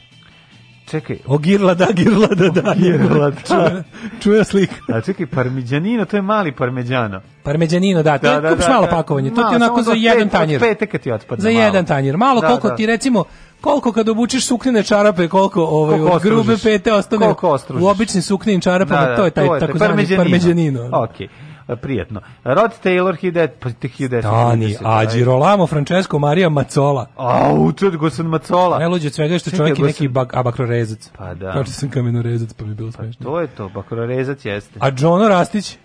[0.87, 2.75] Čekaj, O Girlada, Girlada, da.
[2.75, 3.37] Girlada.
[3.43, 3.83] Čuja,
[4.23, 4.75] čuja slika.
[4.89, 7.21] a čekaj, parmiđanino, to je mali parmeđano.
[7.43, 9.31] Parmeđanino, da, to je kupiš malo pakovanje.
[9.31, 10.57] To ti je onako za jedan tanjir.
[10.57, 11.61] Od pete kad ti otpadne Za malo.
[11.61, 12.17] jedan tanjir.
[12.17, 12.77] Malo Da, koliko da.
[12.77, 13.25] ti recimo
[13.65, 17.35] koliko kad obučeš suknene čarape, koliko ovaj Koliko od grube pete ostane
[17.81, 20.23] u običnim suknenim čarapama, Da, da, to je taj takozvani parmeđanino.
[20.23, 20.91] parmeđanino.
[20.95, 21.31] Ok,
[21.79, 22.21] prijetno.
[22.45, 24.23] Rod Taylor, 1000, pa te 1930.
[24.23, 27.07] Tani, a Girolamo Francesco Maria Mazzola.
[27.17, 28.79] Au, to je Gosan Macola.
[28.79, 31.11] Najluđe od svega je što Čekaj, čovjek je Gosan- neki bak, abakrorezac.
[31.19, 31.53] Pa da.
[31.53, 33.25] Kao što sam kamenorezac, pa je bilo smešno.
[33.25, 34.79] To je to, bakrorezac jeste.
[34.81, 35.79] A Džono Rastić?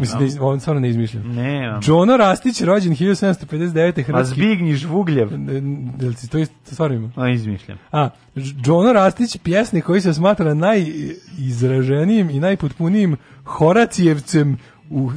[0.00, 1.34] Mislim da on stvarno ne izmišljam.
[1.34, 4.00] Ne, Džono Rastić, rođen 1759.
[4.00, 4.34] a hrvatski...
[4.34, 5.28] Zbignji Žvugljev.
[5.96, 7.10] Da li si to isto stvarno ima?
[7.16, 7.78] A, izmišljam.
[7.92, 14.58] A, Džono Rastić, pjesnik koji se smatra najizraženijim i najpotpunijim Horacijevcem
[14.92, 15.10] u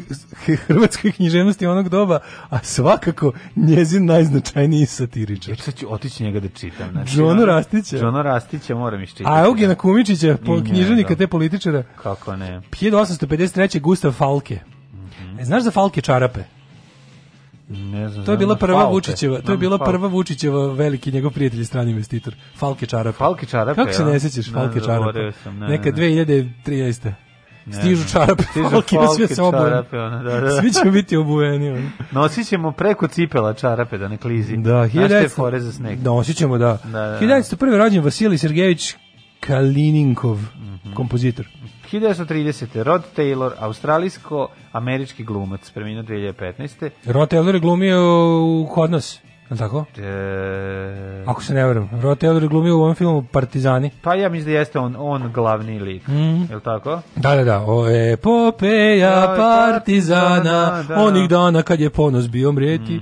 [0.58, 2.20] hrvatskoj književnosti onog doba,
[2.50, 5.52] a svakako njezin najznačajniji satiričar.
[5.52, 6.92] Ja sad ću otići njega da čitam.
[6.92, 7.98] Znači, Džono ono- Rastića.
[7.98, 9.30] Džono Rastića moram iščitati.
[9.30, 12.62] A Eugena Kumičića, po književnika te političara, Kako ne?
[12.72, 13.80] 1853.
[13.80, 14.60] Gustav Falke.
[15.40, 16.40] E, znaš za Falke čarape?
[17.70, 18.26] Ne znam.
[18.26, 18.94] To je bila prva Falke.
[18.94, 19.92] Vučićeva, to je bila Falke.
[19.92, 22.36] prva Vučićeva veliki njegov prijatelj i strani investitor.
[22.56, 23.18] Falke čarape.
[23.18, 24.98] Falke čarape, Kako se ne sećaš Ne, Falke čarape?
[24.98, 25.92] zaboravio sam, ne, Neka ne.
[25.92, 27.12] 2013.
[27.72, 30.51] Stižu čarape, Stižu Falke na sve se čarape, ono, da, da.
[30.51, 31.70] Svi ćemo biti obuveni.
[31.70, 31.89] ono.
[32.11, 34.57] Nosit ćemo preko cipela čarape da ne klizi.
[34.57, 36.03] Da, Znaš te 1900 fore za sneg?
[36.03, 36.78] Nosit ćemo, da.
[36.84, 37.20] Da, da, da.
[37.20, 37.78] 1901.
[37.78, 38.95] rođen Vasilij Sergejević
[39.39, 40.93] Kalininkov, Mhm.
[40.93, 41.45] kompozitor.
[41.86, 42.84] 1930.
[42.84, 46.89] Rod Taylor, australijsko-američki glumac, preminuo 2015.
[47.05, 47.99] Rod Taylor je glumio
[48.41, 49.20] u li
[49.50, 49.86] tako?
[49.98, 51.89] E, Ako se ne verujem.
[52.02, 53.91] Rod Taylor je glumio u ovom filmu Partizani.
[54.02, 56.08] pa ja mislim da jeste on, on glavni lik.
[56.08, 56.43] Mhm.
[56.50, 57.02] Je li tako?
[57.16, 60.96] Da, da, da, o epopeja partizana, partizana, da.
[61.04, 63.02] onih dana kad je ponos bio mrijeti.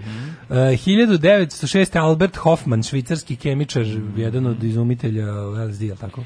[0.49, 1.99] E, 1906.
[1.99, 3.85] Albert Hoffman, švicarski kemičar,
[4.15, 6.21] jedan od izumitelja LSD, je li tako?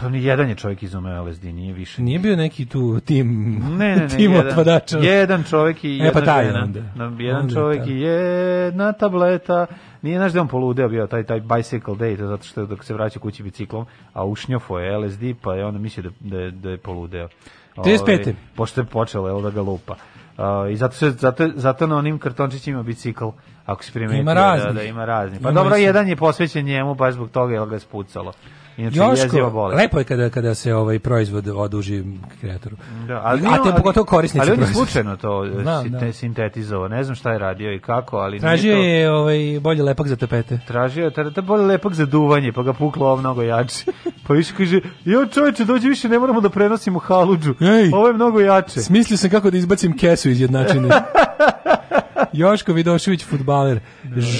[0.00, 2.02] Pa ni jedan je čovjek izumeo LSD, nije više.
[2.02, 3.28] Nije bio neki tu tim,
[3.70, 4.98] Ne, ne, ne, tim jedan, otpadača.
[4.98, 6.62] jedan čovjek i E, jedna pa taj žena.
[6.62, 6.80] onda.
[7.18, 9.66] Jedan Onda čovjek i jedna tableta.
[10.02, 12.66] Nije naš da je on poludeo bio taj, taj bicycle day, to zato što je
[12.66, 16.38] dok se vraća kući biciklom, a ušnjofo je LSD, pa je onda mislio da, da,
[16.38, 17.28] je, da je poludeo.
[17.76, 18.02] 35..
[18.20, 19.94] Ovaj, pošto je počelo, jel, da ga lupa.
[20.38, 23.24] Uh, I zato, se, zato, zato na onim kartončićima ima bicikl,
[23.66, 24.20] ako se primetio.
[24.20, 24.74] Ima Da, raznih.
[24.74, 25.36] da, ima razni.
[25.36, 28.32] Pa Ima dobro, jedan je posvećen njemu, baš zbog toga, jel ga je spucalo.
[28.76, 29.82] Inače, Joško, bolest.
[29.82, 32.04] lepo je kada, kada se ovaj proizvod oduži
[32.40, 32.76] kreatoru.
[33.08, 35.98] Da, ali, a te pogotovo korisnici Ali on je slučajno to e, si- da.
[35.98, 36.88] te sintetizovao.
[36.88, 39.10] Ne znam šta je radio i kako, ali Tražio nije to...
[39.10, 40.58] je ovaj, bolje lepak za tapete.
[40.66, 43.84] Tražio je, da bolje lepak za duvanje, pa ga puklo ovo mnogo jače.
[44.26, 47.54] Pa više kaže, jo čoveče, dođi više, ne moramo da prenosimo haludžu.
[47.60, 47.90] Ej.
[47.94, 48.80] Ovo je mnogo jače.
[48.80, 50.88] Smislio sam kako da izbacim kesu iz jednačine.
[52.36, 53.80] Joško Vidošević, futbaler.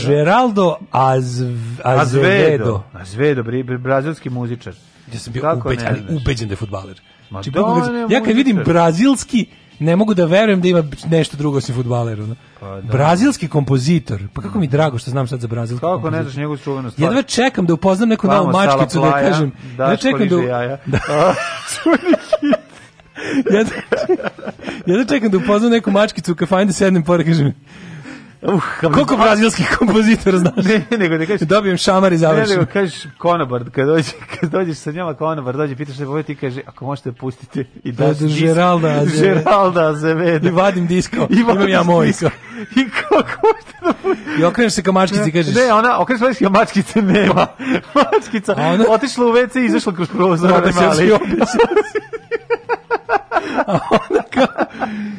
[0.07, 1.44] Geraldo Azv,
[1.84, 2.82] Azevedo.
[2.92, 4.74] Azvedo, bri, bri- brazilski muzičar.
[5.12, 7.01] Ja sam bio Kako ubeđen, ne ali ubeđen da je futbaler.
[7.20, 9.47] Ma Znači, da, bukvalno on je kad- ja kad vidim brazilski,
[9.78, 12.20] ne mogu da verujem da ima nešto drugo osim futbaler.
[12.20, 12.36] Ono.
[12.61, 12.80] Pa da.
[12.82, 14.22] Brazilski kompozitor.
[14.32, 16.24] Pa kako mi drago što znam sad za brazilski Kako ne kompozitor.
[16.24, 17.09] znaš njegovu čuvenu stvar?
[17.09, 19.53] Jedva čekam da upoznam neku Vamo novu mačkicu da kažem.
[19.78, 20.78] Ja čekam da jaja.
[20.86, 20.99] Da.
[23.51, 23.73] jedva,
[24.87, 27.55] jedva čekam da upoznam neku mačkicu u kafani da sednem pored kažem.
[28.43, 30.64] Uh, Koliko brazilskih kompozitora znaš?
[30.91, 32.51] Ne, nego da kažeš, Dobijem šamar i Ne, završim.
[32.51, 34.11] nego kažeš konobar, kad, dođe,
[34.41, 38.07] kad dođeš sa njama konobar, dođe, pitaš ne ti kaže, ako možete pustiti i Da,
[38.07, 39.41] daš da, disk- Geralda Azevedo.
[39.41, 40.49] Geralda Azevedo.
[40.49, 41.17] I vadim disko.
[41.31, 42.07] I Imam ja moj.
[42.07, 42.23] disk.
[42.77, 44.41] I kako možete da pustite?
[44.41, 45.55] I okreneš se ka mačkici i kažeš.
[45.55, 47.47] Ne, ona, okreneš se mačkice nema.
[47.95, 50.53] Mačkica, ona- otišla u WC i izašla kroz prozor.
[50.53, 51.61] Ona se svi obesio.
[53.66, 54.47] A onda kao,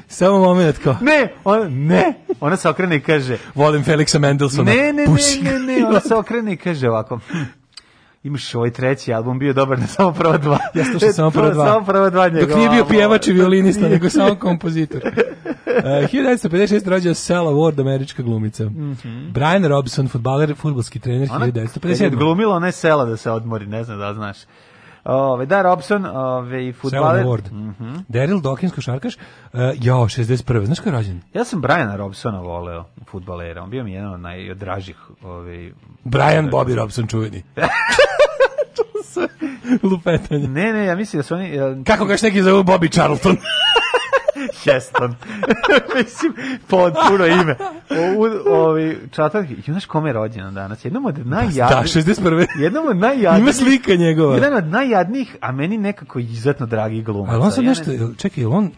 [0.07, 2.13] samo moment kao, Ne, ona, ne.
[2.39, 4.71] Ona se okrene i kaže, volim Felixa Mendelsona.
[4.73, 7.19] ne, ne, Puši ne, ne, ne, ona se okrene i kaže ovako,
[8.23, 10.57] imaš ovaj treći album, bio dobar na samo prva dva.
[10.73, 11.65] Ja slušam samo prva dva.
[11.65, 12.47] Samo prva dva njegova.
[12.47, 15.01] Dok nije bio pjevač i violinista, nego samo kompozitor.
[15.05, 16.87] Uh, 1956.
[16.87, 18.69] rođena Sela Ward, američka glumica.
[19.33, 21.29] Brian Robson, futbaler, futbolski trener.
[21.31, 22.15] Ona, kad je 1957.
[22.15, 24.37] glumila, ona je sela da se odmori, ne znam da znaš.
[25.09, 27.25] Ove, da, Robson, ove, futbaler.
[27.25, 27.51] Ward.
[27.51, 27.95] Mhm.
[28.09, 29.15] Daryl Dawkins, košarkaš.
[29.15, 30.65] Uh, jao, 61.
[30.65, 31.21] Znaš ko je rođen?
[31.33, 33.63] Ja sam Briana Robsona voleo, futbalera.
[33.63, 34.97] On bio mi jedan od najdražih.
[35.23, 35.71] Ove,
[36.03, 37.43] Brian Bobby Robson, čuveni.
[39.91, 40.47] Lupetanje.
[40.47, 41.55] Ne, ne, ja mislim da su oni...
[41.55, 43.37] e, Kako ga još neki zovu Bobby Charlton?
[44.63, 45.15] Heston.
[45.95, 46.33] Mislim,
[46.67, 47.55] potpuno ime.
[47.89, 50.85] O, u, ovi, čatanki, i znaš kome je rođena danas?
[50.85, 51.95] Jednom od Da, najjadnijih...
[51.95, 52.47] 61.
[52.59, 53.41] Jednom od najjadnijih...
[53.43, 54.35] Ima slika njegova.
[54.35, 57.35] Jedan od najjadnijih, a meni nekako izuzetno dragi glumaca.
[57.35, 58.71] Ali on sad Ja nešto, čekaj, on,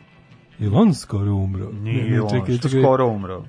[0.60, 1.70] jel on skoro umro?
[1.72, 2.84] Ne, Nije ne, on, čekaj, što čekaj.
[2.84, 3.44] skoro umro.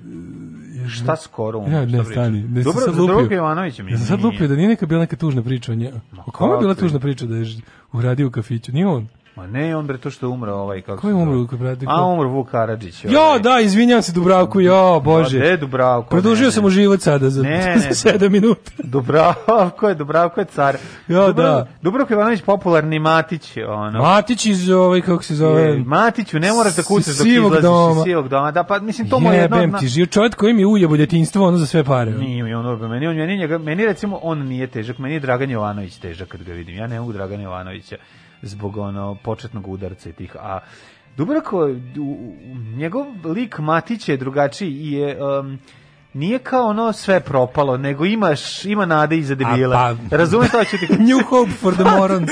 [0.89, 1.71] Šta skoro umro?
[1.71, 2.41] Ja, ne, stani.
[2.41, 3.13] Ne, Dobro, sad za lupio.
[3.13, 5.99] Dubrovka Jovanovića mi Ja sad lupio da nije neka bila neka tužna priča o njemu.
[6.25, 6.75] O kome je bila je?
[6.75, 7.45] tužna priča da je
[7.91, 8.71] uradio u kafiću?
[8.71, 9.07] Nije on.
[9.35, 11.85] Ma ne, on bre to što je umro ovaj kako Ko je umro u kafiću?
[11.87, 13.05] A umro Vuk Karadžić.
[13.05, 13.39] Jo, ovaj.
[13.39, 15.37] da, izvinjam se Dubravku, jo, bože.
[15.37, 16.09] gde je Dubravko?
[16.09, 16.65] Produžio Ne, sam ne.
[16.65, 17.89] mu život sada za, Ne, ne.
[17.89, 18.71] 7 minuta.
[18.83, 20.77] Dubravko je, Dubravko je car.
[21.07, 21.67] Jo, Dubravko- da.
[21.81, 24.01] Dubravko Ivanović popularni Matić, ono.
[24.01, 25.77] Matić iz ovaj, kako se Je, zove...
[25.77, 28.51] Matiću, ne moraš da kucaš dok izlaziš iz sivog doma.
[28.51, 29.57] Da, pa mislim, to mu je jedno...
[29.57, 32.11] Jebem ti, živ čovjek koji mi ujebo djetinjstvo, ono za sve pare.
[32.11, 35.49] Nije mi ono, meni, on, meni, njega, meni recimo on nije težak, meni je Dragan
[35.49, 36.75] Jovanović težak kad ga vidim.
[36.75, 37.95] Ja ne mogu Dragana Jovanovića
[38.41, 40.59] zbog ono početnog udarca i tih, a
[41.17, 41.69] Dubravko,
[42.75, 45.17] njegov lik Matić je drugačiji i je...
[45.23, 45.59] Um,
[46.13, 49.95] nije kao ono sve propalo, nego imaš, ima nade iza debila.
[50.09, 52.29] Pa- Razumeš to ću ti New hope for the morons.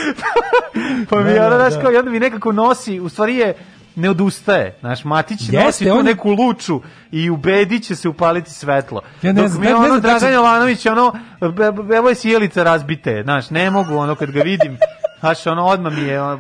[1.10, 1.82] Pa mi Da, ono, da, znaš, da.
[1.82, 3.54] kao, i onda mi nekako nosi, u stvari je,
[3.96, 4.76] ne odustaje.
[4.82, 6.82] Naš Matić Jeste, nosi tu on- neku luču
[7.12, 9.02] i ubedit će se upaliti svetlo.
[9.22, 11.14] Ja ne Dok znam, mi ne- ne ono, znam Dragan Jovanović, ono,
[11.96, 14.78] evo je sjelica razbite, znaš, ne mogu, ono, kad ga vidim,
[15.20, 16.38] znaš, ono, odmah mi je, o,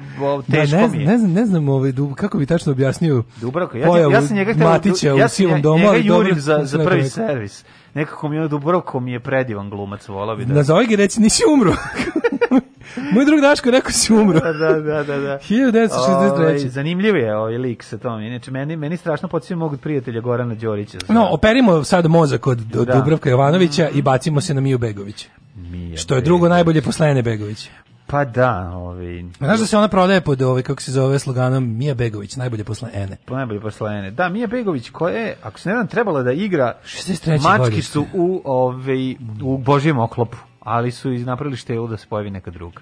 [0.47, 1.05] Da, teško ne, mi je.
[1.05, 4.35] ne znam, ne znam ovaj, Dub- kako bi tačno objasnio Dubravko, ja, pojavu ja sam
[4.35, 6.67] njega hteo, Matića ja u sam sivom nje- domu, njega ali dobro, jurim za, za
[6.67, 7.65] sve prvi servis.
[7.93, 10.53] Nekako mi je Dubravko mi je predivan glumac, volao bi da...
[10.53, 11.73] Nazovi ga i reci, nisi umro.
[13.13, 14.39] Moj drug Daško rekao si umro.
[14.39, 15.17] da, da, da, da.
[15.17, 15.39] da.
[15.49, 16.31] 1963.
[16.33, 18.21] Ovaj, zanimljiv je ovaj lik sa tom.
[18.21, 20.97] Inače, meni, meni strašno podsjeća mog prijatelja Gorana Đorića.
[20.99, 22.93] za- No, operimo sad mozak od, od Da.
[22.93, 25.27] Dubravka Jovanovića i bacimo se na Miju Begović.
[25.55, 26.25] Mija Što je Begović.
[26.25, 27.69] drugo najbolje posle Begović.
[28.09, 29.23] Pa da, ovaj...
[29.37, 32.89] Znaš da se ona prodaje pod ovaj, kako se zove sloganom Mija Begović, najbolje posle
[32.93, 33.17] Ene.
[33.25, 34.11] Po najbolje poslene.
[34.11, 37.43] Da, Mija Begović, koja je, ako se ne znam, trebala da igra 63.
[37.59, 42.51] mačkicu u, ovaj, u Božijem oklopu, ali su iz napravili štelu da se pojavi neka
[42.51, 42.79] druga.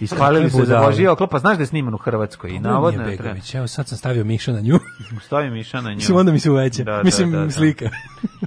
[0.00, 0.86] Ispalili se za budale.
[0.86, 3.16] Božiji oklop, pa znaš da je sniman u Hrvatskoj i navodno Mija je.
[3.18, 4.78] Begović, evo sad sam stavio Miša na nju.
[5.26, 5.96] Stavi Miša na nju.
[5.96, 6.84] Mislim, onda mi se uveća.
[6.84, 7.50] Da, da, Mislim, da, da.
[7.50, 7.90] slika.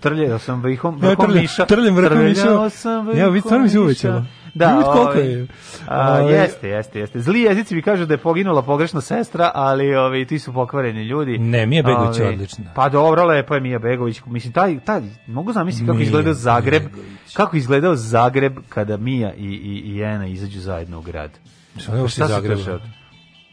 [0.02, 1.66] Trljao sam vrhom, Ja vrhom trljam- miša.
[1.66, 2.70] trljam vrhom miša.
[3.16, 4.26] Ja, vidi, stvarno mi se uvećalo.
[4.54, 5.48] Da, Vidi koliko ovaj, je.
[5.88, 7.20] A, Ovaj, jeste, jeste, jeste.
[7.20, 11.38] Zli jezici mi kažu da je poginula pogrešno sestra, ali ovi, ti su pokvareni ljudi.
[11.38, 12.66] Ne, Mija Begović je odlična.
[12.76, 14.22] Pa dobro, lepo je Mija Begović.
[14.26, 17.34] Mislim, taj, taj, mogu zamisliti kako Mija izgledao Zagreb, Begović.
[17.34, 21.32] kako izgledao Zagreb kada Mija i, i, i Ena izađu zajedno u grad.
[21.76, 22.56] Uopšte Šta se Zagreba?
[22.56, 22.80] dešava?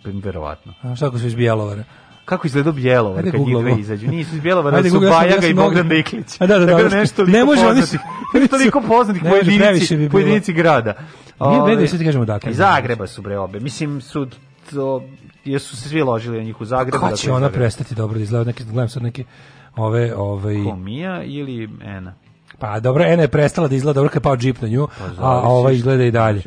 [0.05, 0.75] Verovatno.
[0.83, 1.85] A šta ako su iz Bjelovara?
[2.31, 4.09] Kako izgledao Bjelovar kad njih izađu?
[4.09, 6.41] Nisu iz Bjelovara, su Bajaga i Bogdan Diklić.
[6.41, 6.99] A da, da, Tako dobro.
[6.99, 7.97] nešto Ne može, oni su-
[8.51, 10.11] toliko poznatih bilo.
[10.11, 10.93] pojedinci grada.
[11.41, 12.51] Nije Begović, sad ti kažemo odakle.
[12.51, 13.61] Iz Zagreba su bre obe.
[13.61, 14.27] Mislim, su
[14.71, 15.03] to,
[15.45, 16.93] jesu se svi ložili na njih u Zagrebu.
[16.93, 18.53] Kako dakle, će ona prestati dobro da izgleda?
[18.65, 19.25] Gledam sad neke
[19.77, 22.15] ove, ove, Ko, Mija ili Ena?
[22.61, 24.89] Pa dobro, Ena je prestala da izgleda dobro kad je pao džip na nju, a,
[24.99, 26.43] zavisi a ova izgleda i dalje.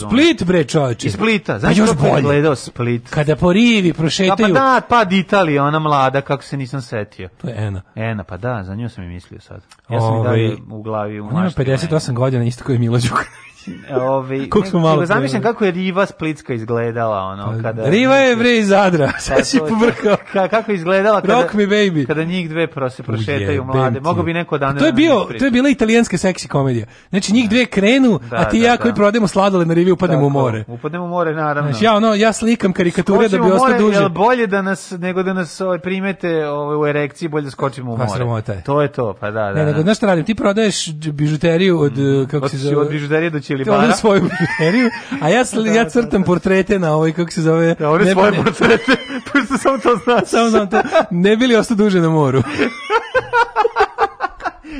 [0.00, 1.06] Split bre čoveče.
[1.06, 1.52] Iz Splita.
[1.52, 2.20] Pa Znaš još kako je bolje.
[2.20, 3.10] izgledao Split?
[3.10, 7.28] Kada po rivi A pa prošetaju, da, pad Italije, ona mlada, kako se nisam setio.
[7.40, 7.82] to je Ena.
[7.94, 9.60] Ena, pa da, za nju sam i mislio sad.
[9.88, 11.60] Ja sam i Ovaj, dalje u glavi u Ona ima mašti.
[11.60, 13.47] 58 godina, isto kao i Milo Đukanović.
[13.92, 17.84] Ove, Koliko smo malo Zamišljam kako je Riva Splitska izgledala, ono, kada...
[17.84, 20.16] Riva je bre iz Zadra, Pa sad si to- pobrkao.
[20.32, 22.06] Ka, kako izgledala kada, Rock me baby.
[22.06, 24.00] kada njih dve pro se prošetaju mlade.
[24.00, 24.78] Mogu bi neko dan...
[24.78, 26.86] To je bio, to je bila italijanska seksi komedija.
[27.10, 28.82] Znači njih dve krenu, Da, a ti i da, ja da.
[28.82, 30.64] koji prodajemo sladole na rivi upadnemo u more.
[30.68, 31.70] Upadnemo u more, naravno.
[31.70, 33.98] Znači ja ono, ja slikam karikature da bi ostao duže.
[33.98, 37.94] jel bolje da nas, nego da nas ovaj, primete ovaj, u erekciji, bolje da skočimo
[37.94, 38.44] u Pa, more.
[38.64, 39.52] To je to, pa da, da.
[39.52, 39.94] Ne, nego da.
[39.94, 40.24] šta radim?
[40.24, 42.76] Ti prodaješ bižuteriju od, uh, kako Od, se zove?
[42.76, 43.78] od bižuterije do Ti Čilibara.
[43.78, 44.90] ovdje svoju bižuteriju,
[45.20, 47.66] a ja, sli, ja crtam portrete na ovaj, kako se zove?
[47.70, 48.92] Ja, ne- svoje ne- portrete,
[49.26, 50.22] pošto samo to znaš.
[50.26, 50.80] Samo znam to.
[51.10, 52.42] Ne bili ostao duže na moru.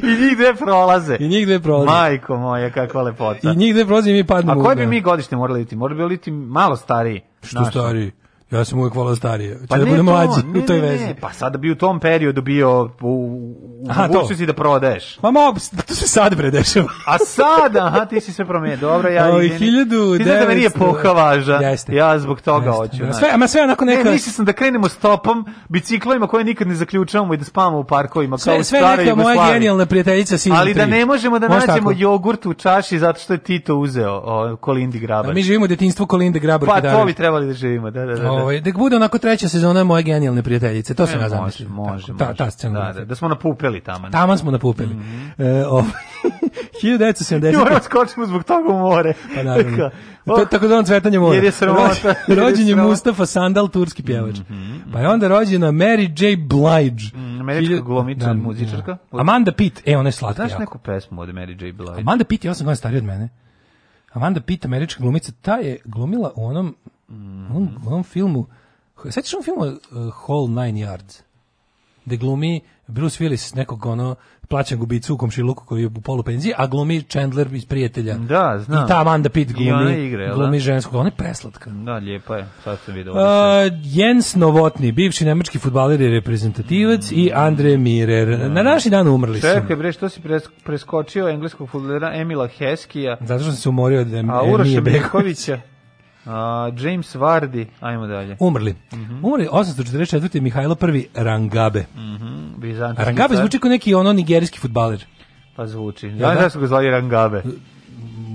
[0.03, 1.17] I njih dve prolaze.
[1.21, 1.87] I njih dve prolaze.
[1.89, 3.39] Majko moja, kakva lepota.
[3.45, 4.63] I njih dve prolaze i mi A padnemo.
[4.63, 5.77] koje u- bi mi godište morali biti?
[5.77, 7.21] Morali bi biti malo stariji.
[7.43, 8.13] Što Znaš, stariji?
[8.51, 9.59] Ja sam uvijek volao starije.
[9.69, 11.05] Pa da ne budem to, mlađi ne, u toj ne, vezi.
[11.05, 14.13] Ne, pa sada bi u tom periodu bio u, u Aha, to.
[14.13, 15.19] mogućnosti da prodaješ.
[15.23, 16.89] Ma mogu, to se sad bre dešava.
[17.07, 18.77] A sada, aha, ti si sve promenio.
[18.77, 19.43] Dobro, ja...
[19.43, 19.73] Izvini.
[19.73, 21.55] 1900 Ti znaš da me nije poha važa.
[21.55, 21.95] Jeste.
[21.95, 22.77] Ja zbog toga Jeste.
[22.79, 23.05] hoću.
[23.07, 24.05] Da, sve, ama sve onako neka...
[24.05, 27.85] Ne, mislio sam da krenemo stopom, biciklovima koje nikad ne zaključavamo i da spavamo u
[27.85, 30.91] parkovima, kao sve, u sve neka moja genijalna prijateljica Season Ali da 3.
[30.91, 32.01] ne možemo da Može nađemo tako?
[32.01, 35.35] jogurt u čaši zato što je Tito uzeo o, Kolindi A Grabar.
[35.35, 38.38] mi živimo u detinjstvu Kolinde Grabar Pa to bi trebali da živimo, da, da, da.
[38.39, 38.43] Da.
[38.43, 41.69] Ovaj, da bude onako treća sezona moje genijalne prijateljice, to sam E, ja može, zamislio.
[41.71, 42.37] može, Tako, Ta, može.
[42.37, 42.81] ta scena.
[42.83, 44.11] Da, da, da smo napupeli tamo.
[44.11, 44.95] Taman smo napupili.
[44.95, 45.27] Mhm.
[45.39, 45.91] e, ovaj,
[46.83, 47.59] 1970.
[47.59, 49.13] Moramo skočimo zbog toga u more.
[49.35, 49.77] Pa naravno.
[49.79, 49.91] Ka-
[50.27, 51.35] To tako da on cvetanje mora.
[51.35, 52.77] Jer je sramota, Rođen- je.
[52.87, 54.37] Mustafa Sandal, turski pjevač.
[54.93, 56.37] Pa je onda rođena Mary J.
[56.39, 57.05] Blige.
[57.15, 58.97] Mm, američka Hilju- glumica, da, muzičarka.
[59.13, 59.21] da.
[59.21, 60.61] Amanda Pitt, e, ona je slatka Znaš jako.
[60.61, 61.73] neku pesmu od Mary J.
[61.73, 61.93] Blige?
[61.99, 63.29] Amanda Pitt je 8 godina starija od mene.
[64.13, 66.75] Amanda Pitt, američka glumica, ta je glumila u onom,
[67.09, 67.13] u
[67.57, 68.47] onom, u onom filmu,
[69.11, 71.23] sećaš onom filmu uh, Whole Nine Yards?
[72.05, 74.15] Gde glumi Bruce Willis, nekog ono,
[74.49, 78.15] plaćan gubicu u komšiluku koji je u polupenziji, a glumi Chandler iz prijatelja.
[78.15, 78.85] Da, znam.
[78.85, 80.35] I ta Amanda Pitt I glumi, ona jel da?
[80.35, 81.71] glumi žensku, ona je preslatka.
[81.71, 82.49] Da, lijepa je.
[82.65, 83.13] Sad sam vidio.
[83.13, 83.19] Uh,
[83.85, 88.39] Jens Novotny, bivši nemački futbaler i reprezentativac i Andre Mirer.
[88.39, 89.47] Na današnji dan umrli su.
[89.47, 94.01] Čekaj bre, što si pres- preskočio engleskog fudbalera Emila Heskija, Zato što sam se umorio
[94.01, 94.43] od Em- a
[96.29, 98.37] A James Vardy, ajmo dalje.
[98.41, 98.75] Umrli.
[98.93, 99.25] Mhm.
[99.25, 100.41] Umrli 844.
[100.41, 101.85] Mihajlo I Rangabe.
[102.57, 103.37] Bizantijski Rangabe car.
[103.37, 105.05] zvuči kao neki ono nigerijski futbaler.
[105.57, 106.07] Pa zvuči.
[106.09, 107.43] Ja da su ga zvali Rangabe.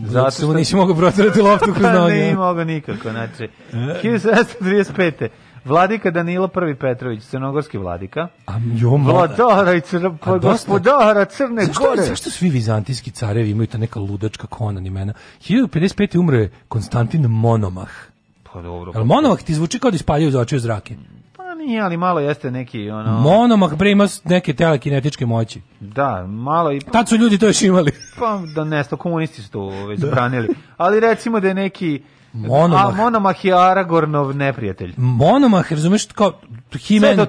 [0.05, 2.13] Zato što nisi mogao protirati loptu kroz Pa noge.
[2.13, 2.35] a?
[2.35, 3.47] mogao nikako, znači.
[3.73, 5.27] 1735.
[5.65, 8.27] Vladika Danilo I Petrović, crnogorski vladika.
[8.47, 12.01] A jo, Vladara i dosta- gospodara Crne Zašto, Gore.
[12.01, 15.13] zašto svi vizantijski carevi imaju ta neka ludačka konan imena?
[15.39, 16.17] 1055.
[16.19, 17.89] umre je Konstantin Monomah.
[18.53, 18.91] Pa dobro.
[18.95, 20.95] Jel Monomah ti zvuči kao da ispaljaju za oči u zrake?
[21.37, 23.19] Pa nije, ali malo jeste neki, ono...
[23.19, 25.61] Monomah bre ima neke telekinetičke moći.
[25.79, 26.79] Da, malo i...
[26.79, 27.91] Tad su ljudi to još imali.
[28.19, 30.47] Pa da nesto, komunisti su to već zabranili.
[30.77, 32.01] Ali recimo da je neki...
[32.33, 32.85] Monomah.
[32.85, 34.93] A, Monomah je Aragornov neprijatelj.
[34.97, 36.31] Monomah, razumeš, kao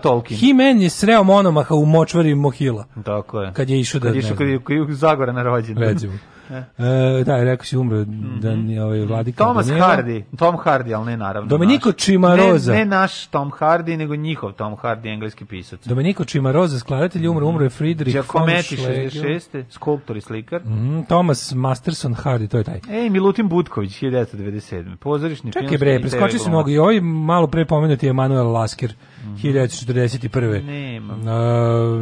[0.03, 0.41] Tolkien.
[0.41, 2.85] He-Man je sreo Monomaha u močvari Mohila.
[3.05, 3.53] Tako je.
[3.53, 5.85] Kad je išao da, Kad je ne išao, kad je, kad je Zagora na rođendan.
[5.85, 6.13] recimo.
[6.51, 8.05] E, da, rekao si umro
[8.41, 9.45] da ni ovaj vladika.
[9.45, 9.67] Thomas.
[9.67, 11.97] Hardy, Tom Hardy, ali ne naravno Domenico naš.
[11.97, 12.73] Cimarosa.
[12.73, 15.87] Ne, ne naš Tom Hardy, nego njihov Tom Hardy, engleski pisac.
[15.87, 19.11] Domenico Cimarosa, skladatelj, umro, umro je Friedrich von Giacometti, Schlegel.
[19.11, 19.65] 66.
[19.71, 20.61] Skulptor i slikar.
[20.65, 22.81] Mm, Thomas Masterson Hardy, to je taj.
[22.91, 24.97] Ej, Milutin Butković, 1997.
[24.97, 26.49] Pozorišni Čekaj bre, i TV preskoči se glumac.
[26.49, 26.71] mnogo.
[26.71, 28.95] I ovaj malo pre pomenuti Emanuel Lasker,
[29.35, 30.63] 1941.
[30.63, 31.27] Nema, E,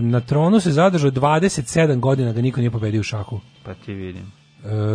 [0.03, 1.61] na tronu se zadržao 27
[1.97, 3.41] godina da niko nije pobedio u šahu.
[3.65, 4.33] pa ti vidim.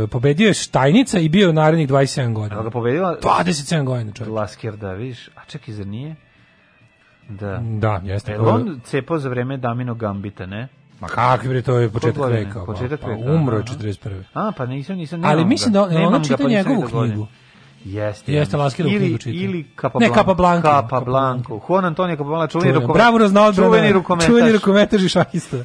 [0.03, 2.63] E, pobedio je Štajnica i bio narednih 27 Evo godina.
[2.63, 4.33] ga pobedila 27 godina čovjek.
[4.33, 5.27] Lasker, da, vidiš.
[5.27, 6.15] A čekaj, zar nije?
[7.29, 7.57] Da.
[7.71, 8.31] Da, jeste.
[8.31, 10.67] E, on cepao za vreme Damino Gambita, ne?
[10.99, 12.59] Ma kakvi bre, to je početak veka.
[12.59, 13.75] pa- Početak pa veka, umro je aha.
[13.75, 14.23] 41.
[14.33, 17.25] A, pa nisam, nisam, Ali mislim da Nemam ga, čita pa njegovu vidio godine.
[17.87, 18.33] Jeste.
[18.33, 19.07] Jeste, ja Laskirovu mislim.
[19.07, 19.29] knjigu čita.
[19.29, 19.57] Ili, ili
[19.99, 20.13] Ne, Capablanca.
[20.13, 20.81] Capablanca.
[20.81, 21.53] Capablanca.
[21.67, 22.95] Juan Antonio Capablanca, čuveni rukometaš.
[22.95, 23.67] Bravurozna odbrana.
[23.67, 24.27] Čuveni rukometaš.
[24.27, 25.57] Čuveni rukometaš i šahista.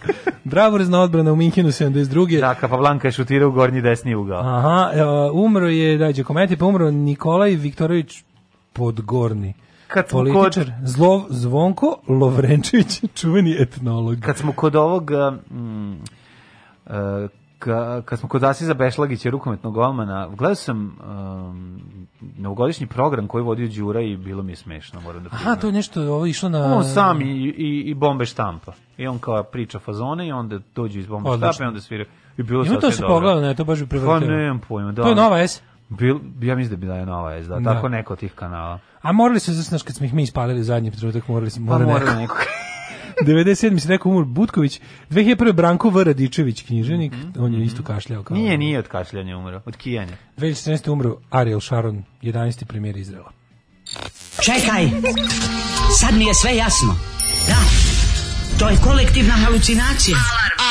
[0.44, 2.40] Bravurozna odbrana u Minhenu 72.
[2.40, 4.40] Da, Capablanca je šutirao u gornji desni ugao.
[4.40, 4.90] Aha,
[5.32, 8.24] umro je, dađe kometi, pa umro Nikolaj Viktorović
[8.72, 9.54] Podgorni.
[9.88, 14.20] Kad smo Političar, Zlov, Zvonko Lovrenčević, čuveni etnolog.
[14.20, 15.10] Kad smo kod ovog...
[15.50, 15.92] Mm,
[16.86, 16.92] uh,
[18.04, 21.80] kad smo kod Asiza Bešlagića, rukometnog golmana, gledao sam um,
[22.36, 25.58] novogodišnji program koji vodio Đura i bilo mi je smešno, moram da Aha, priznam.
[25.58, 26.76] to je nešto ovo išlo na...
[26.76, 28.72] On sam i, i, i bombe štampa.
[28.96, 31.52] I on kao priča fazone i onda dođu iz bombe Odlično.
[31.52, 32.04] štampa i onda svira.
[32.38, 34.28] I bilo Ima to se pogledao, ne, to baš bi Pa prevrteo.
[34.28, 35.02] nemam pojma, da.
[35.02, 35.62] To je Nova S.
[35.88, 37.74] Bil, ja mislim da bi da je Nova S, da, Da.
[37.74, 38.78] tako neko od tih kanala.
[39.02, 41.86] A morali su, znaš, kad smo ih mi ispalili zadnji trenutak, morali smo, Pa mora
[41.86, 42.16] mora neko.
[42.16, 42.34] neko.
[43.24, 43.78] 97.
[43.78, 45.52] se rekao umor Butković, 2001.
[45.52, 46.04] Branko V.
[46.04, 48.34] Radičević, knjiženik, on je isto kašljao kao...
[48.36, 50.16] Mhm, Nije, nije od kašljanja umro, od kijanja.
[50.38, 50.90] 2014.
[50.90, 52.64] umro Ariel Sharon, 11.
[52.64, 53.30] premijer Izraela.
[54.42, 54.90] Čekaj,
[56.00, 56.96] sad mi je sve jasno.
[57.48, 57.58] Da,
[58.58, 60.16] to je kolektivna halucinacija.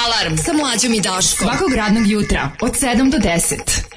[0.05, 1.47] Alarm sa mlađom i Daškom.
[1.47, 3.90] Svakog radnog jutra od 7 do 10.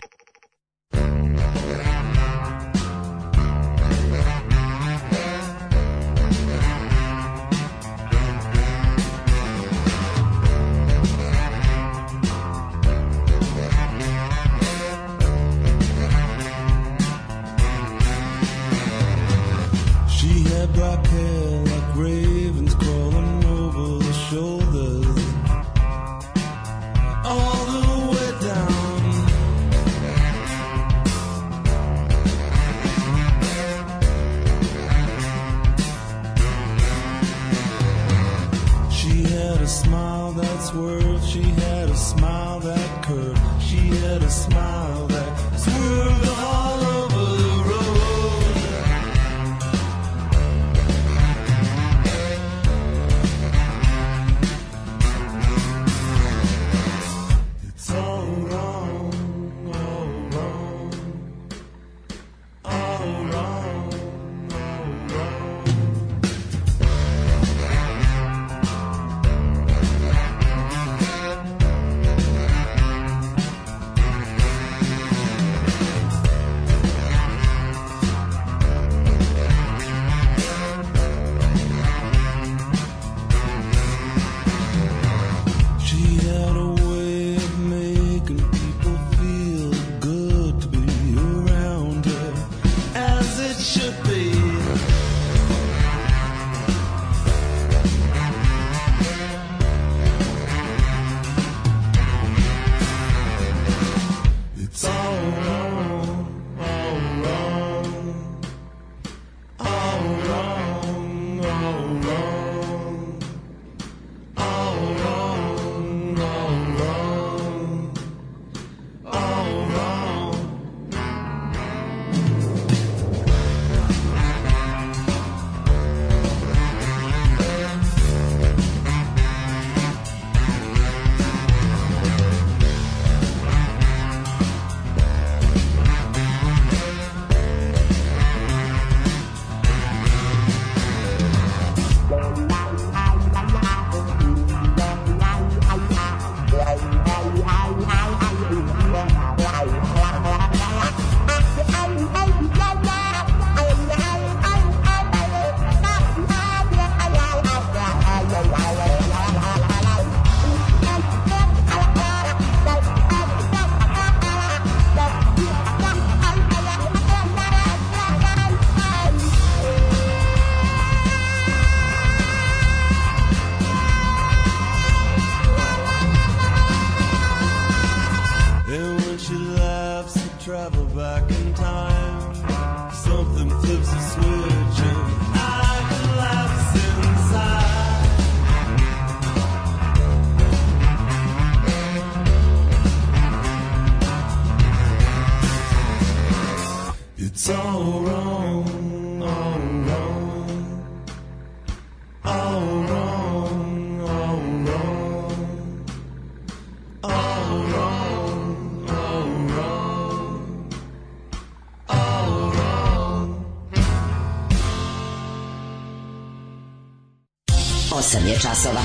[218.14, 218.80] 8 je časova.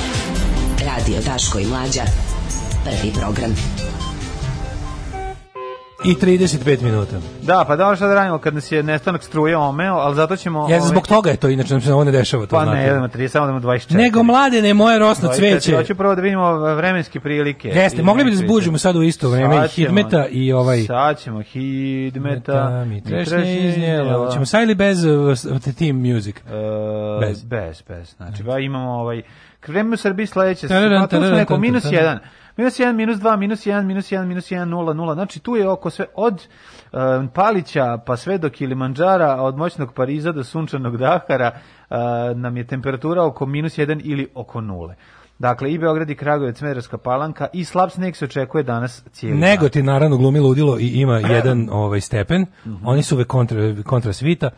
[0.86, 2.02] Radio Daško i Mlađa.
[2.84, 3.56] Prvi program.
[6.06, 7.20] I 35 minuta.
[7.42, 10.60] Da, pa da šta da radimo kad nas je nestanak struje omeo, ali zato ćemo...
[10.60, 12.46] Ja, ovaj, zbog toga je to, inače nam se ovo ne dešava.
[12.46, 13.96] To Pa ne, idemo 30, samo da imamo 24.
[13.96, 15.36] Nego mlade, ne moje rosno 24.
[15.36, 15.76] cveće.
[15.76, 17.68] Hoću prvo da vidimo vremenske prilike.
[17.68, 20.84] Jeste, mogli bi da zbuđimo sad u isto vreme i Sad ćemo- Hidmeta i ovaj...
[20.84, 22.70] Sad ćemo Hidmeta.
[22.70, 24.32] Meta mi trešnje iznijela.
[24.32, 26.36] Ćemo sa ili bez uh, the team music?
[26.36, 26.42] E,
[27.30, 27.44] Bez.
[27.44, 27.82] bez.
[27.88, 29.22] bez, Znači, ba, imamo ovaj...
[29.68, 30.68] Vreme u Srbiji sledeće.
[30.68, 32.18] Pa tu smo neko, minus tararan.
[32.18, 32.20] 1.
[32.60, 35.14] Minus 1, minus 2, minus 1, minus 1, minus 1, 0, 0.
[35.14, 36.48] Znači, tu je oko sve od
[36.94, 36.98] e,
[37.34, 41.52] Palića pa sve do Kilimanđara, od moćnog Pariza do sunčanog Dahara
[41.90, 41.96] e,
[42.36, 44.94] nam je temperatura oko minus 1 ili oko 0.
[45.40, 49.50] Dakle, i Beograd i Kragujevac, Smederevska palanka i slab sneg se očekuje danas cijeli dan.
[49.50, 52.46] Nego ti naravno glumi ludilo i ima jedan ovaj stepen.
[52.84, 54.50] Oni su ove kontra, kontra svita.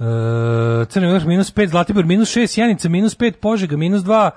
[0.00, 4.30] E, Crni vrh minus 5, Zlatibor minus 6, Sjenica minus 5, Požega minus 2.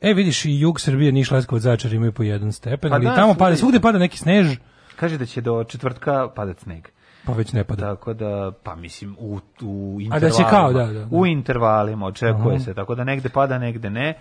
[0.00, 3.14] E, vidiš, i jug Srbije, Niš, Leskovac, Zaječar imaju po jedan stepen, Pa ali da,
[3.14, 4.56] tamo pada, svugde pada neki snež,
[4.96, 6.88] Kaže da će do četvrtka padat sneg.
[7.26, 7.82] pa već ne pada.
[7.94, 10.50] Tako da, pa mislim, u, u A da će intervalima.
[10.50, 11.06] kao, da, da, da.
[11.10, 12.64] U intervalima, očekuje Aha.
[12.64, 12.74] se.
[12.74, 14.14] Tako da negde pada, negde ne.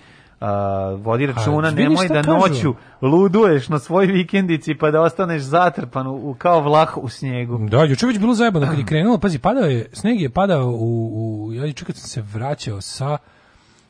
[0.44, 0.50] A,
[0.98, 2.32] vodi računa, vidiš nemoj da kažu?
[2.32, 7.58] noću luduješ na svoj vikendici pa da ostaneš zatrpan u, u- kao vlah u snijegu.
[7.60, 11.10] Da, juče već bilo zajebano kad je krenulo, pazi, padao je, sneg je padao u,
[11.48, 13.18] u ja juče kad sam se vraćao sa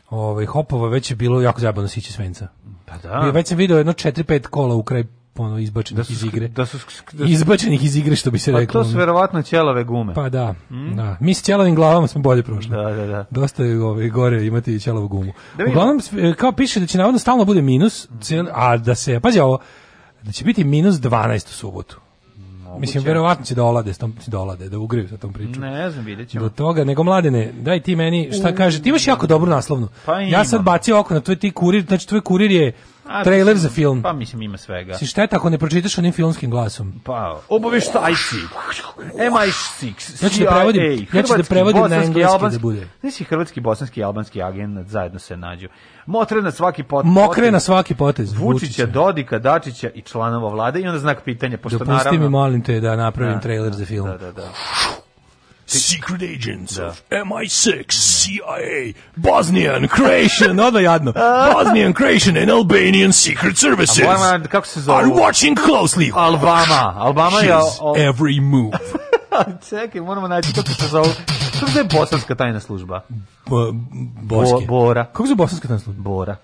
[0.10, 2.48] ovaj hopova već je bilo jako zajebano sići svenca.
[2.86, 3.30] Pa I da.
[3.30, 5.04] već sam video jedno 4-5 kola u kraj
[5.38, 6.48] ono izbačenih Da su iz igre.
[6.48, 6.78] da su
[7.12, 8.84] da su- izbačenih iz igre što bi se Pa reklo.
[8.84, 10.14] to su verovatno ćelave gume.
[10.14, 10.56] Pa da,
[10.96, 11.18] da.
[11.20, 12.72] Mi s ćelavim glavama smo bolje prošli.
[12.72, 13.26] Da, da, da.
[13.32, 15.34] Dosta je ovaj, gore imati ćelavu gumu.
[15.58, 15.66] Da.
[15.66, 19.40] Uglavnom, e, kao piše da će navodno stalno bude minus, cijel- a da se, pazi
[19.40, 19.60] ovo,
[20.24, 22.00] da će biti minus 12 u subotu.
[22.80, 25.62] Mislim, verovatno će da olade, s tom, će da olade, da ugriju sa tom pričom.
[25.62, 26.44] Ne znam, vidjet ćemo.
[26.44, 29.88] Do toga, nego mladene, daj ti meni, šta kaže, ti imaš jako dobru naslovnu.
[30.06, 32.72] Pa ja sad bacio oko na tvoj ti kurir, znači tvoj kurir je
[33.06, 34.02] A, trailer za film.
[34.02, 34.94] Pa mislim ima svega.
[34.94, 36.94] Si šteta ako ne pročitaš onim filmskim glasom.
[37.04, 38.36] Pa, obaveštajci.
[39.16, 42.88] MI6, Ja ću da prevodim- ja ću da prevodim na engleski albanski- da bude.
[43.02, 45.68] Nisi hrvatski, bosanski i albanski agent zajedno se nađu.
[46.06, 48.34] Motre na svaki pot, Mokre potez na svaki potez.
[48.34, 52.20] Vučića, Dodika, Dačića i članova vlade i onda znak pitanja, pošto Dopusti naravno...
[52.20, 54.08] mi, molim te, da napravim Da, trailer za film.
[54.08, 54.48] Da, da, da.
[55.66, 61.14] Secret agents of MI6, CIA, Bosnian, Croatian, odmah jadno.
[61.54, 64.98] Bosnian, Croatian and Albanian secret services A Bojana, kako se zove?
[64.98, 66.12] are watching closely.
[66.16, 66.94] Albama.
[66.98, 67.56] Albama je...
[67.82, 68.78] O- every move.
[69.70, 71.10] Čekaj, moramo naći kako se zove.
[71.54, 73.02] Kako se zove bosanska tajna služba?
[73.46, 73.72] Bo,
[74.22, 74.54] boske.
[74.56, 75.06] Bo- Bora.
[75.06, 76.02] Kako se bosanska tajna služba?
[76.04, 76.36] Bora.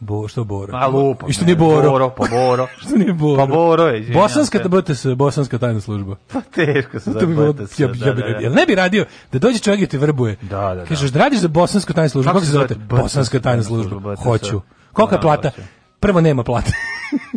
[0.00, 0.78] Bo, što Bora?
[0.78, 1.26] A lupa.
[1.28, 1.90] I što nije Boro?
[1.90, 2.66] Boro, pa Boro.
[2.80, 3.36] Što nije Boro?
[3.38, 4.68] Pa Boro je, izvinjam Bosanska se.
[4.68, 6.16] BTS, bosanska tajna služba.
[6.32, 8.48] Pa teško se To bi bilo, zove BTS, ja, bi- ja bi da, da, da.
[8.50, 10.36] ne bi radio da dođe čovjek i te vrbuje?
[10.42, 10.84] Da, da, da.
[10.84, 12.28] Kažeš da radiš za bosansku tajnu službu.
[12.28, 12.74] Kako Kako, se zovete?
[12.74, 14.16] Bosanska tajna služba.
[14.16, 14.60] Hoću.
[14.92, 15.50] Kolika je Da, plata?
[16.00, 16.72] Prvo nema plate.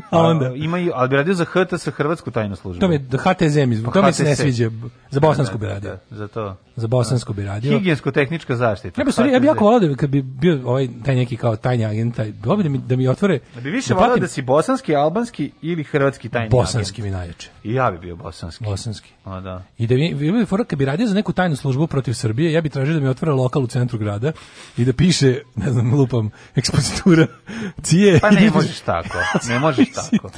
[0.09, 2.79] A onda ima i, ali bi radio za HTS Hrvatsku tajnu službu.
[2.79, 4.71] to mi da HTZ mi, to mi se ne sviđa.
[5.09, 5.91] Za bosansku bi Da, radio.
[6.09, 6.55] da, Za to.
[6.75, 7.71] Za bosansku bi radio.
[7.71, 9.01] Higijensko-tehnička zaštita.
[9.01, 9.45] Ja bih ja bi HTZ.
[9.45, 12.69] jako volao da kad bi bio ovaj taj neki kao tajni agent, taj, bi da
[12.69, 13.39] mi da mi otvore.
[13.55, 17.05] Da bi više volao platim- da si bosanski, albanski ili hrvatski tajni bosanski agent.
[17.05, 17.49] mi najjače.
[17.63, 18.63] I ja bi bio bosanski.
[18.63, 19.09] Bosanski.
[19.25, 19.63] A, da.
[19.77, 22.61] I da mi bi fora kad bi radio za neku tajnu službu protiv Srbije, ja
[22.61, 24.31] bih tražio da mi otvore lokal u centru grada
[24.77, 27.27] i da piše, ne znam, lupam, ekspozitura
[27.83, 28.19] cije.
[28.19, 29.17] Pa ne možeš tako.
[29.49, 30.29] Ne možeš tako.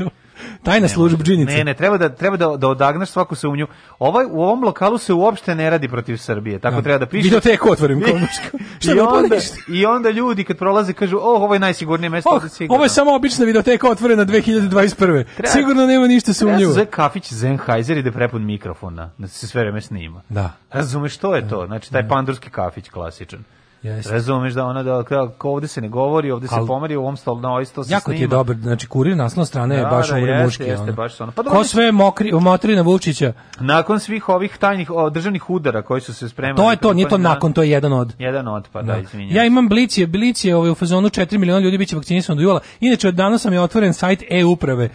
[0.63, 1.53] Tajna služba džinice.
[1.53, 3.67] Ne, ne, treba da treba da, da odagnaš svaku sumnju.
[3.99, 6.59] Ovaj u ovom lokalu se uopšte ne radi protiv Srbije.
[6.59, 6.81] Tako Da.
[6.81, 7.23] treba da piše.
[7.23, 8.57] Videoteku otvorim, komuško.
[8.79, 9.35] Šta I da onda?
[9.69, 12.89] I onda ljudi kad prolaze kažu: "Oh, ovo je najsigurnije mesto Oh, sigurno." ovo je
[12.89, 14.95] samo obična videoteka otvorena 2021.
[15.27, 16.71] Treba- Sigurno nema ništa sumnjivo.
[16.71, 20.21] zove kafić Sennheiser i da prepun mikrofona, da se sve vreme snima.
[20.29, 20.51] Da.
[20.71, 21.65] Razumeš što je to?
[21.67, 23.43] Znači taj pandurski kafić klasičan.
[23.83, 24.11] Jeste.
[24.11, 27.01] Razumeš da ona da kao kao ovde se ne govori, ovde se Al- pomeri, u
[27.01, 28.29] ovom stolu na stol se Jako ti je snima.
[28.29, 30.63] dobar, znači kurir naslovna strana je Da, baš da, umre jeste, muški.
[30.63, 30.93] jeste, ono.
[30.93, 31.31] baš ono.
[31.31, 36.01] Pa Ko sve mokri, motri na Vučića, Nakon svih ovih tajnih o, državnih udara koji
[36.01, 36.57] su se spremali.
[36.57, 38.13] to je to, nije to nakon, to je jedan od.
[38.19, 39.35] Jedan od, pa da, izvinjam.
[39.35, 42.59] Ja imam blicije, blicije ovaj, u fazonu 4 miliona ljudi biće vakcinisano do jula.
[42.79, 44.89] Inače, od danas sam je otvoren sajt e-uprave.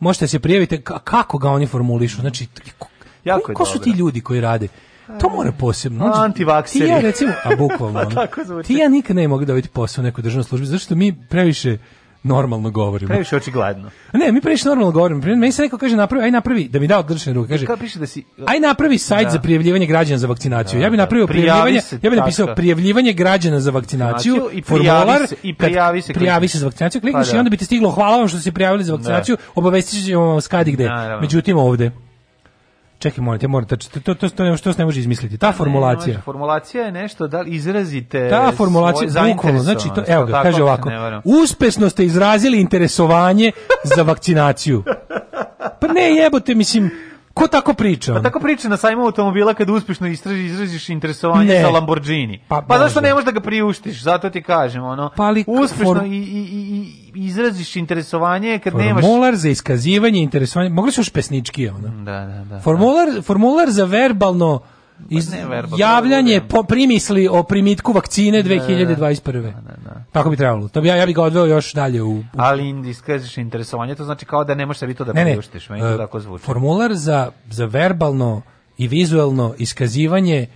[0.00, 0.78] Možete se prijaviti.
[0.78, 2.20] Ka- kako ga oni formulišu?
[2.20, 2.46] Znači,
[2.78, 2.88] ko,
[3.24, 4.68] Jako je ko su ti ljudi koji rade?
[5.20, 6.12] To mora posebno.
[6.14, 6.84] Antivakseri.
[6.84, 8.00] Ti ja recimo, a bukvalno,
[8.46, 8.66] zvuči.
[8.66, 11.78] ti ja nikad ne mogu dobiti posao u nekoj državnoj službi, zato što mi previše
[12.24, 13.08] normalno govorimo.
[13.08, 13.90] Previše očigledno.
[14.12, 15.20] Ne, mi previše normalno govorimo.
[15.20, 17.66] Primjer, Meni se neko kaže napravi, aj napravi, da mi da odršene ruke, kaže.
[17.66, 18.24] Kao piše da si...
[18.46, 19.30] Aj napravi sajt Da.
[19.30, 20.78] za prijavljivanje građana za vakcinaciju.
[20.78, 21.02] Da, ja bih da.
[21.02, 22.54] napravio Prijavi prijavljivanje, se, ja bih napisao tačka.
[22.54, 27.26] prijavljivanje građana za vakcinaciju, i formular, se- i prijavi se prijavi se za vakcinaciju, klikneš
[27.26, 27.36] Pa da.
[27.36, 30.22] i onda bi ti stiglo hvala vam što ste se prijavili za vakcinaciju, obavestit ćemo
[30.22, 30.88] vam skadi gde.
[31.20, 31.90] Međutim ovde
[33.02, 35.38] Čekaj, molim te, moram, to, to, to, to, to, se ne može izmisliti.
[35.38, 36.16] Ta formulacija.
[36.16, 40.62] Ne, formulacija je nešto da li izrazite Ta formulacija, bukvalno, znači, to, evo ga, kaže
[40.62, 40.90] ovako,
[41.24, 43.52] uspešno ste izrazili interesovanje
[43.96, 44.84] za vakcinaciju.
[45.80, 46.90] Pa ne jebote, mislim,
[47.34, 48.14] ko tako priča?
[48.14, 51.60] Pa tako priča na sajmu automobila kad uspešno istraži, izraziš interesovanje Ne.
[51.60, 52.40] za Lamborghini.
[52.48, 54.02] Pa Pa, zašto ne možeš da ga priuštiš?
[54.02, 55.10] Zato ti kažem, ono.
[55.16, 59.02] Pa ali uspešno for- i, i, i, i izraziš interesovanje kad nemaš...
[59.02, 61.88] Formular za iskazivanje interesovanja, mogli su još pesnički, ono.
[61.88, 62.60] Da, da, da.
[62.60, 64.60] Formular, formular za verbalno
[65.10, 66.46] iz, Pa verbalno, javljanje da.
[66.46, 69.52] po, primisli o primitku vakcine 2021.
[70.12, 70.68] Tako bi trebalo.
[70.68, 72.18] To bi ja, ja bi ga odveo još dalje u...
[72.18, 75.68] u Ali iskažeš interesovanje, to znači kao da ne možeš sebi to da ne, priuštiš.
[75.68, 76.44] Meni to e, tako zvuči.
[76.44, 78.42] formular za, za verbalno
[78.78, 80.46] i vizuelno iskazivanje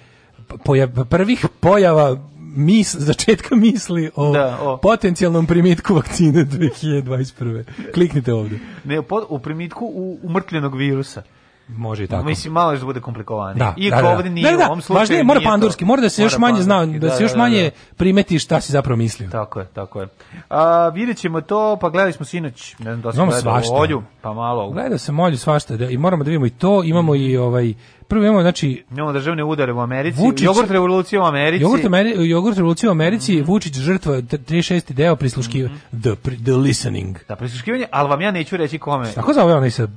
[0.64, 2.16] poja, prvih pojava
[2.56, 4.76] mis, začetka misli o, Da, o.
[4.76, 7.64] potencijalnom primitku vakcine 2021.
[7.94, 8.58] Kliknite ovde.
[8.84, 11.22] Ne, u primitku u, umrtljenog virusa.
[11.68, 12.24] Može i tako.
[12.24, 13.58] Mislim, malo još da bude komplikovanije.
[13.58, 14.08] Da, Iako da, da.
[14.08, 14.98] ovdje nije Da, u da, ovom slučaju.
[14.98, 17.70] važnije, mora pandurski, mora da se još Mora manje zna, pandurski, da, se još manje
[17.96, 19.30] primeti šta si zapravo mislio.
[19.30, 20.08] Tako je, tako je.
[20.48, 23.74] A, vidjet ćemo to, pa gledali smo sinoć, ne znam da smo gledali svašta.
[23.74, 24.70] Olju, pa malo.
[24.70, 27.74] Gledao sam molju svašta da, i moramo da vidimo i to, imamo i ovaj,
[28.08, 31.62] prvo imamo znači Imamo državne udare u Americi, Vučić- jogurt revolucija u Americi.
[31.62, 34.92] Jogurt, Ameri, jogurt revolucija u Americi, Vučić žrtva, t- 36.
[34.92, 37.16] deo prisluškiva, the, pri- the listening.
[37.28, 39.12] Da, prisluškivanje, ali vam ja neću reći kome.
[39.12, 39.88] Tako zove onaj sa,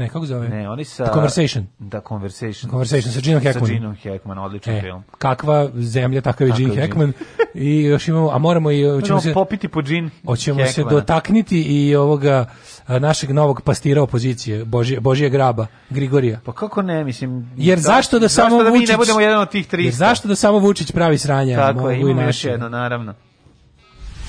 [0.00, 0.48] ne, kako zove?
[0.48, 1.04] Ne, oni sa...
[1.04, 1.66] The Conversation.
[1.78, 2.70] Da, Conversation.
[2.70, 3.68] Conversation sa Geneom Hackmanom.
[3.68, 5.02] Sa Geneom Hackmanom, odličan E, film.
[5.18, 7.12] kakva zemlja, takav je Gene Hackman.
[7.54, 11.62] I još imamo, a moramo i, Možemo ćemo se, popiti po Gene hoćemo se dotakniti
[11.62, 12.46] i ovoga
[12.88, 16.40] našeg novog pastira opozicije, Božije, Božije graba, Grigorija.
[16.44, 17.50] Pa kako ne, mislim...
[17.56, 19.84] Jer zašto da samo zašto da mi Vučić ne budemo jedan od tih 300?
[19.84, 21.56] Jer zašto da samo Vučić pravi sranja?
[21.56, 23.14] Tako je, imamo još jedno, naravno.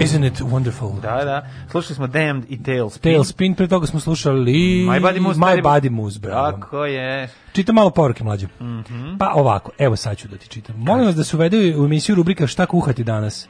[0.00, 1.00] Isn't it wonderful?
[1.00, 1.46] Da, da.
[1.70, 3.02] Slušali smo Damned i Tailspin.
[3.02, 4.52] Tailspin, pre toga smo slušali
[4.82, 5.38] My Body Moves.
[5.38, 6.52] My Body- Moves, bravo.
[6.52, 7.28] Tako je.
[7.52, 8.46] Čitam malo poruke mlađe.
[8.60, 9.16] Mhm.
[9.18, 10.74] Pa ovako, evo sad ću da ti čitam.
[10.78, 13.48] Molim vas da se uvede u emisiju rubrika šta kuhati danas.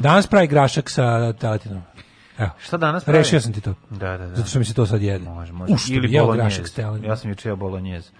[0.00, 1.82] Danas pravi grašak sa teletinom.
[2.38, 2.50] Evo.
[2.58, 3.18] Šta danas pravi?
[3.18, 3.74] Rešio sam ti to.
[3.90, 4.36] Da, da, da.
[4.36, 5.24] Zato što mi se to sad jede.
[5.24, 5.72] Može, može.
[5.72, 7.10] U, što Ili jeo grašak s teletinom.
[7.10, 8.10] Ja sam juče jeo bolognese.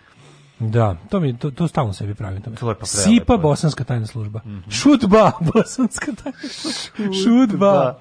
[0.61, 2.43] Da, to mi to, to stalno sebi pravim.
[2.43, 2.87] To je prelepo.
[2.87, 4.41] Sipa bosanska tajna služba.
[4.71, 7.15] Šutba bosanska tajna služba.
[7.25, 7.99] Šutba.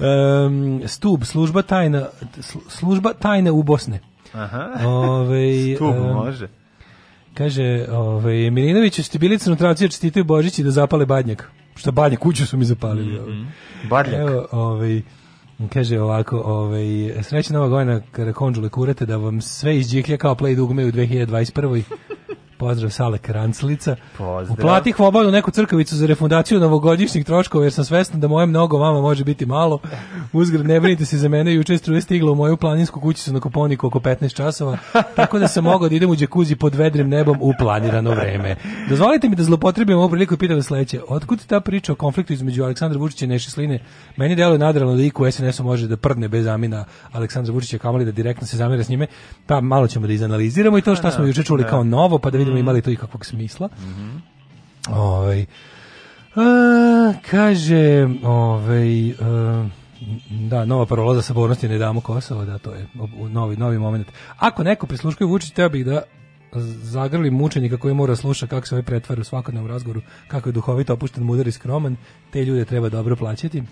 [0.00, 2.06] Em, stub služba tajna
[2.36, 4.00] sl- služba tajne u Bosne.
[4.32, 4.68] Aha.
[4.86, 6.48] Ovaj Stub em, može.
[7.34, 11.50] Kaže, ovaj, Milinović, ste bili crnotraci, čestitaju Božić i da zapale badnjak.
[11.76, 13.18] Što badnjak, kuću su mi zapalili.
[13.18, 13.34] ovaj.
[13.90, 14.20] Badljak.
[14.20, 15.02] Evo, ovaj,
[15.68, 16.86] kaže ovako, ovaj,
[17.22, 21.82] srećna nova godina kada konđule kurate da vam sve izđiklja kao play dugme u 2021.
[22.60, 23.96] Pozdrav Sale Karanclica.
[24.18, 24.52] Pozdrav.
[24.52, 29.00] Uplatih obavljaju neku crkavicu za refundaciju novogodišnjih troškova jer sam svestan da moje mnogo vama
[29.00, 29.78] može biti malo.
[30.32, 33.86] Uzgred ne brinite se za mene, juče struje stigla u moju planinsku kućicu na Koponiku
[33.86, 34.78] oko 15 časova,
[35.16, 38.56] tako da sam mogao da idem u džekuzi pod vedrim nebom u planirano vreme.
[38.88, 41.00] Dozvolite mi da zlopotrebim ovu priliku i pitam vas sledeće.
[41.08, 43.78] Otkud ta priča o konfliktu između Aleksandra Vučića i Neše Sline?
[44.16, 48.04] Meni deluje nadrealno da iko u SNS-u može da prdne bez zamina Aleksandra Vučića, kamoli
[48.04, 49.06] da direktno se zamira s njime.
[49.46, 52.38] Pa malo ćemo da izanaliziramo i to što smo juče čuli kao novo, pa da
[52.38, 53.68] vidimo ima li to ikakvog smisla.
[54.88, 55.46] Ovaj
[56.36, 59.68] a, kaže, ovaj a,
[60.30, 62.86] da, nova parola za sabornosti ne damo Kosovo, da, to je
[63.30, 64.06] novi, novi moment.
[64.38, 66.02] Ako neko prisluškuje Vučić, teo bih da
[66.82, 70.92] zagrli mučenika koji mora sluša kako se ovaj pretvara u svakodnevnom razgovoru, kako je duhovito
[70.92, 71.96] opušten, mudar i skroman,
[72.30, 73.62] te ljude treba dobro plaćati.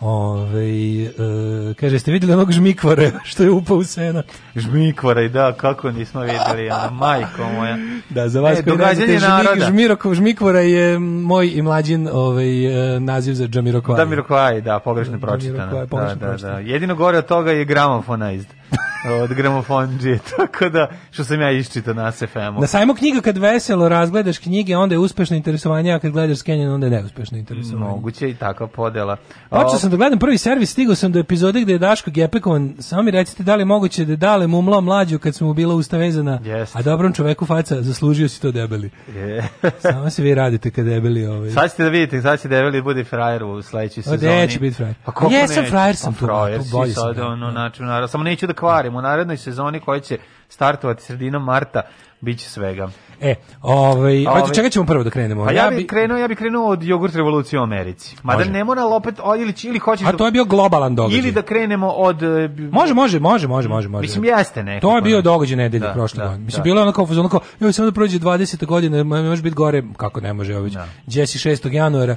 [0.00, 4.26] Ove, e, kaže, ste vidjeli onog žmikvara što je upao u senat?
[4.56, 7.78] Žmikvara i da, kako nismo vidjeli, ona, majko moja.
[8.10, 13.00] Da, za vas E, koji znate, žmik, žmiroko, žmikvora je moj i mlađin ovaj, e,
[13.00, 13.96] naziv za Džamiroquai.
[13.96, 15.78] Da, Miroquai, da, pogrešno pročitano.
[15.78, 16.26] Da, pogrešno da, da.
[16.26, 16.58] pročitano.
[16.58, 18.48] Jedino gore od toga je gramofonized.
[19.22, 22.60] od gramofonđije, tako da, što sam ja iščitao na SFM-u.
[22.60, 26.72] Na sajmu knjiga kad veselo razgledaš knjige, onda je uspešno interesovanje, a kad gledaš Skenjan,
[26.72, 27.90] onda je neuspešno interesovanje.
[27.90, 29.16] Moguće i takva podela.
[29.50, 32.74] Počeo sam da gledam prvi servis, stigao sam do epizode gde je Daško gepekovan.
[32.78, 35.54] Samo mi recite da li je moguće da je dale mumlao mlađu kad smo mu
[35.54, 36.78] bila usta vezana, Jeste.
[36.78, 38.90] a dobrom čoveku faca, zaslužio si to debeli.
[39.14, 39.48] Je.
[39.92, 41.50] Samo se vi radite kad debeli ovaj.
[41.50, 44.32] Sad ćete da vidite, sad će Debeli bude frajer u sledećoj O, sezoni.
[44.32, 44.94] neće biti frajer.
[45.04, 48.52] Pa Jesam frajer sam Pa tu, frajer tu si sad, ono, znači, samo neću da
[48.64, 48.96] kvarim.
[48.96, 50.18] U narednoj sezoni koja će
[50.48, 51.80] startovati sredinom marta,
[52.20, 52.88] bit će svega.
[53.20, 55.44] E, ovaj, Ovaj- ovaj, čega ćemo prvo da krenemo?
[55.44, 58.16] Pa ja, bih krenuo, ja bih krenuo od jogurt revolucije u Americi.
[58.22, 61.18] Mada ne mora opet, o, ili, ili hoćeš A da- to je bio globalan događaj.
[61.18, 62.22] Ili da krenemo od...
[62.22, 64.02] e, Može, može, može, može, može, može.
[64.02, 64.90] Mislim, jeste nekako.
[64.90, 65.22] To je bio ne.
[65.22, 66.44] događaj nedelje Da, prošle da, godine.
[66.44, 66.64] Mislim, da.
[66.64, 68.66] bilo je fazon, kao, joj, samo da prođe 20.
[68.66, 70.86] godine, ma- može biti gore, kako ne može, ović, Da.
[71.06, 71.72] Jesse 6.
[71.72, 72.16] januara.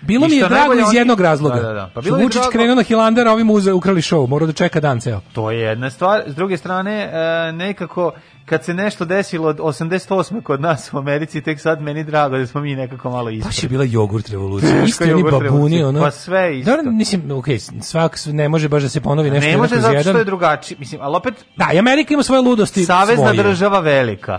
[0.00, 1.54] Bilo mi je što drago iz jednog razloga.
[1.56, 1.84] Da, da, da.
[1.84, 4.46] Pa Što bilo je Vučić drago- krenuo na Hilandar, a ovi mu ukrali show, morao
[4.46, 5.20] da čeka dan ceo.
[5.32, 6.22] To je jedna stvar.
[6.26, 8.12] S druge strane, e, nekako,
[8.44, 10.42] kad se nešto desilo od 88.
[10.42, 13.48] kod nas u Americi, tek sad meni drago da smo mi nekako malo ispred.
[13.48, 14.82] Baš je bila jogurt revolucija.
[14.84, 16.00] Isti oni babuni, ono.
[16.00, 16.70] Pa sve isto.
[16.70, 20.18] Dobro, mislim, okej, svak ne može baš da se ponovi nešto ne može zato što
[20.18, 20.76] je drugačiji.
[20.78, 23.42] Mislim, ali opet, Da, i Amerika ima svoje ludosti savezna svoje.
[23.42, 24.38] država velika.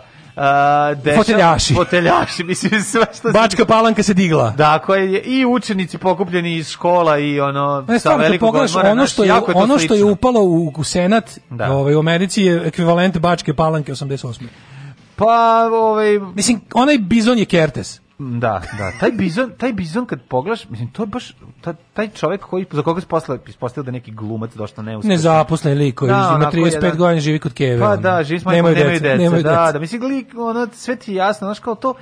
[0.95, 1.73] Deša- Foteljaši.
[1.73, 4.49] Foteljaši, mislim, sve što Bačka palanka se digla.
[4.51, 8.91] Da, koje je i učenici pokupljeni iz škola i ono Ne, sa velikog pogledaš, odmora,
[8.91, 11.71] ono što je, to ono što je upalo u, u Senat Da.
[11.71, 14.43] ovaj, u Americi je ekvivalent Bačke palanke 88.
[15.15, 15.25] Pa,
[15.73, 18.01] ovaj, Mislim, onaj bizon je Kertes.
[18.19, 22.41] Da, da, taj bizon, taj bizon kad pogledaš, mislim to je baš ta- taj čovjek
[22.41, 25.09] koji za koga se posle ispostavio da neki glumac došao neuspešan.
[25.09, 27.79] Nezaposlen lik koji Da, ima onako 35 jedan- godina živi kod Keve.
[27.79, 29.73] Pa da, živi s majkom, nemaju nemaju dece, nemaju da, dece.
[29.73, 31.93] da, mislim lik, ono sve ti jasno, znaš kao to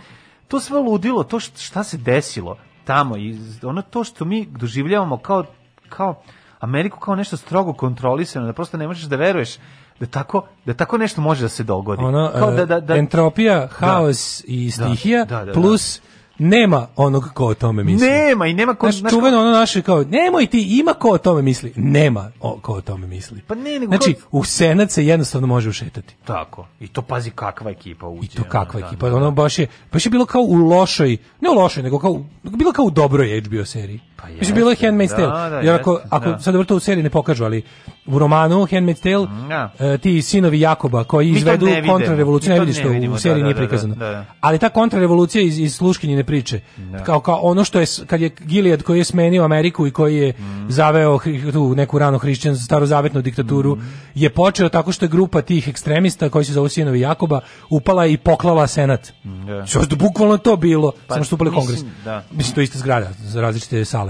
[0.47, 5.17] to sve ludilo, to št- šta se desilo tamo i ono to što mi doživljavamo
[5.17, 5.43] kao
[5.89, 6.21] kao
[6.59, 9.55] Ameriku kao nešto strogo kontrolisano, da prosto ne možeš da veruješ
[9.99, 12.03] da tako da tako nešto može da se dogodi.
[12.03, 16.01] Ono, kao da, e, da, da, entropija, haos i stihija, Da, da, da, plus
[16.39, 18.07] nema onog ko o tome misli.
[18.07, 21.41] nema i nema ko, Znaš, čuveno ono naše kao, nemoj ti, ima ko o tome
[21.41, 21.73] misli.
[21.75, 23.41] Nema o, ko o tome misli.
[23.47, 26.15] Pa ne, nego Znači, kao- u Senat se jednostavno može ušetati.
[26.25, 26.67] Tako.
[26.79, 28.25] I to pazi kakva ekipa uđe.
[28.25, 31.49] I to kakva ono, ekipa, ono baš je, baš je bilo kao u lošoj, ne
[31.49, 33.99] u lošoj, nego kao, bilo kao u dobroj HBO seriji.
[34.17, 35.49] Pa jeste, bilo je Handmaid's da, Tale.
[35.49, 36.39] da, Jer ako, jeste, ako da.
[36.39, 37.61] sad dobro to u seriji ne pokažu, ali
[38.05, 39.71] u romanu Handmaid's Tale, Da.
[39.85, 43.43] e, ti sinovi Jakoba koji Mi izvedu kontrarevoluciju, ne vidiš to vidimo, u seriji da,
[43.43, 43.95] nije da, da, prikazano.
[43.95, 44.25] da, da.
[44.41, 46.59] Ali ta kontrarevolucija iz, iz sluškinjine priče,
[47.03, 50.31] kao, kao ono što je, kad je Gilead koji je smenio Ameriku i koji je
[50.31, 50.69] Mm.
[50.69, 51.19] zaveo
[51.53, 53.81] tu neku rano hrišćan starozavetnu diktaturu, Mm.
[54.15, 57.39] je počeo tako što je grupa tih ekstremista koji se zovu sinovi Jakoba
[57.69, 59.11] upala i poklala senat.
[59.23, 59.65] da.
[59.65, 62.03] Što je bukvalno to bilo, Pa, samo što upali mislim, kongres.
[62.05, 62.23] da.
[62.31, 64.06] Mislim, to je ista zgrada, za različite sale.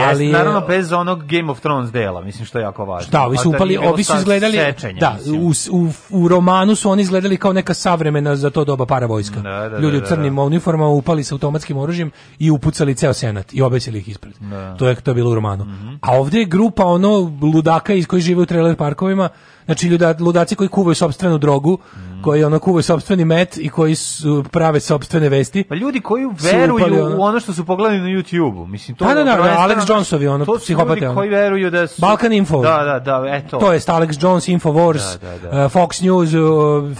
[0.00, 3.10] Jeste, je- naravno bez onog Game of Thrones dela, mislim što je jako važno.
[3.10, 6.90] Da, ovi su da upali, ovi su izgledali, sečenja, da, u, u, u romanu su
[6.90, 9.40] oni izgledali kao neka savremena za to doba paravojska.
[9.40, 10.42] Da, da, da, Ljudi u da, crnim da.
[10.42, 14.34] uniformama upali sa automatskim oružjem i upucali ceo senat i obećali ih ispred.
[14.78, 15.64] To je to je bilo u romanu.
[15.64, 15.88] Mhm.
[16.00, 19.28] A ovdje je grupa ono ludaka iz koji žive u trailer parkovima
[19.66, 22.22] Znači ljuda, ludaci koji kuvaju sopstvenu drogu, Mm.
[22.22, 25.64] koji ono kuvaju sopstveni met i koji su prave sopstvene vesti.
[25.64, 28.66] Pa ljudi koji Su upali veruju ono- u ono što su pogledali na YouTube-u.
[28.66, 31.14] Mislim, to Da, da, da, Alex Jonesovi, ono, to su psihopate, ljudi ono.
[31.14, 32.00] koji veruju da su...
[32.00, 32.62] Balkan Info.
[32.62, 33.58] Da, da, da, eto.
[33.58, 35.64] To je Alex Jones, Infowars, Da, da, da.
[35.66, 36.40] uh, Fox News, uh,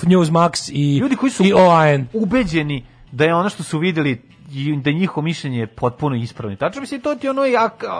[0.03, 2.07] Newsmax i, Ljudi koji su i OAN.
[2.13, 4.23] ubeđeni da je ono što su videli
[4.53, 6.57] i da njihovo mišljenje je potpuno ispravno.
[6.57, 7.43] Tačno mislim, to ti ono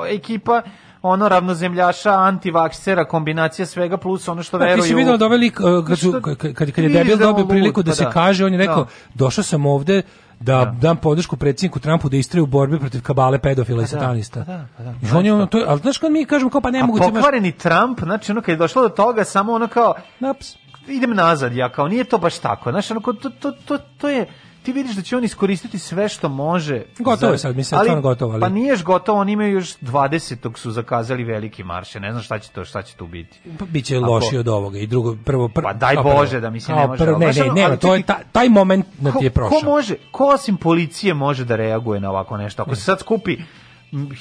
[0.09, 0.63] ekipa
[1.09, 4.83] ono ravnozemljaša, antivaksera, kombinacija svega plus ono što Da, veruju.
[4.83, 7.47] ti si vidio da ovaj uh, kad, su, kad, kad, kad je debil da dobio
[7.47, 8.11] priliku da pa se da.
[8.11, 8.91] kaže, on je rekao, Da.
[9.15, 10.03] došao sam ovde
[10.41, 14.45] da dam podršku predsjedniku Trumpu da istraje u borbi protiv kabale pedofila i satanista.
[14.45, 14.91] pa da, pa da.
[14.91, 16.99] I on je ono, to ali znaš kad mi kažemo kao pa ne A mogu
[16.99, 19.95] pokvareni Trump, znači ono kad je došlo do toga, samo ono kao,
[20.89, 22.71] idem nazad, ja kao, nije to baš tako.
[22.71, 24.27] Znaš, ono, kao, to, to, to, to je,
[24.67, 26.83] ti vidiš da će on iskoristiti sve što može.
[26.99, 30.57] Gotovo je sad, mislim, stvarno gotovo, ali- Pa nije još gotovo, oni imaju još 20.
[30.57, 33.39] su zakazali veliki marše, ne znam šta će to, šta će tu biti.
[33.59, 35.97] Pa biće Ako- loši od ovoga i drugo prvo pr, Pa daj.
[35.97, 38.03] Bože da mi se ne može, prvo- ne, ne, ali to je
[38.33, 39.61] taj moment na ti je prošao.
[39.61, 42.63] ko može, ko osim policije može da reaguje na ovako nešto?
[42.63, 43.37] Ako se sad skupi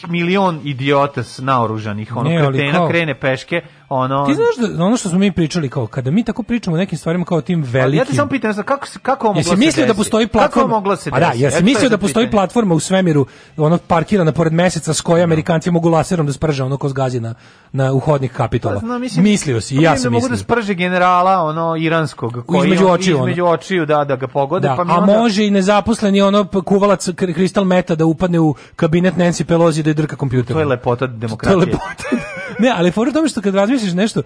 [0.08, 4.26] milion idiota s naoružanih, ono Ne, kretena krene peške, ono...
[4.26, 6.98] Ti znaš da ono što smo mi pričali kao kada mi tako pričamo o nekim
[6.98, 7.98] stvarima kao o tim velikim.
[7.98, 10.66] Ja te samo pitam, kako, kako moglo se mislio da postoji Kako platforma?
[10.66, 13.26] ovo moglo se A da, jesi mislio da postoji platforma u svemiru,
[13.58, 17.34] ono parkirana pored meseca s koje Amerikanci mogu laserom da sprže ono ko zgazi na,
[17.72, 18.82] na uhodnik kapitola.
[18.82, 20.44] Pa, mislim, mislio si, i pa ja sam da mogu da mislio.
[20.44, 24.84] sprže generala, ono, iranskog, koji Između očiju, između očiju, da, da ga pogode, Da, pa
[24.84, 25.14] mi a onda...
[25.18, 29.90] može i nezaposleni ono kuvalac kr- kristal meta da upadne u kabinet Nancy Pelosi da
[29.90, 30.54] je drka kompjuter.
[30.54, 31.60] To je lepota To je demokratije.
[31.60, 32.35] lepota.
[32.60, 34.22] Ne, ali fora tome što kad razmišljaš nešto,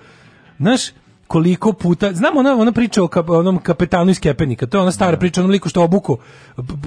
[0.60, 0.82] znaš,
[1.30, 4.92] koliko puta, znam ona, ona priča o kap, onom kapetanu iz Kepenika, to je ona
[4.92, 6.18] stara priča o onom liku što obuku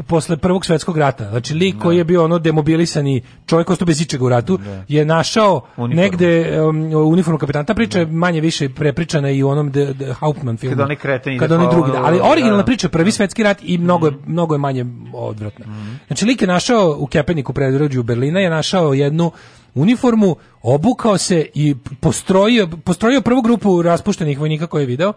[0.06, 1.30] posle prvog svetskog rata.
[1.30, 4.58] Znači lik koji je bio ono demobilisani čovjek ostao bez ičega u ratu,
[4.88, 6.02] je našao Uniformu.
[6.02, 7.64] negde um, uniformu kapetana.
[7.64, 10.76] Ta priča je manje više prepričana i u onom de, de Hauptmann filmu.
[10.76, 12.02] Kad onaj kreten ide Kad onaj pa drugi, da.
[12.04, 12.66] ali originalna da.
[12.66, 15.66] priča, prvi svetski rat i mnogo je, mnogo je manje odvratna.
[16.06, 19.30] Znači lik je našao u Kepeniku predrođu Berlina je našao jednu
[19.74, 25.12] uniformu, obukao se i postrojio, postrojio prvu grupu raspuštenih vojnika koje je video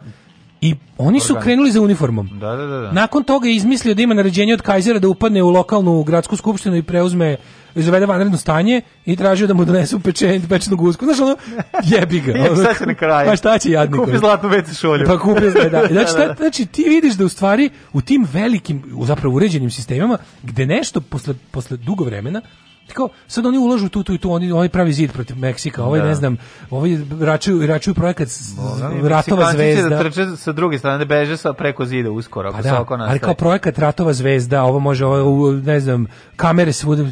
[0.61, 2.29] i oni su krenuli za uniformom.
[2.39, 2.77] Da, da, da.
[2.77, 2.91] da.
[2.91, 6.75] Nakon toga je izmislio da ima naređenje od Kajzera da upadne u lokalnu gradsku skupštinu
[6.75, 7.37] i preuzme
[7.75, 11.05] izvede vanredno stanje i tražio da mu donesu pečen, pečenu gusku.
[11.05, 11.37] Znaš, ono,
[11.91, 12.33] jebi ga.
[12.33, 13.29] Ono, šta će na kraju?
[13.29, 14.01] Pa šta će jadnik?
[14.01, 15.05] Kupi zlatnu WC šolju.
[15.07, 15.87] Pa kupio da, da.
[15.91, 16.35] Znači, Da, da, da.
[16.37, 21.33] znači ti vidiš da u stvari u tim velikim, zapravo uređenim sistemima gde nešto posle,
[21.51, 22.41] posle dugo vremena
[22.87, 25.99] Tako, sad oni ulažu tu, tu i tu, oni, ovaj pravi zid protiv Meksika, ovaj
[25.99, 26.05] Da.
[26.05, 26.37] ne znam,
[26.69, 29.89] ovaj račuju, račuju projekat Boga, Ratova Meksikanci će zvezda.
[29.89, 33.33] da trče sa druge strane, da beže sa preko zida uskoro, Pa da, ali kao
[33.33, 36.05] projekat Ratova zvezda, ovo može, ovo, ne znam,
[36.35, 37.03] kamere svuda,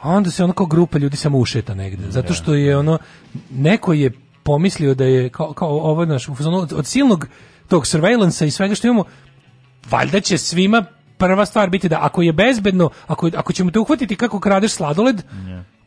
[0.00, 2.98] a onda se ono kao grupa ljudi samo ušeta negde, zato što je ono,
[3.50, 4.10] neko je
[4.42, 6.28] pomislio da je, kao, kao ovo, naš,
[6.74, 7.26] od silnog
[7.68, 9.04] tog surveillance i svega što imamo,
[9.90, 10.84] valjda će svima
[11.18, 15.22] prva stvar biti da ako je bezbedno, ako, ako ćemo te uhvatiti kako kradeš sladoled,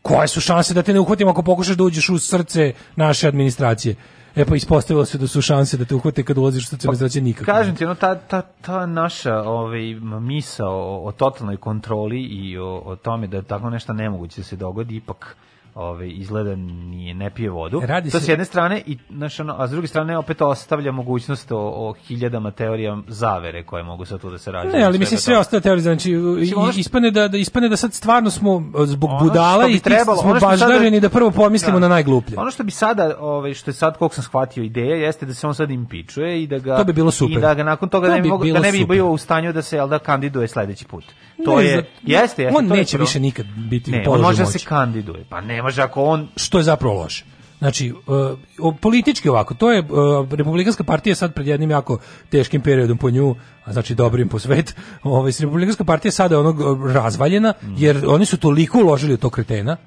[0.02, 3.96] koje su šanse da te ne uhvatimo ako pokušaš da uđeš u srce naše administracije?
[4.36, 7.22] E pa ispostavilo se da su šanse da te uhvate kad ulaziš u srce administracije
[7.22, 7.54] nikakve.
[7.54, 12.82] Kažem ti, ono, ta, ta, ta naša ovaj, misa o, o totalnoj kontroli i o,
[12.86, 15.36] o tome da je tako nešto nemoguće da se dogodi, ipak
[15.78, 17.82] ovaj, izgleda nije, ne pije vodu.
[17.82, 20.92] Radi to se- s jedne strane, i, znaš, ono, a s druge strane opet ostavlja
[20.92, 24.74] mogućnost o, o hiljadama teorija zavere koje mogu sad tu da se rađaju.
[24.74, 26.16] Ne, ali mislim sve ostale teorije, znači i-
[26.56, 30.18] ono što- ispane da, da ispane da sad stvarno smo zbog Ono budala i trebalo,
[30.18, 31.82] smo baždareni da prvo pomislimo Da.
[31.82, 32.40] na najgluplje.
[32.40, 35.48] Ono što bi sada, ovaj što je sad koliko sam shvatio ideja jeste da se
[35.48, 37.38] on sad impičuje i da ga To bi bilo super.
[37.38, 39.54] i da ga nakon toga To ne bi, mogo- da ne bi bio u stanju
[39.54, 41.04] da se da kandiduje sledeći put.
[41.46, 42.58] To Ne, je za- jeste, jeste.
[42.58, 44.60] on to neće više nikad biti u Ne, on položaju može da moći.
[44.60, 45.26] se kandiduje.
[45.30, 47.26] Pa ne može ako on što je zapravo loše.
[47.60, 51.98] Znači, uh, politički ovako, to je, uh, Republikanska partija je sad pred jednim jako
[52.30, 53.36] teškim periodom po nju,
[53.66, 58.26] a znači dobrim po svet, ovaj, Republikanska partija je sada ono uh, razvaljena, jer oni
[58.26, 59.78] su toliko uložili u to kretena,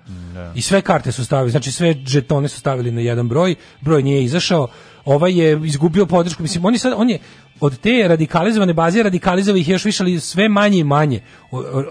[0.55, 4.25] i sve karte su stavili, znači sve žetone su stavili na jedan broj, broj nije
[4.25, 4.69] izašao,
[5.05, 7.19] ovaj je izgubio podršku, mislim, on je sad, on je
[7.61, 11.21] od te radikalizovane baze radikalizovao ih još više, ali sve manje i manje.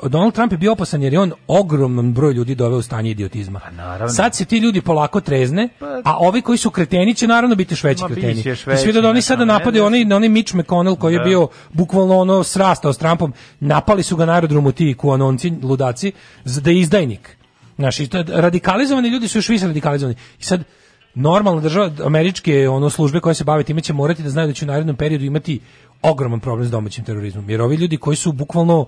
[0.04, 3.60] Donald Trump je bio opasan jer je on ogromnom broj ljudi doveo u stanje idiotizma.
[3.60, 4.10] Pa naravno.
[4.10, 5.70] Sad se ti ljudi polako trezne,
[6.04, 8.42] a ovi koji su kreteni će naravno biti još veći kreteni.
[8.74, 11.20] I svi da oni sada ne, napadaju ne, onaj, na onaj Mitch McConnell koji je
[11.20, 11.26] Da.
[11.26, 16.12] bio bukvalno ono srastao s Trumpom, napali su ga na aerodromu ti kuanonci, ludaci,
[16.46, 17.38] za da je izdajnik.
[17.76, 20.16] Znaš, i to je- radikalizovani ljudi su još više radikalizovani.
[20.40, 20.64] I sad,
[21.16, 24.66] normalna država, američke ono službe koje se bave time će morati da znaju da će
[24.66, 25.60] u narednom periodu imati
[26.02, 27.50] ogroman problem s domaćim terorizmom.
[27.50, 28.86] Jer ovi ljudi koji su bukvalno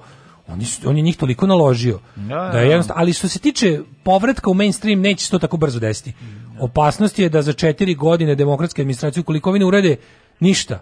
[0.47, 2.59] oni su, on je njih toliko naložio Da, da da.
[2.59, 6.13] je jednostavno, ali što se tiče povratka u mainstream neće se to tako brzo desiti.
[6.59, 9.95] Opasnost je da za četiri godine demokratske administracije, ukoliko ovi ne urede
[10.39, 10.79] ništa,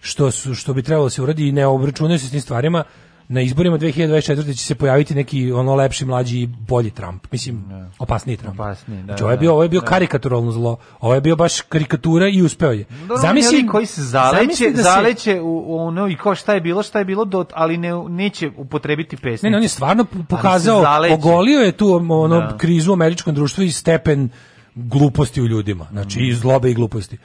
[0.00, 2.84] što, su, što bi trebalo da se uradi i ne obračunaju se s tim stvarima,
[3.28, 4.26] na izborima 2024.
[4.48, 7.26] će se pojaviti neki ono lepši, mlađi i bolji Trump.
[7.32, 7.64] Mislim,
[7.98, 8.54] opasniji Trump.
[8.54, 9.86] Opasniji, da, Znači, ovo je bio, ovo je bio da.
[9.86, 10.76] karikaturalno zlo.
[11.00, 12.84] Ovo je bio baš karikatura i uspeo je.
[13.00, 16.60] Dobro, Zamisli koji se zaleće, da se- zaleće u, u ono i kao šta je
[16.60, 19.46] bilo, šta je bilo, do, ali ne, neće upotrebiti pesnicu.
[19.46, 22.56] Ne, ne, on je stvarno pokazao, ogolio je tu ono Da.
[22.56, 24.28] krizu u američkom društvu i stepen
[24.74, 25.86] gluposti u ljudima.
[25.90, 27.18] Znači, i zlobe i gluposti.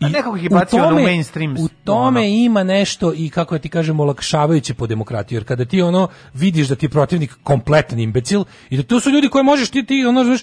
[0.00, 2.28] A nekako ih je bacio ono u mainstream, U tome ono.
[2.28, 6.68] ima nešto i kako ja ti kažem olakšavajuće po demokratiju, jer kada ti ono vidiš
[6.68, 10.04] da ti je protivnik kompletan imbecil i da to su ljudi koje možeš ti ti
[10.08, 10.40] ono znaš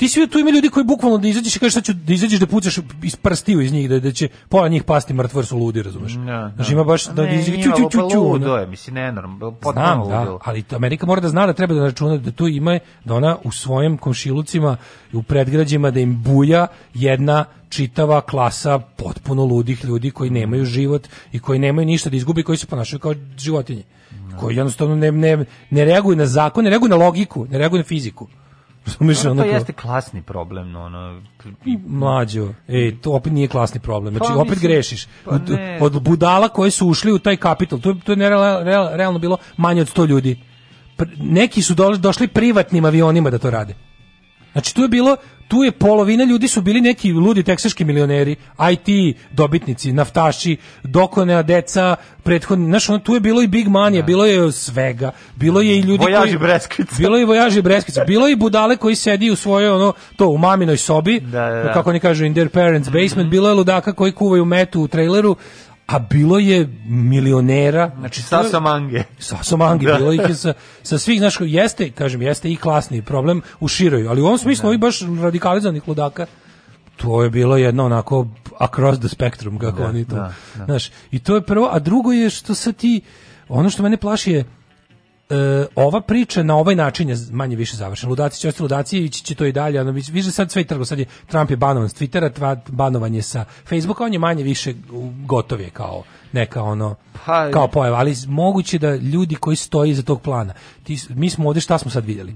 [0.00, 2.40] ti svi tu ima ljudi koji bukvalno da izađeš i kažeš sad ću da izađeš
[2.40, 5.82] da pucaš iz prstiju iz njih da, da će pola njih pasti mrtvo su ludi,
[5.82, 6.12] razumeš?
[6.12, 8.22] Da, Znači ima baš da izađe ću ću ću ću.
[8.22, 8.56] ludo ono.
[8.56, 10.40] je, mislim, nenormalno, potpuno da, ludilo.
[10.44, 13.52] ali Amerika mora da zna da treba da računa da tu ima, da ona u
[13.52, 14.76] svojim komšilucima
[15.12, 21.08] i u predgrađima da im buja jedna čitava klasa potpuno ludih ljudi koji nemaju život
[21.32, 23.82] i koji nemaju ništa da izgubi, koji se ponašaju kao životinje.
[24.40, 27.84] Koji jednostavno ne, ne, ne reaguju na zakon, ne reaguju na logiku, ne reaguju na
[27.84, 28.28] fiziku.
[28.90, 31.22] Razumeš, No, ono to jeste klasni problem, no, ono,
[31.86, 34.14] Mlađo, ej, to opet nije klasni problem.
[34.14, 35.06] Znači, Pa, opet mislim, grešiš.
[35.24, 35.38] pa
[35.80, 38.28] Od, budala koji su ušli u taj kapital, to, je- to je
[38.92, 40.38] realno bilo manje od 100 ljudi.
[40.98, 43.74] Pr- neki su došli, došli privatnim avionima da to rade.
[44.52, 45.16] Znači, tu je bilo,
[45.48, 48.36] tu je polovina ljudi su bili neki ludi teksaški milioneri,
[48.72, 54.26] IT dobitnici, naftaši, dokona deca, prethodni, znaš, ono, tu je bilo i big money, bilo
[54.26, 56.38] je svega, bilo je i ljudi Vojaži koji...
[56.38, 56.94] Breskvica.
[56.98, 60.28] Bilo je i vojaži Breskvica, bilo je i budale koji sedi u svojoj, ono, to,
[60.28, 61.72] u maminoj sobi, Da, da, da.
[61.72, 65.36] kako oni kažu, in their parents basement, bilo je ludaka koji kuvaju metu u traileru,
[65.90, 69.04] a bilo je milionera, Znači, Sasa Mange.
[69.18, 69.94] Saso Mangi, Da.
[69.94, 70.52] bilo ih je sa,
[70.82, 74.68] sa svih, znaš, jeste, kažem, jeste i klasni problem u široj, ali u ovom smislu
[74.68, 76.26] ovih baš radikalizovanih ludaka,
[76.96, 78.26] to je bilo jedno onako
[78.58, 80.64] across the spectrum, kako Da, oni to, da, da.
[80.64, 83.00] znaš, i to je prvo, a drugo je što sad ti,
[83.48, 84.44] ono što mene plaši je,
[85.30, 85.34] e,
[85.76, 88.10] ova priča na ovaj način je manje više završena.
[88.10, 89.80] Ludaci će ostati ludaci i će to i dalje.
[89.80, 90.84] Ono, viš- više sad sve trgo.
[90.84, 94.42] Sad je Trump je banovan s Twittera, tva- banovan je sa Facebooka, on je manje
[94.44, 94.74] više
[95.18, 96.02] gotov je kao
[96.32, 96.94] neka ono
[97.26, 100.54] Pa- kao pojava, ali moguće da ljudi koji stoji iza tog plana.
[100.82, 102.34] Ti, mi smo ovde šta smo sad vidjeli?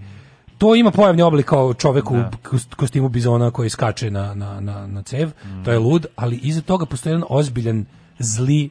[0.59, 4.87] To ima pojavni oblik kao čovek u kost- kostimu bizona koji skače na, na, na,
[4.87, 5.31] na cev,
[5.65, 7.85] to je lud, ali iza toga postoji jedan ozbiljan,
[8.19, 8.71] zli,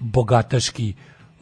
[0.00, 0.94] bogataški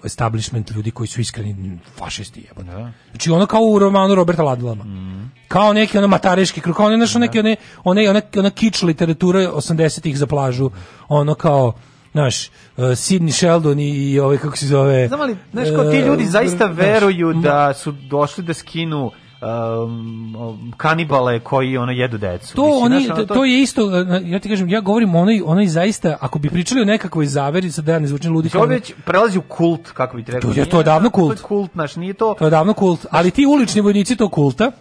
[0.04, 2.92] establishment ljudi koji su iskreni fašisti jebote.
[3.10, 4.84] Znači ono kao u romanu Roberta Ladlama.
[5.48, 10.18] Kao neki ono matareški krug, kao ono, neki one, one, ona, ona kič literatura 80-ih
[10.18, 10.70] za plažu,
[11.08, 11.72] ono kao
[12.12, 15.08] Znaš, uh, Sidney Sheldon i, i ovaj, kako se zove...
[15.08, 19.10] Znam ali, znaš, kao ti e, ljudi zaista veruju ma- da su došli da skinu
[19.42, 20.36] um,
[20.76, 22.54] kanibale koji ono jedu decu.
[22.54, 23.92] To, Mislim, oni, znaš, ono, to, to je isto, uh,
[24.22, 27.84] ja ti kažem, ja govorim onoj, onoj zaista, ako bi pričali o nekakvoj zaveri, sad
[27.84, 30.52] da ja ne zvučim ludi, To već prelazi u kult, kako bi ti rekao.
[30.52, 31.36] To je- to je davno kult.
[31.36, 32.34] To je kult, znaš, nije to...
[32.38, 34.72] To je davno kult, ali ti ulični vojnici tog kulta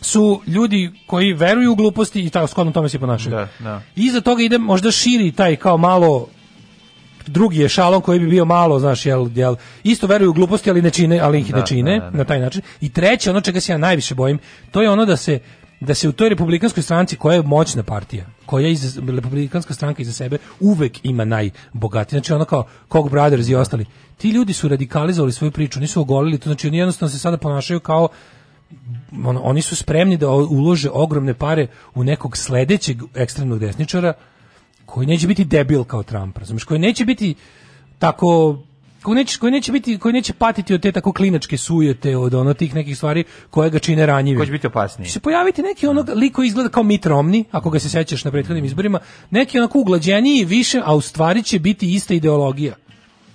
[0.00, 3.36] su ljudi koji veruju u gluposti i tako shodno tome se ponašaju.
[3.36, 3.82] Da, da.
[3.96, 6.26] Iza toga ide možda širi taj kao malo
[7.32, 10.82] drugi je šalon koji bi bio malo, znaš, jel, jel, isto veruju u gluposti, ali
[10.82, 12.18] ne čine, ali ih Da, ne čine da, da, da.
[12.18, 12.62] na taj način.
[12.80, 14.38] I treće, ono čega se ja najviše bojim,
[14.70, 15.38] to je ono da se
[15.80, 20.12] da se u toj republikanskoj stranci koja je moćna partija, koja iza, republikanska stranka iza
[20.12, 23.86] sebe uvek ima najbogatiji, znači ono kao Koch Brothers i ostali.
[24.16, 27.80] Ti ljudi su radikalizovali svoju priču, nisu ogolili to, znači oni jednostavno se sada ponašaju
[27.80, 28.08] kao
[29.24, 34.12] ono, oni su spremni da ulože ogromne pare u nekog sledećeg ekstremnog desničara
[34.90, 37.34] koji neće biti debil kao Trump, razumiješ, koji neće biti
[37.98, 38.58] tako
[39.02, 42.54] koji neće, koji neće biti koji neće patiti od te tako klinačke sujete od ono
[42.54, 44.40] tih nekih stvari koje ga čine ranjivim.
[44.40, 45.06] Ko će biti opasniji?
[45.06, 48.24] Će se pojaviti neki onog lik koji izgleda kao Mitt Romney, ako ga se sećaš
[48.24, 48.98] na prethodnim izborima,
[49.30, 52.74] neki onako uglađeniji više, a u stvari će biti ista ideologija.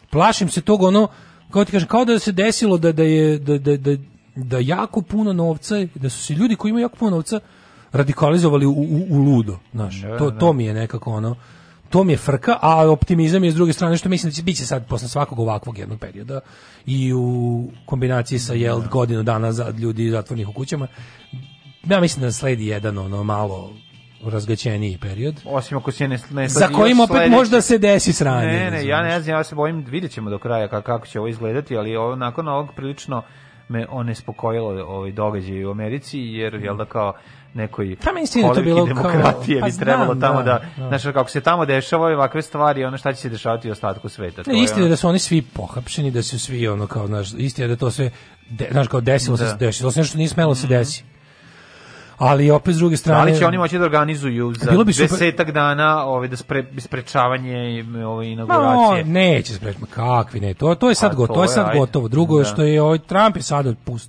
[0.10, 1.08] Plašim se tog ono,
[1.52, 3.98] kao ti kažem, kao da se desilo da, da je da, da, da,
[4.36, 7.40] da jako puno novca, da su se ljudi koji imaju jako puno novca
[7.96, 10.02] radikalizovali u, u, u ludo, znaš.
[10.02, 10.40] Da, To, da.
[10.40, 11.36] to mi je nekako ono,
[11.90, 14.66] to mi je frka, a optimizam je s druge strane što mislim da će biti
[14.66, 16.40] sad posle svakog ovakvog jednog perioda
[16.86, 20.88] i u kombinaciji sa jel godinu dana za ljudi zatvornih u kućama.
[21.84, 23.74] Ja mislim da sledi jedan ono malo
[24.24, 25.36] razgaćeniji period.
[25.46, 28.48] Osim ako se ne, ne Za kojim opet možda se desi sranje.
[28.48, 31.20] Ne, ne, ja ne znam, ja se bojim, vidjet ćemo do kraja kako, kako će
[31.20, 33.24] ovo izgledati, ali ovo, nakon ovog prilično
[33.70, 37.14] me onespokojilo ovaj događaj u Americi, jer, jel da kao
[37.56, 40.84] nekoj Pa čini da to bilo kao- demokratije pa bi trebalo znam, tamo da, da,
[40.84, 40.88] da.
[40.90, 44.44] znaš, kako se tamo dešavaju ovakve stvari, ono šta će se dešavati u ostatku sveta.
[44.44, 47.28] to Ne, je ono- da su oni svi pohapšeni, da su svi ono kao, znaš,
[47.34, 48.10] istina je da to sve,
[48.50, 49.44] de, znaš, kao desilo Da.
[49.44, 49.52] Mhm.
[49.52, 51.04] se, desilo se nešto što nije smelo se desi.
[52.18, 53.32] Ali opet s druge Da strane...
[53.32, 56.66] li će oni moći da organizuju za Bilo bi super- desetak dana ovaj, da spre,
[56.78, 59.04] sprečavanje i ove Ma, inauguracije?
[59.06, 61.80] neće sprečiti, ma kakvi ne, to, to je sad A, gotovo, to je sad ajde.
[61.80, 62.08] gotovo.
[62.08, 62.50] Drugo je Da.
[62.50, 63.66] što je ovaj Trump je sad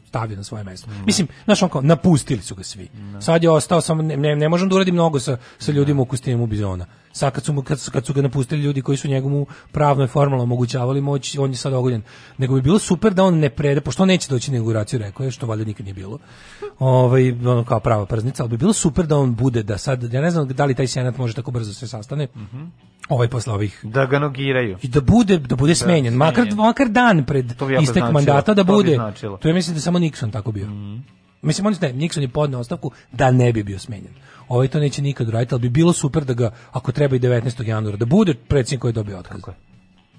[0.09, 0.89] stavio na svoje mesto.
[1.07, 2.89] Mislim, znaš, on kao, napustili su ga svi.
[3.21, 6.05] Sad je ostao samo, ne, ne, ne možem da uradim mnogo sa, sa ljudima u
[6.05, 6.87] kostinu bizona.
[7.17, 10.05] Sad kad su, mu, kad, su- kad su ga napustili ljudi koji su njegomu pravno
[10.05, 12.03] i formalno omogućavali moć, on je sad ogoljen.
[12.39, 15.25] Nego bi bilo super da on ne prede, pošto on neće doći na inauguraciju, rekao
[15.25, 16.19] je, što valjda nikad nije bilo.
[16.79, 20.21] Ovaj, ono kao prava prznica, ali bi bilo super da on bude, da sad, ja
[20.21, 22.29] ne znam da li taj senat može tako brzo se sastane,
[23.09, 24.79] ovaj posle ovih Da ga nogiraju.
[24.83, 26.57] i da bude da bude smenjen, makar smenjen.
[26.59, 28.95] makar dan pred jako istek značilo, mandata da to bude.
[28.95, 29.37] značilo.
[29.37, 30.67] To je mislim da samo Nixon tako bio.
[31.43, 34.13] Mislim on ne, Nixon je podneo ostavku da ne bi bio smenjen.
[34.49, 37.69] Ovaj to neće nikad uraditi, ali bi bilo super da ga ako treba i 19.
[37.69, 39.37] januara da bude predsjednik koji je dobio otkaz.
[39.41, 39.57] Tako je.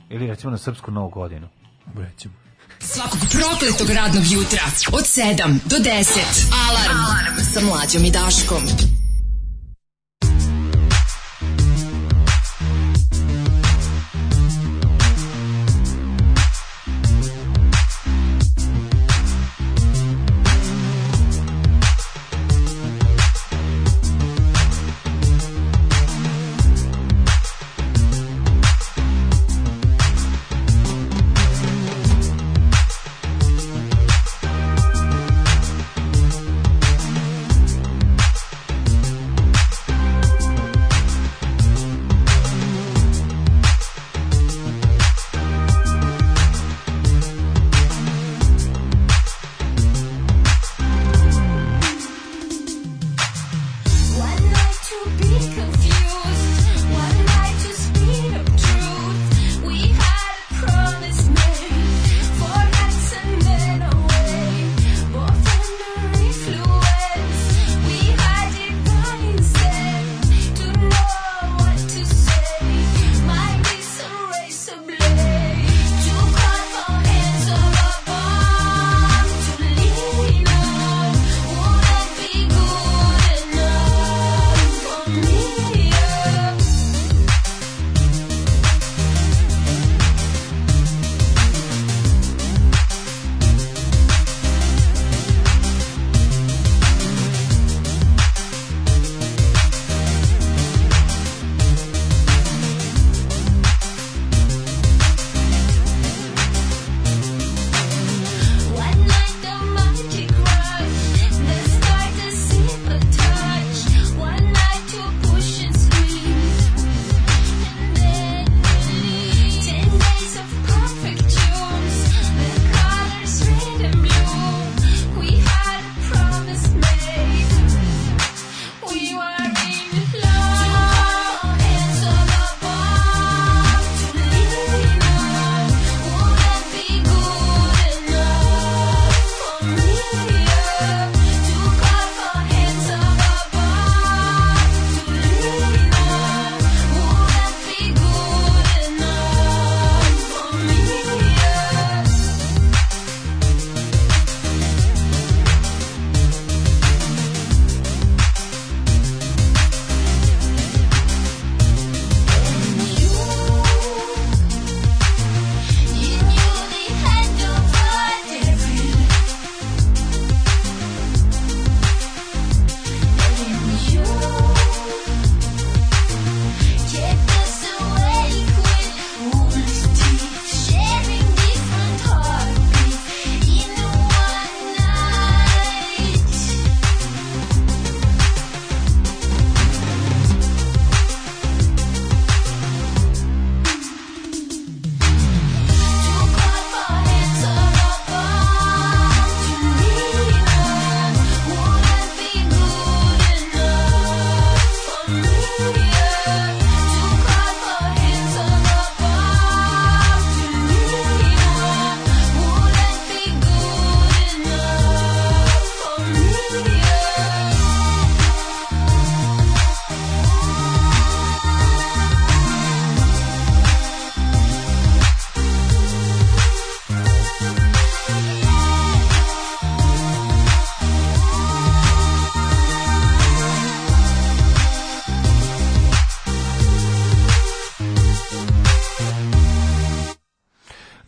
[0.10, 1.48] Ili recimo na srpsku novu godinu.
[1.96, 2.34] Recimo.
[2.80, 4.62] Svakog prokletog radnog jutra
[4.94, 6.20] od 7 do 10.
[6.70, 7.36] Alarm, Alarm.
[7.54, 8.64] sa mlađom i Daškom.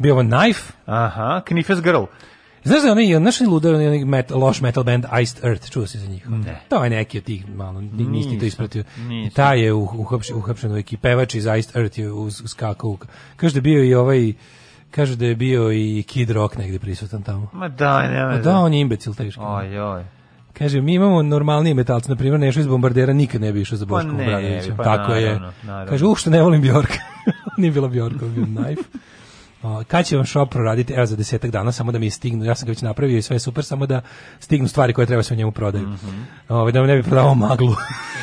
[0.10, 2.04] Bio ovo Knife, Aha, Knifes Girl.
[2.64, 6.00] Znaš da je onaj, znaš luda, onaj metal, loš metal band Iced Earth, čuo si
[6.00, 6.30] za njih?
[6.30, 6.62] Ne.
[6.70, 8.84] To je neki od tih, malo, ni- nisi to ispratio.
[9.00, 9.36] nisam.
[9.36, 12.90] Taj je uh- uhapšen, uhapšen ovaj pevač iz Iced Earth je uz, uskakao.
[12.90, 12.98] u-
[13.36, 14.34] Kaže da je bio i ovaj,
[14.92, 17.48] kaže da je bio i Kid Rock negde prisutan tamo.
[17.54, 18.32] Ma daj, nema.
[18.32, 19.42] Pa da, on je imbecil teški.
[19.42, 20.04] Oj, oj.
[20.54, 23.86] Kaže, mi imamo normalnije metalce, na primjer, nešto iz bombardera nikad ne bi išao za
[23.86, 24.78] Pa Boškom ne Obradovićem.
[24.78, 25.26] pa Tako je.
[25.26, 25.90] naravno, naravno.
[25.90, 26.94] Kaže, uh, što ne volim Bjorka.
[27.58, 28.82] Nije bila Bjorka, bio Knife.
[29.64, 30.94] O, kad će vam shop proraditi?
[30.94, 32.46] Evo za desetak dana, samo da mi stignu.
[32.46, 34.02] Ja sam ga već napravio i sve je super, samo da
[34.40, 35.90] stignu stvari koje treba se u njemu prodaju.
[36.50, 37.76] Ovaj, da vam ne bi prodavao maglu.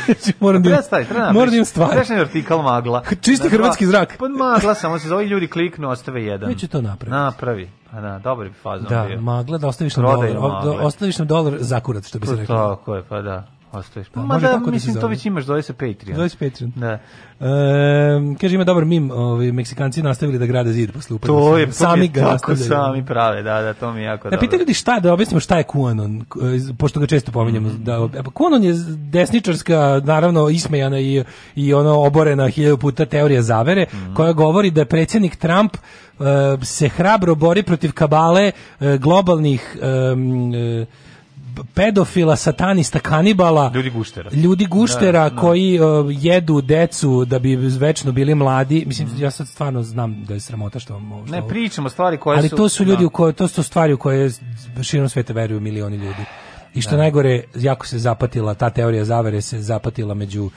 [0.06, 1.92] Znači, moram da, Treba staviti, treba moram da imam stvari.
[1.92, 3.02] Znaš na vertikal magla.
[3.22, 4.16] Čisti dva- hrvatski zrak.
[4.18, 6.48] Pa magla, samo se zove ljudi kliknu, ostave jedan.
[6.48, 7.10] Već ću to napraviti.
[7.12, 7.70] Napravi.
[7.90, 9.20] Pa da, dobar bi fazon Da, bio.
[9.20, 10.50] magla, da ostaviš na Prodaju dolar.
[10.58, 10.72] o- da.
[10.76, 12.56] Ostaviš na dolar za kurac, što bi se Pa reklo.
[12.68, 13.46] Tako je, pa da.
[13.76, 14.08] Ostaviš.
[14.08, 15.10] Da, Ma može da, tako da mislim, to zove.
[15.10, 16.16] već imaš, zove se Patreon.
[16.16, 16.72] Zove se Patreon.
[16.76, 16.98] Da.
[17.40, 21.26] Ehm, kaže, ima dobar mim, ovi Meksikanci nastavili da grade zid posle upada.
[21.28, 24.58] To je, sami ga tako sami prave, da, da, to mi je jako Da dobro.
[24.58, 26.36] ljudi šta, da objasnimo šta je QAnon, k-
[26.74, 27.68] pošto ga često pominjemo.
[27.68, 27.84] Mhm.
[27.84, 28.74] Da, e, pa QAnon je
[29.10, 31.24] desničarska, naravno ismejana i,
[31.56, 34.14] i ono oborena hiljadu puta teorija zavere, Mhm.
[34.14, 36.24] koja govori da predsjednik Trump e,
[36.62, 38.50] se hrabro bori protiv kabale
[38.80, 40.86] e, globalnih em, e,
[41.64, 44.30] pedofila, satanista, kanibala, Ljudi guštera.
[44.32, 45.40] ljudi guštera Da, da.
[45.40, 48.84] koji uh, jedu decu da bi večno bili mladi.
[48.86, 52.38] Mislim, ja sad stvarno znam da je sramota što vam Ne, ovo- pričamo stvari koje
[52.38, 52.56] ali su...
[52.56, 53.06] to su ljudi da.
[53.06, 54.30] u koje to su stvari u koje
[54.82, 56.24] širom sveta veruju milioni ljudi.
[56.74, 60.50] I što najgore, jako se zapatila ta teorija zavere se zapatila među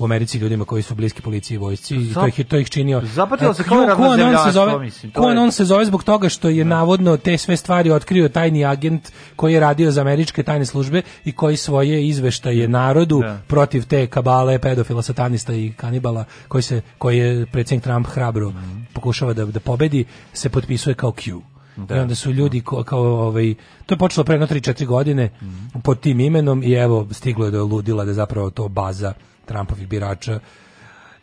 [0.00, 3.02] u Americi ljudima koji su bliski policiji i vojsci i to ih, to ih činio.
[3.04, 6.48] Zapatilo se kao QAnon se zove, mislim, to je- QAnon se zove zbog toga što
[6.48, 9.02] je navodno te sve stvari otkrio tajni agent
[9.36, 13.38] koji je radio za američke tajne službe i koji svoje izveštaje narodu Da.
[13.46, 18.80] protiv te kabale, pedofila, satanista i kanibala koji se koji je predsjednik Trump hrabro Mhm.
[18.92, 21.40] pokušava da da pobedi se potpisuje kao Q.
[21.78, 21.96] Da.
[21.96, 23.54] I onda su ljudi ko- kao ovaj
[23.86, 25.80] to je počelo pre 3-4 godine Mhm.
[25.80, 29.12] pod tim imenom i evo stiglo je do ludila da je zapravo to baza
[29.50, 30.40] Trumpovih birača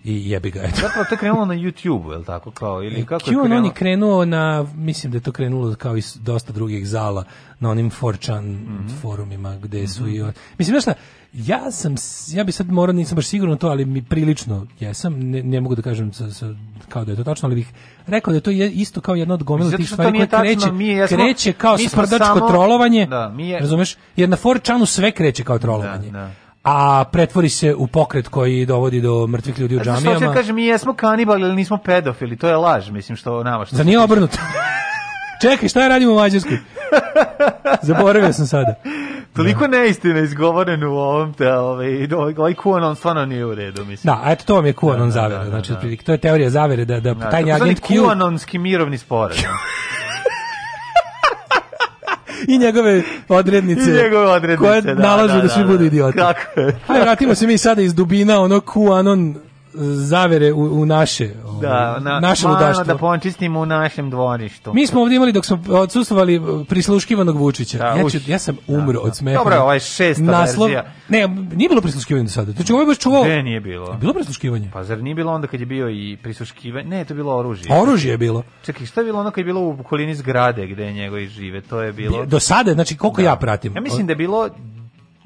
[0.04, 0.76] i jebi ga eto.
[0.78, 3.66] Zapravo to je krenulo na YouTube, je li tako, kao, ili kako je krenulo?
[3.66, 4.44] je krenuo na,
[4.76, 7.24] mislim da je to krenulo kao i dosta drugih zala,
[7.60, 8.88] na onim 4chan Mhm.
[8.98, 10.24] forumima gde su i...
[10.58, 10.94] Mislim, znaš šta,
[11.34, 11.96] ja sam,
[12.30, 15.76] ja bi sad morao, nisam baš sigurno to, ali mi prilično jesam, ne, ne mogu
[15.76, 16.54] da kažem sa, sa,
[16.90, 17.68] kao da je to tačno, ali bih
[18.08, 20.72] rekao da je to je isto kao jedna od gomila tih stvari koje kreće, tačno,
[20.74, 23.96] mi jesmo- kreće kao sprdačko samo- trolovanje, Da, mi je- razumeš?
[24.16, 26.12] Jer na 4chanu sve kreće kao trolovanje.
[26.12, 26.32] Da, da.
[26.70, 30.20] A pretvori se u pokret koji dovodi do mrtvih ljudi u džamijama.
[30.20, 33.76] da kažem, mi jesmo kanibali, ali nismo pedofili, to je laž, mislim, što nama što...
[33.76, 34.38] Zar nije obrnuto?
[35.42, 36.58] Čekaj, šta ja radim u Mađarskoj?
[37.82, 38.74] Zaboravio sam sada.
[39.36, 44.14] Toliko neistina izgovoreno u ovom, te, ovaj, ovaj QAnon stvarno nije u redu, mislim.
[44.14, 45.44] Da, a eto to vam je QAnon Da, da, zavere.
[45.44, 45.76] da, znači, da.
[45.76, 49.44] otprilike, to je teorija zavere da, da Da, takozvani agent Q QAnonski mirovni sporazum.
[52.48, 55.86] i njegove odrednice, I njegove odrednice, koje da, nalažu da, da, svi da, budu da.
[55.86, 56.18] idioti.
[56.18, 56.80] Kako je?
[56.88, 59.36] Ajde, vratimo se mi sada iz dubina ono QAnon
[59.80, 62.84] zavere u, u naše, ovaj, Da, na, naše ludaštvo.
[62.84, 64.74] da počistimo u našem dvorištu.
[64.74, 67.78] Mi smo ovdje imali dok smo odsustvovali prisluškivanog Vučića.
[67.78, 69.38] Da, ja, ću, ja sam umro od smeha.
[69.38, 70.92] Dobro, ovo je šesta Naslov, verzija.
[71.10, 72.52] Ne, nije bilo prisluškivanja do sada.
[72.52, 73.24] Znači, ovo je baš čuvao...
[73.24, 73.94] Gde nije bilo?
[74.02, 74.70] Bilo prisluškivanje.
[74.74, 76.88] Pa zar nije bilo onda kad je bio i prisluškivanje?
[76.88, 77.82] Ne, to je bilo oružje.
[77.82, 78.44] Oružje je bilo.
[78.66, 81.62] Čekaj, šta je bilo ono kad je bilo u okolini zgrade gde njegovi žive?
[81.62, 82.26] To je bilo...
[82.26, 83.76] Do sada, znači koliko ja pratim.
[83.76, 84.50] Ja mislim da je bilo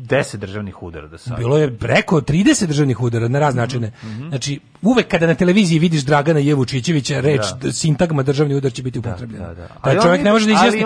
[0.01, 1.35] 10 državnih udara do sada.
[1.35, 3.91] Bilo je preko 30 državnih udara na razne načine.
[4.29, 7.71] Znači, uvek kada na televiziji vidiš Dragana Jevučićevića, reč, Da.
[7.71, 9.47] sintagma državni udar će biti upotrebljena.
[9.47, 9.67] Da, da.
[9.67, 10.79] Taj Ali čovjek ne može da izjasni.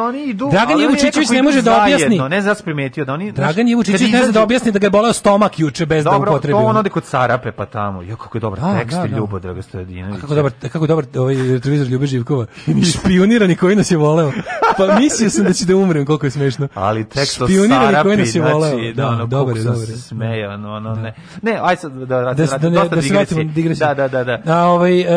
[0.51, 2.19] Dragan Jevučićević ne može da objasni.
[2.29, 5.13] Ne znam primetio da oni Dragan Jevučićević ne zna da objasni da ga je bolao
[5.13, 6.51] stomak juče bez da Dobro, upotrebi.
[6.53, 6.67] to ono.
[6.67, 8.01] on ode kod Sarape pa tamo.
[8.01, 9.17] Jo, kako je dobar Da, tekst da, da.
[9.17, 10.21] Ljubo Draga Stojadinović.
[10.21, 12.45] Kako dobar, kako dobar ovaj televizor Ljube Živkova.
[12.93, 14.31] Špionirani koji nas je voleo.
[14.77, 16.67] Pa mislio sam da će da umrem, koliko je smešno.
[16.73, 18.77] Ali tekst Špionirani koji nas je voleo.
[19.05, 19.85] Da, ono, dobar je, dobar je.
[19.85, 21.13] se smejao, ono, ono, ne.
[21.41, 23.45] Ne, aj sad, da, da, da, da, ne, dosta da digresije.
[23.45, 23.87] na digresiju.
[23.87, 24.41] Da, da, da, da.
[24.45, 25.07] A, ovaj, e,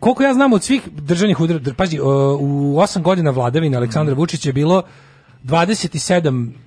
[0.00, 1.98] koliko ja znam od svih državnih udara, pazi,
[2.40, 4.82] u osam godina vladavine Aleksandra Vučića je bilo
[5.44, 6.62] 27 o,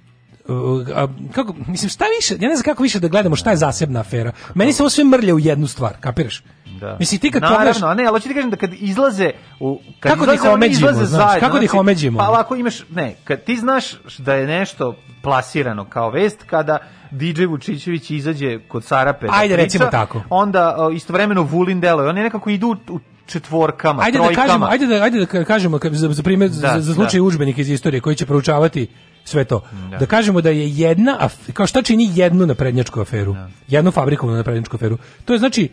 [0.96, 4.00] a, kako, mislim, šta više, ja ne znam kako više da gledamo šta je zasebna
[4.00, 4.32] afera.
[4.54, 6.44] Meni se ovo sve mrlja u jednu stvar, kapiraš?
[6.80, 6.96] Da.
[7.00, 9.80] Mislim, ti kad Naravno, pogledaš- a ne, ali hoću ti kažem da kad izlaze u
[10.00, 12.20] kad Kako da ih izlaze, oni omeđimo, izlaze znaš, zajedno, kako da ih znači, omeđimo?
[12.20, 13.86] Pa ovako imaš, ne, kad ti znaš
[14.18, 16.78] da je nešto plasirano kao vest kada
[17.12, 20.22] DJ Vučićević izađe kod Sarape da Ajde, priča, recimo tako.
[20.30, 24.48] onda istovremeno Vulin deluje, oni nekako idu u četvorkama, Ajde da trojkama.
[24.48, 27.18] kažemo, ajde da ajde da ka- kažemo ka- za za primjer Da, za, za slučaj
[27.18, 27.24] da.
[27.24, 28.88] udžbenika iz istorije koji će proučavati
[29.24, 29.62] sve to.
[29.92, 29.98] Da.
[29.98, 30.06] Da.
[30.06, 31.18] kažemo da je jedna
[31.54, 33.36] kao šta čini jednu naprednjačku aferu.
[33.68, 34.98] Jednu fabrikovanu naprednjačku aferu.
[35.26, 35.70] To je znači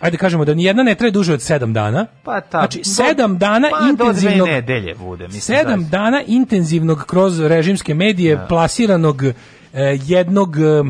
[0.00, 2.06] ajde kažemo da nijedna ne traje duže od sedam dana.
[2.24, 4.48] Pa ta, znači, do- sedam dana pa, intenzivnog...
[4.48, 5.40] nedelje bude, mislim.
[5.40, 5.98] sedam zaista.
[5.98, 9.34] dana intenzivnog kroz režimske medije plasiranog e,
[10.04, 10.56] jednog...
[10.56, 10.84] e,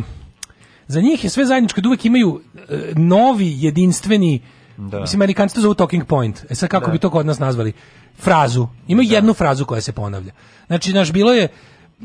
[0.87, 2.63] za njih je sve zajedničko da uvek imaju e,
[2.95, 4.41] novi, jedinstveni
[4.79, 5.01] Da.
[5.01, 6.45] Mislim, Amerikanci to zovu talking point.
[6.51, 6.93] E sad kako Da.
[6.93, 7.73] bi to kod nas nazvali?
[8.19, 8.67] Frazu.
[8.89, 10.33] Imaju jednu frazu koja se ponavlja.
[10.67, 11.49] Znači, naš bilo je,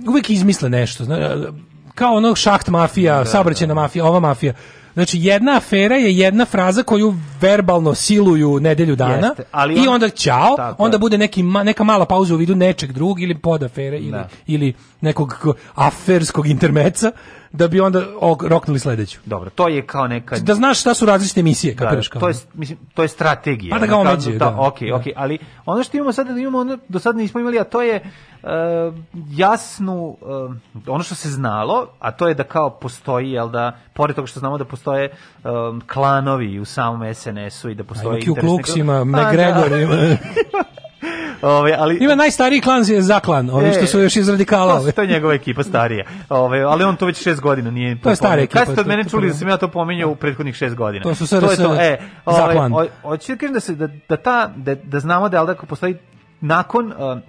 [0.08, 1.04] uvek izmisle nešto.
[1.04, 1.38] Zna,
[1.96, 4.54] kao ono šaht mafija, saobraćajna mafija, ova mafija.
[4.94, 9.88] Znači, jedna afera je jedna fraza koju verbalno siluju nedelju dana Jeste, ali i on-
[9.88, 13.98] onda ćao, onda bude neki, neka mala pauza u vidu nečeg drugog ili pod afere
[13.98, 14.28] ili, Da.
[14.48, 17.12] ili nekog ko- aferskog intermeca
[17.52, 19.20] da bi onda ok- roknuli sledeću.
[19.26, 20.36] Dobro, to je kao neka...
[20.38, 22.20] Da znaš šta su različite emisije, Da, kapiraš kao.
[22.20, 23.72] to je mislim to je strategija.
[23.72, 24.56] Pa da ga omeđuje, da, da.
[24.60, 24.96] okej, Da.
[24.96, 27.82] okej, ali ono što imamo sada da imamo ono do sada nismo imali, a to
[27.82, 28.02] je e,
[29.30, 30.26] jasnu e,
[30.88, 34.40] ono što se znalo, a to je da kao postoji jel da pored toga što
[34.40, 35.12] znamo da postoje e,
[35.88, 39.12] klanovi u samom SNS-u i da postoji Q interesne Klux ima, grupe.
[39.14, 39.78] Pa, McGregor da.
[39.78, 39.96] ima.
[41.44, 44.80] Ovaj, ali Ima najstariji klan je zaklan, ovi što su još iz radikala.
[44.80, 46.06] To, to je njegova ekipa starija.
[46.30, 48.88] Ove, ali on to već šest godina nije To je stara ekipa, Kad ste od
[48.88, 51.04] mene čuli da sam ja to pominjao u prethodnih šest godina?
[51.04, 51.76] To su to.
[51.80, 52.74] E, zaklan.
[53.02, 55.96] hoću da kažem da, se, da, da, ta, da, da znamo da, jel da postoji
[56.42, 56.88] nakon...
[56.88, 57.20] Uh,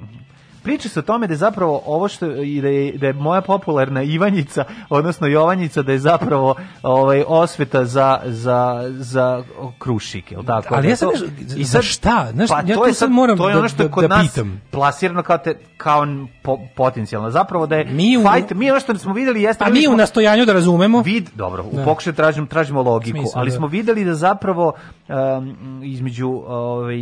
[0.65, 3.41] Priča se o tome da je zapravo ovo što i da je, da je moja
[3.41, 8.59] popularna Ivanjica, odnosno Jovanjica, da je zapravo ovaj osveta za za
[8.91, 9.43] za
[9.79, 10.75] krušik, je tako?
[10.75, 12.29] Ali Da ja sad to- ne- za šta?
[12.33, 14.03] Znaš, pa ja to je sad moram to je da- ono što je da- kod
[14.03, 14.61] da nas pitam.
[14.71, 16.07] plasirano kao te, kao
[16.43, 17.31] po, potencijalno.
[17.31, 19.87] Zapravo da je Mi u- fight, mi ono što smo videli jeste A videli mi
[19.87, 21.01] u smo- nastojanju da razumemo.
[21.03, 21.85] vid, dobro, u Da.
[21.85, 23.57] pokušaju tražimo tražimo logiku, Smisao, ali da.
[23.57, 24.73] smo videli da zapravo
[25.09, 26.97] um, između ovaj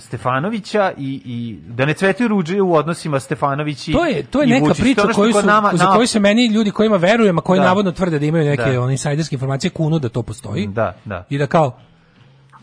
[0.00, 1.36] Stefanovića i i
[1.68, 4.80] da ne cvetaju ruđe u odnosima Stefanović i To je to je neka Vučić.
[4.80, 7.66] Priča koju su, nama- za koju se meni ljudi kojima verujem, a koji Da.
[7.66, 8.90] navodno tvrde da imaju neke Da.
[8.90, 10.66] insajderske informacije kunu da to postoji.
[10.66, 11.26] Da, da.
[11.30, 11.76] I da kao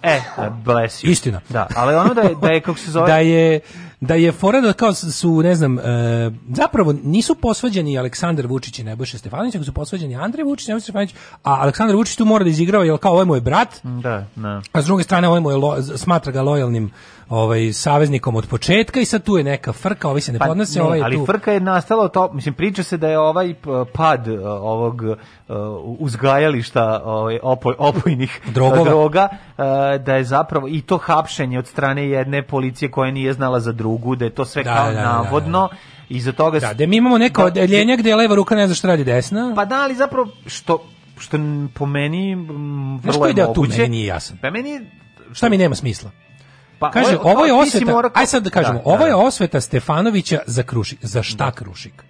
[0.03, 0.21] E,
[0.55, 1.09] bless you.
[1.09, 1.41] Istina.
[1.49, 3.07] Da, ali ono da je, da je kako se zove...
[3.11, 3.59] da je
[4.01, 5.81] da je fora da kao su ne znam e,
[6.49, 10.83] zapravo nisu posvađani Aleksandar Vučić i Nebojša Stefanović nego su posvađani Andrej Vučić i Nebojša
[10.83, 11.13] Stefanović
[11.43, 14.61] a Aleksandar Vučić tu mora da izigrava jer kao ovo je moj brat Da, da.
[14.71, 16.91] a s druge strane mu je lo, smatra ga lojalnim
[17.29, 20.79] ovaj saveznikom od početka i sad tu je neka frka, ovaj se ne podnose, Pa
[20.79, 21.25] ne, ovaj ali tu.
[21.25, 23.53] frka je nastala to, mislim priča se da je ovaj
[23.93, 25.15] pad uh, ovog uh,
[25.99, 28.83] uzgajališta ovaj opo, opojnih Drogova.
[28.83, 29.63] droga uh,
[30.03, 34.15] da je zapravo i to hapšenje od strane jedne policije koja nije znala za drugu,
[34.15, 35.69] da je to sve Da, kao da, da, da, navodno
[36.09, 38.65] i za toga Da, da mi imamo neko Da, odeljenje gde je leva ruka ne
[38.67, 39.53] zna šta radi desna.
[39.55, 40.83] Pa da, ali zapravo što
[41.17, 41.37] što
[41.73, 42.35] po meni
[43.03, 43.77] vrlo je deo tu moguće.
[43.77, 44.37] meni nije jasan?
[44.41, 44.81] Pa meni
[45.33, 46.11] Šta mi nema smisla?
[46.87, 49.05] Pa Kaže, ovo je osveta, aj sad da kažemo, Da, ovo da.
[49.05, 50.99] je osveta Stefanovića za Krušik.
[51.01, 52.03] Za šta Krušik?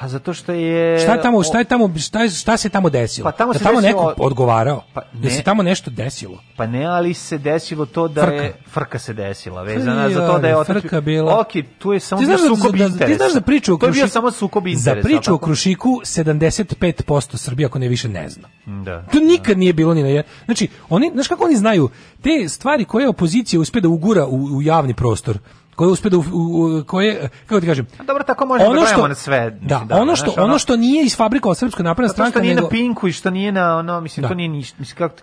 [0.00, 2.90] Pa zato što je Šta je tamo, šta je tamo, šta, je, šta se tamo
[2.90, 3.24] desilo?
[3.24, 4.82] Pa tamo da se tamo desilo- neko odgovarao?
[4.94, 5.42] Pa da se ne.
[5.42, 6.38] tamo nešto desilo?
[6.56, 8.34] Pa ne, ali se desilo to da Frka.
[8.34, 11.40] je frka se desila, vezana za to da je otac frka bila.
[11.40, 11.48] Ok,
[11.78, 13.06] tu je samo Ti bio znaš da, sukob da, interesa.
[13.06, 14.94] ti znaš da priču o To je bio Krušiku- samo sukob interesa.
[14.94, 15.38] Za priču o?
[15.38, 18.48] Krušiku 75% Srbije ako ne više ne zna.
[18.66, 19.02] Da.
[19.02, 20.22] To nikad nije bilo ni na.
[20.44, 21.88] Znači, oni, znaš kako oni znaju
[22.22, 25.38] te stvari koje opozicija uspe da ugura u, u javni prostor,
[25.76, 29.08] koje uspe da u, u- koje kako ti kažem A Dobro, tako možemo da gledamo
[29.08, 29.50] na sve.
[29.52, 32.64] da, mislim, ono što znaš, ono što nije isfabrikovao srpska napredna stranka što nije nego
[32.64, 34.28] na Pinku i što nije na ono, mislim, Da.
[34.28, 34.76] to nije ništa.
[34.78, 35.16] Mislim, kako...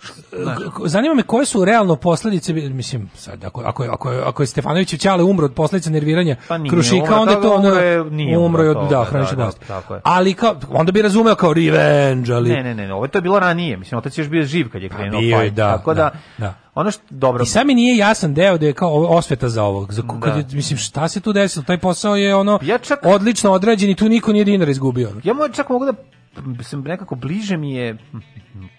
[0.85, 4.47] zanima me koje su realno posledice mislim sad ako ako je- ako je, ako je
[4.47, 8.03] Stefanović ćale umro od posledica nerviranja Pa nije Krušika onda je to ono, umro je-
[8.05, 8.87] nije umro je od da da,
[9.25, 9.65] da, bolesti.
[9.89, 10.01] je.
[10.03, 13.39] ali kao onda bi razumeo kao revenge ali Ne, ne, ne, ovo je to bilo
[13.39, 13.77] ranije.
[13.77, 15.55] Mislim, otac je još bio živ kad je krenuo bio je, fight.
[15.55, 16.53] da, Tako da, da, da.
[16.75, 19.93] Ono što, dobro, I sad mi nije jasan deo da je kao osveta za ovog.
[19.93, 21.63] Za, je- mislim, šta se tu desilo?
[21.63, 25.11] Taj posao je ono Ja čak- odlično odrađen i tu niko nije dinar izgubio.
[25.23, 25.93] Ja mo čak mogu da
[26.63, 27.97] sam nekako bliže mi je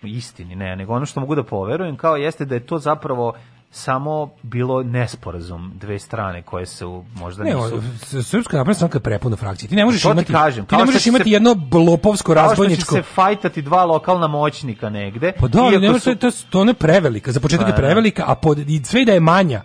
[0.02, 3.34] istini, ne, nego ono što mogu da poverujem kao jeste da je to zapravo
[3.74, 6.84] samo bilo nesporazum dve strane koje se
[7.14, 7.82] možda Ne, nisu...
[8.02, 9.68] s- Srpska napredna stranka je prepuna frakcija.
[9.68, 12.42] Ti ne možeš To ti imati, kažem, ti ne možeš imati se- jedno blopovsko Kao
[12.44, 12.94] što će razbojničko.
[12.94, 15.32] se fajtati dva lokalna moćnika negde.
[15.32, 17.32] Pa da, ne može, su- to, to, to ne prevelika.
[17.32, 19.62] Za početak Pa, je prevelika, a pod, i sve da je manja.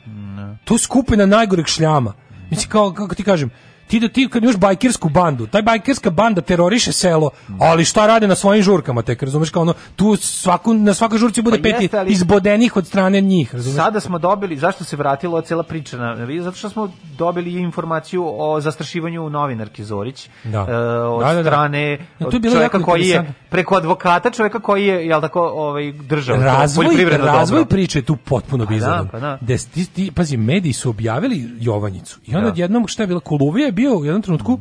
[0.64, 2.14] To je skupina najgoreg šljama.
[2.49, 3.49] Mislim, kao, kako ti kažem,
[3.90, 7.30] ti da ti kad imaš bajkersku bandu, taj bajkerska banda teroriše selo,
[7.60, 11.41] ali šta rade na svojim žurkama, tek razumeš kao ono, tu svaku, na svakoj žurci
[11.41, 13.76] bude Pa peti jeste, ali- izbodenih od strane njih, razumeš?
[13.76, 16.16] Sada smo dobili, zašto se vratila cela priča na?
[16.40, 20.60] Zato što smo dobili informaciju o zastrašivanju novinarke Zorić Da.
[20.60, 21.44] e, od Da, da, da.
[21.44, 23.18] strane od to je bilo čovjeka koji je
[23.49, 26.86] preko advokata, čovjeka koji je jel tako, ovaj držao to razvoj,
[27.18, 27.66] razvoj dobro.
[27.68, 29.38] priče je tu potpuno Pa da, pa da.
[29.41, 32.20] Des- ti, ti- pazi, mediji su objavili Jovanjicu.
[32.26, 32.48] I onda Da.
[32.48, 34.60] odjednom, šta je bilo, Koluvija je bio u jednom trenutku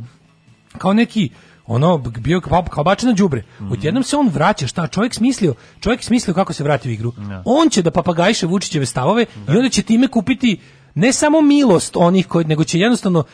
[0.78, 1.30] kao neki
[1.66, 3.42] ono bio kao, kao bačeno đubre.
[3.70, 5.54] Odjednom se on vraća, šta čovjek smislio?
[5.80, 7.12] Čovjek smislio kako se vrati u igru.
[7.44, 10.58] On će da papagajše Vučićeve stavove i onda će time kupiti
[10.94, 13.24] ne samo milost onih koji nego će jednostavno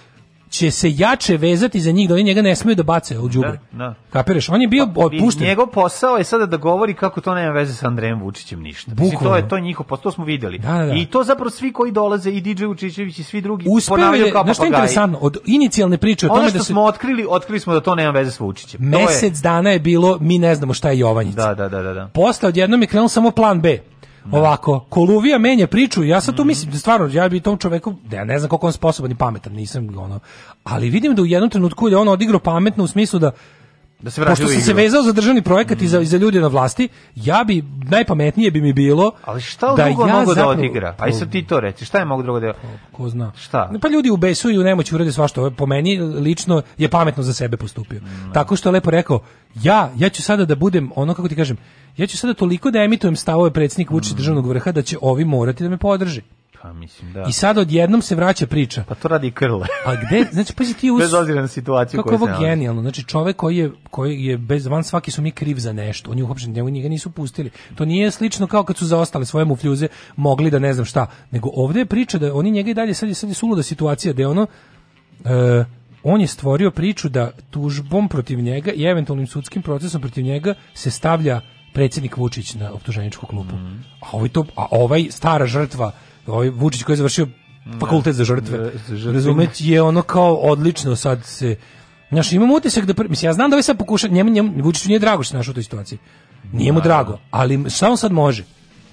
[0.55, 3.59] će se jače vezati za njih da oni njega ne smeju da bace u đubre.
[3.72, 3.94] Da, da.
[4.10, 4.48] Kapiraš?
[4.48, 5.43] On je bio I otpušten.
[5.43, 8.90] njegov posao je sada da govori kako to nema veze sa Andrejem Vučićem ništa.
[8.93, 10.59] Mislim, to je to njihov posao, to smo videli.
[10.59, 10.94] Da, da, da.
[10.94, 14.44] I to zapravo svi koji dolaze i DJ Vučićević i svi drugi Uspeo ponavljaju kao
[14.44, 14.85] znaš što je papagaji.
[14.85, 17.81] interesantno, od inicijalne priče o Ono tome što da se smo otkrili, otkrili smo da
[17.81, 18.93] to nema veze s Vučićem.
[18.93, 21.36] To je- mesec dana je bilo, mi ne znamo šta je Jovanjica.
[21.39, 21.93] Da, da, da, da.
[21.94, 22.09] da.
[22.09, 23.78] Posle odjednom je krenuo samo plan B.
[24.32, 28.16] Ovako, Koluvija menja priču, ja sad tu mislim, da stvarno, ja bi tom čoveku, da
[28.16, 30.20] ja ne znam koliko on sposoban i pametan, nisam ono,
[30.64, 33.30] ali vidim da u jednom trenutku je on odigrao pametno u smislu da
[34.01, 36.47] Da se pošto sam se vezao za državni projekat i, za, i za ljude na
[36.47, 40.51] vlasti, ja bi, najpametnije bi mi bilo Ali šta da drugo ja mogu da zapravo-
[40.51, 40.95] odigra?
[40.99, 42.53] Aj sad ti to reci, šta je mogu drugo da...
[42.93, 43.33] Ko zna.
[43.37, 43.71] Šta?
[43.83, 45.51] Pa ljudi u besu i u nemoći urede svašta.
[45.51, 48.01] Po meni lično je pametno za sebe postupio.
[48.33, 49.21] Tako što je lepo rekao,
[49.62, 51.57] ja, ja ću sada da budem, ono kako ti kažem,
[51.97, 55.62] ja ću sada toliko da emitujem stavove predsjednika Vučića državnog vrha da će ovi morati
[55.62, 56.23] da me podrži.
[56.65, 57.24] Pa mislim, da.
[57.28, 58.85] I sad odjednom se vraća priča.
[58.89, 59.66] Pa to radi Krle.
[59.86, 61.03] A gde, znači pazi ti us...
[61.03, 64.85] Bez obzira na situaciju Kako ovo genijalno, znači čovek koji je, koji je bez van
[64.85, 67.51] svaki su mi kriv za nešto, oni uopšte njega, njega nisu pustili.
[67.74, 71.51] To nije slično kao kad su zaostale svoje mufljuze mogli da ne znam šta, nego
[71.53, 74.23] ovdje je priča da oni njega i dalje, sad je, sad je suluda situacija, da
[74.23, 74.47] je ono,
[75.24, 75.65] e,
[76.03, 80.91] on je stvorio priču da tužbom protiv njega i eventualnim sudskim procesom protiv njega se
[80.91, 81.41] stavlja
[81.74, 83.57] predsjednik Vučić na optuženičku klupu.
[83.57, 83.77] Mhm.
[84.01, 85.93] A ovaj to, a ovaj stara žrtva,
[86.26, 87.28] ovaj Vučić koji je završio
[87.80, 88.72] fakultet za žrtve.
[88.88, 89.12] Žrtve.
[89.12, 91.56] Razumeti je ono kao odlično sad se
[92.10, 94.98] Znaš, imam utisak da, mislim, ja znam da ovaj sad pokuša, njemu, njemu, Vučiću nije
[94.98, 95.98] drago što se našao u toj situaciji.
[96.52, 98.44] Nije mu drago, ali šta on sad može?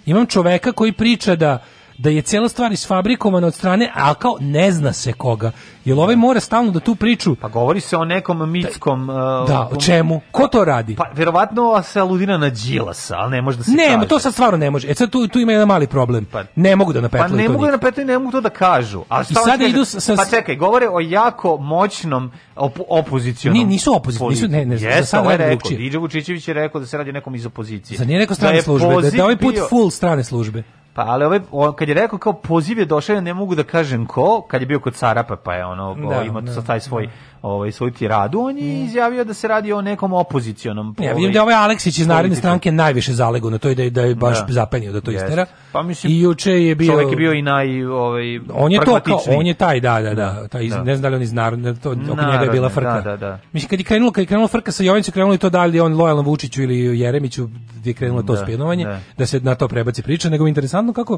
[0.05, 1.63] Imam čoveka koji priča da
[2.02, 5.52] da je cijela stvar isfabrikovana od strane, a kao ne zna se koga.
[5.86, 9.10] Jer ovaj mora stalno da tu priču, Pa govori se o nekom mitskom...
[9.10, 9.15] uh,
[9.48, 10.22] da, o čemu?
[10.32, 10.95] Ko to radi?
[10.95, 14.07] Pa verovatno se aludira na Đilasa, ali ne može da se ne, kaže.
[14.07, 14.88] to sad stvarno ne može.
[14.90, 16.26] E sad tu, tu ima jedan mali problem.
[16.26, 18.49] Pa- ne mogu da Pa napetljaju ne to mogu da napetaju, ne mogu to da
[18.49, 19.03] kažu.
[19.10, 19.86] A šta I sada hoće idu kaže?
[19.86, 23.57] sa- Pa čekaj, govore o jako moćnom op opozicionom.
[23.57, 26.02] Ni- nisu opozicioni, nisu- ne, ne, za Jeste, sad je radi rekao.
[26.02, 27.98] Vučićević je rekao da se radi nekom iz opozicije.
[27.98, 28.88] Zar nije rekao Da strane je službe?
[29.02, 30.64] Da, da ovaj put full strane službe.
[30.93, 33.63] Pa ali ovaj, o, kad je rekao kao poziv je došao, ja ne mogu da
[33.63, 36.61] kažem ko, kad je bio kod Carapa, pa je ono, Da, o, imao da, sa
[36.61, 37.09] taj svoj,
[37.43, 40.95] ovaj, svoj tiradu, on je izjavio da se radi o nekom opozicionom.
[40.99, 43.76] Ja ovaj, vidim da je ovaj Aleksić iz Narodne stranke najviše zalego na to i
[43.76, 44.45] da je, da je baš Da.
[44.49, 45.45] zapenio da to istera.
[45.72, 48.99] Pa mislim, I juče je bio Čovjek je bio i naj, ovaj, on je to
[48.99, 50.84] kao, on je taj, da, da, da, taj, iz- Da.
[50.84, 52.93] ne znam da li on iz narodne, to, oko njega je bila frka.
[52.93, 53.39] da, da, da.
[53.51, 55.77] Mislim, kad je krenulo, kad je krenulo frka sa Jovanicom, krenulo je to da li
[55.77, 58.99] je on lojalan Vučiću ili Jeremiću, gdje je krenulo to Da, spinovanje, da.
[59.18, 61.18] da se na to prebaci priča, nego interesantno kako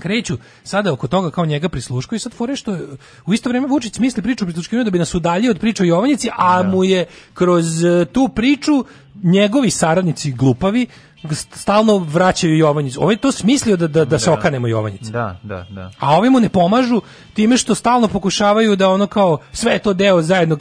[0.00, 2.78] kreću sada oko toga kao njega prisluškuju i sad fore što
[3.26, 5.86] u isto vrijeme Vučić smisli priču o prisluškivanju da bi nas udaljio od priče o
[5.86, 8.84] Jovanjici, a mu je kroz e, tu priču
[9.22, 10.86] njegovi saradnici glupavi
[11.34, 13.02] stalno vraćaju Jovanjicu.
[13.02, 15.10] Ovaj to smislio da, da, da se okanemo Jovanjice.
[15.10, 15.90] Da, da, da.
[15.98, 17.02] A ovi mu ne pomažu
[17.34, 20.60] time što stalno pokušavaju da ono kao sve je to deo zajednog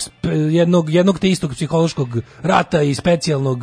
[0.52, 2.10] jednog jednog te istog psihološkog
[2.42, 3.60] rata i specijalnog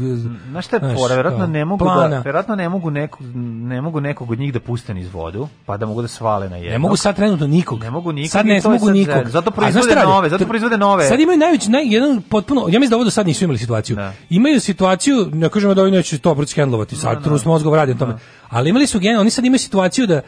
[0.51, 2.09] Znaš šta je znaš, fora, verovatno ne mogu plana.
[2.09, 5.77] da, verovatno ne mogu nekog, ne mogu nekog od njih da puste niz vodu, pa
[5.77, 6.73] da mogu da svale na jednog.
[6.73, 7.81] Ne mogu sad trenutno nikog.
[7.81, 9.13] Ne mogu nikog Sad ne mogu nikog.
[9.13, 9.31] zajedno.
[9.31, 11.09] Zato proizvode nove, zato To- proizvode nove.
[11.09, 13.97] Sad imaju najveći, naj, jedan potpuno, ja mislim da ovo do sad nisu imali situaciju.
[13.97, 14.13] Da.
[14.31, 16.55] Imaju situaciju, ne kažemo da oni neće to proći
[16.97, 18.17] hendlovati, sad trus mozgov radi na tome.
[18.49, 20.21] Ali imali su gen, oni sad imaju situaciju da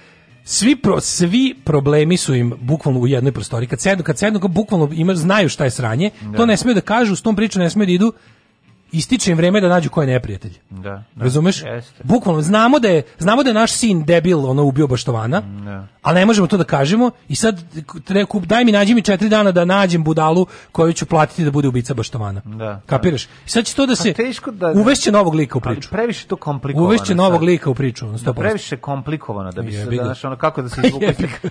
[0.45, 3.69] svi pro, svi problemi su im bukvalno u jednoj prostoriji.
[3.69, 7.17] Kad sednu, kad sednu, bukvalno ima, znaju šta je sranje, to ne smiju da kažu,
[7.17, 8.13] s tom pričom ne smiju da idu,
[8.95, 10.53] ističe im vreme da nađu ko je neprijatelj.
[10.71, 11.05] Da, da.
[11.19, 11.63] Razumeš?
[11.65, 12.03] Jeste.
[12.05, 15.41] Bukvalno znamo da je znamo da je naš sin debil, ono ubio baštovana.
[15.41, 15.87] Da.
[16.03, 17.61] Ali ne možemo to da kažemo i sad
[18.25, 21.69] kup- daj mi nađi mi četiri dana da nađem budalu koju ću platiti da bude
[21.69, 22.41] ubica baštovana.
[22.47, 23.25] Da, Kapiraš?
[23.25, 25.89] I sad će to da se teško da- da- uvešće novog lika u Ali priču.
[25.91, 26.87] previše to komplikovano.
[26.87, 28.25] Uvešće novog lika u priču, ono, 100%.
[28.25, 31.05] Da previše komplikovano da bi se da, znaš, ono kako da se izvuku.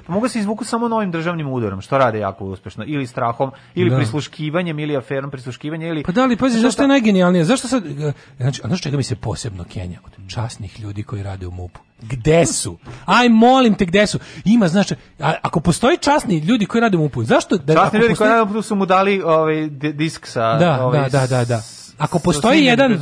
[0.08, 3.90] Pa mogu se izvuku samo novim državnim udarom, što rade jako uspešno, ili strahom, ili
[3.90, 3.96] Da.
[3.98, 6.94] prisluškivanjem, ili aferom prisluškivanja, ili Pa da li, pazi, zašto je da-
[7.34, 7.46] najgenijalnije?
[7.46, 7.84] Zašto sad,
[8.38, 10.00] znači, a znaš čega mi se posebno kenja?
[10.06, 11.80] Od časnih ljudi koji rade u MUP-u.
[12.02, 12.78] Gde su?
[13.06, 14.20] Aj, molim te, gde su?
[14.46, 17.58] Ima, znači, a, ako postoji časni ljudi koji rade u MUP-u, zašto?
[17.58, 21.20] Da, Časni ljudi postoji- koji su mu dali ovaj di- disk sa Da, ovaj, da,
[21.20, 21.62] da, da, da.
[21.98, 23.00] Ako postoji jedan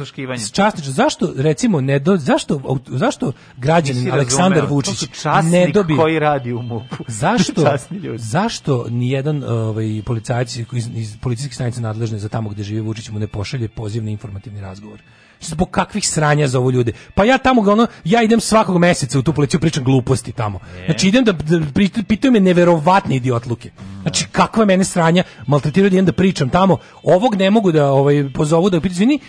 [0.54, 5.10] časnič, zašto recimo ne do, zašto zašto građanin Aleksandar Vučić
[5.44, 7.04] ne dobije koji radi u MUP-u.
[7.24, 7.78] Zašto,
[8.18, 10.66] zašto nijedan ovaj, policajac iz,
[10.96, 14.62] iz policijskih stanica nadležne za tamo gde živi Vučić mu ne pošalje poziv na informativni
[14.62, 15.02] razgovor?
[15.42, 16.92] Zbog kakvih sranja za ovo ljude?
[17.16, 20.60] Pa ja tamo ga ono, ja idem svakog meseca u tu policiju pričam gluposti tamo.
[20.86, 23.72] Znači idem da, da pitaju me neverovatne idiotluke.
[24.02, 26.78] Znači kakva mene sranja maltretiraju da idem da pričam tamo.
[27.04, 29.20] Ovog ne mogu da ovaj pozovu da pitaju, izvini,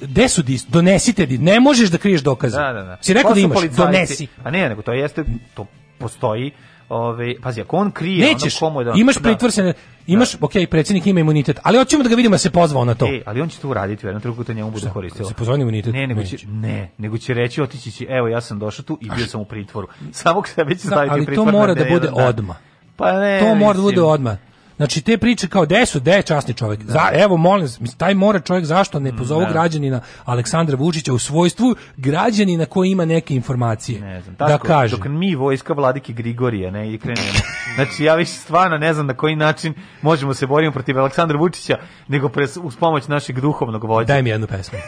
[0.00, 0.66] Gde su dis?
[0.66, 1.38] Donesite di.
[1.38, 2.58] Ne možeš da kriješ dokaze.
[2.58, 2.98] Da, da, da.
[3.00, 3.76] Si rekao da imaš, policajci.
[3.76, 4.26] donesi.
[4.44, 5.24] A ne, nego to jeste,
[5.54, 5.66] to
[5.98, 6.50] postoji,
[6.88, 8.92] Ove, pazi, ako on krije Nećeš, ono komu da...
[8.96, 9.20] imaš da.
[9.22, 9.72] pritvor se, ne-
[10.06, 13.06] imaš, ok, predsjednik ima imunitet, ali hoćemo da ga vidimo da se pozvao na to.
[13.06, 15.28] E, ali on će to uraditi u jednom trenutku to njemu bude koristilo.
[15.28, 15.94] se pozvao imunitet?
[15.94, 19.10] Ne, nego će, ne, nego će reći otići će, evo ja sam došao tu i
[19.10, 19.88] bio sam u pritvoru.
[20.12, 21.52] Samog sebe će Da, staviti u ali to pritvor.
[21.52, 22.54] mora da bude odma.
[22.96, 24.36] Pa ne, to mora da bude odmah.
[24.76, 26.82] Znači te priče kao gde su, gde je časni čovjek.
[26.82, 29.52] Za, evo molim taj mora čovjek zašto ne pozovu da.
[29.52, 34.00] građanina Aleksandra Vučića u svojstvu građanina koji ima neke informacije.
[34.00, 34.96] Ne znam, da tako, kaže.
[34.96, 37.28] Dok mi vojska vladike Grigorija ne i krenemo.
[37.74, 41.78] Znači ja više stvarno ne znam na koji način možemo se borimo protiv Aleksandra Vučića
[42.08, 44.06] nego pres, uz pomoć našeg duhovnog vođa.
[44.06, 44.78] Daj mi jednu pesmu.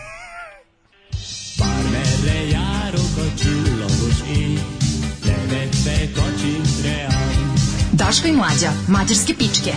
[7.97, 9.73] Daško i mlađa, mađarske pičke.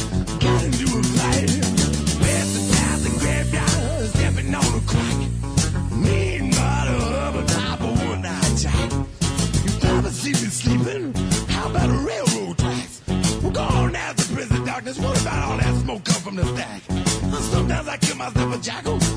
[16.34, 16.82] from the stack?
[17.42, 19.11] Sometimes I kill myself a jackal.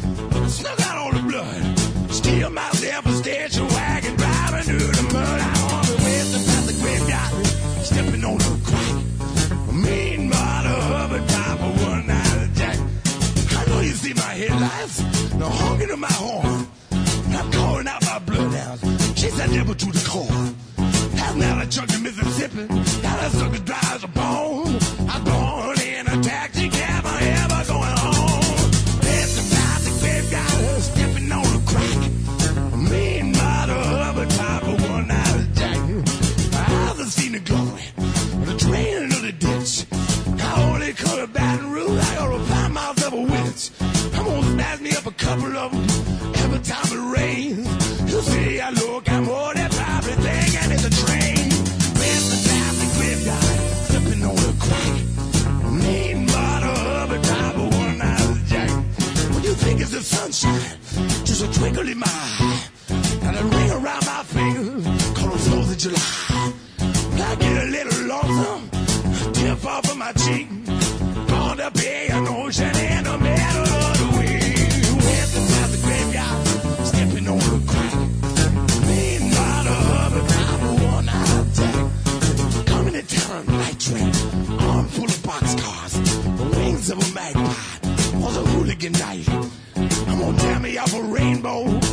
[88.78, 89.30] A night.
[89.78, 91.85] I'm gonna tear me off a rainbow.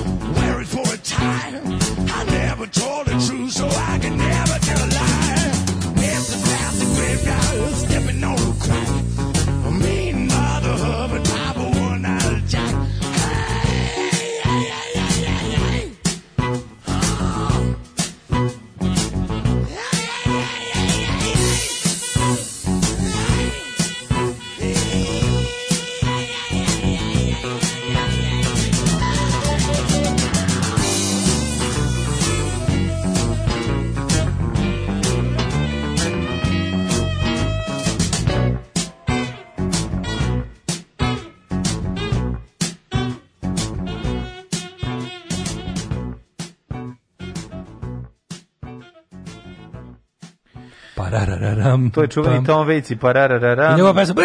[51.63, 52.45] Pararararam, To je čuveni pam.
[52.45, 53.71] Tom Waits i parararara.
[53.73, 54.15] I njegova pesma.
[54.15, 54.23] Pa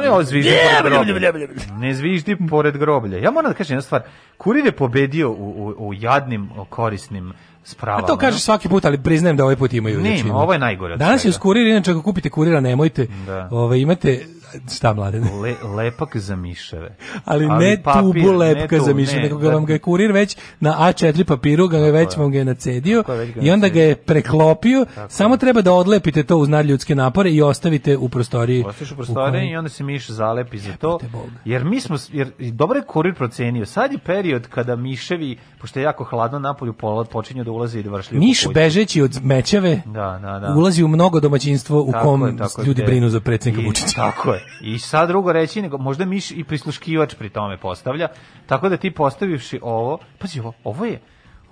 [0.00, 0.50] ne, zviždi
[0.90, 1.48] pored groblja.
[1.78, 3.18] Ne zviždi pored groblja.
[3.18, 4.02] Ja moram da kažem jednu stvar.
[4.36, 7.32] Kurir je pobedio u, u, u jadnim, korisnim
[7.64, 8.04] spravama.
[8.04, 10.00] A to kažeš svaki put, ali priznajem da ovaj put imaju.
[10.00, 10.34] Znači, ima.
[10.36, 13.06] ovo je najgore Danas je uz kurir, inače ako kupite kurira nemojte.
[13.26, 13.48] Da.
[13.50, 14.26] Ovaj imate
[14.70, 15.30] Šta mladene?
[15.32, 16.96] Le, lepak za miševe.
[17.24, 20.12] Ali, ne tubu lepka ne tu, za mišev, ne, nego ga vam ga je kurir
[20.12, 23.40] već na A4 papiru, ga je već vam ga je nacedio Tako je, već ga
[23.40, 27.96] i onda ga je preklopio, samo treba da odlepite to uz nadljudske napore i ostavite
[27.96, 28.64] u prostoriji.
[28.64, 30.98] Ostaš u u prostoriji kojoj- i onda se miš zalepi za to.
[31.44, 33.66] Jer mi smo, jer dobro je kurir procenio.
[33.66, 37.82] Sad je period kada miševi, pošto je jako hladno napolju, pola- počinju da ulaze i
[37.82, 38.20] da vršljaju.
[38.20, 40.54] po Miš bežeći od mećave Da, da, da.
[40.54, 43.96] ulazi u mnogo domaćinstvo u Tako kom je, tako ljudi te- brinu za predsjednika Vučića.
[43.96, 44.40] Tako je.
[44.62, 48.08] I sad drugo reći, nego možda miš i prisluškivač pri tome postavlja.
[48.46, 51.00] Tako da ti postavivši ovo, pazi ovo, ovo je,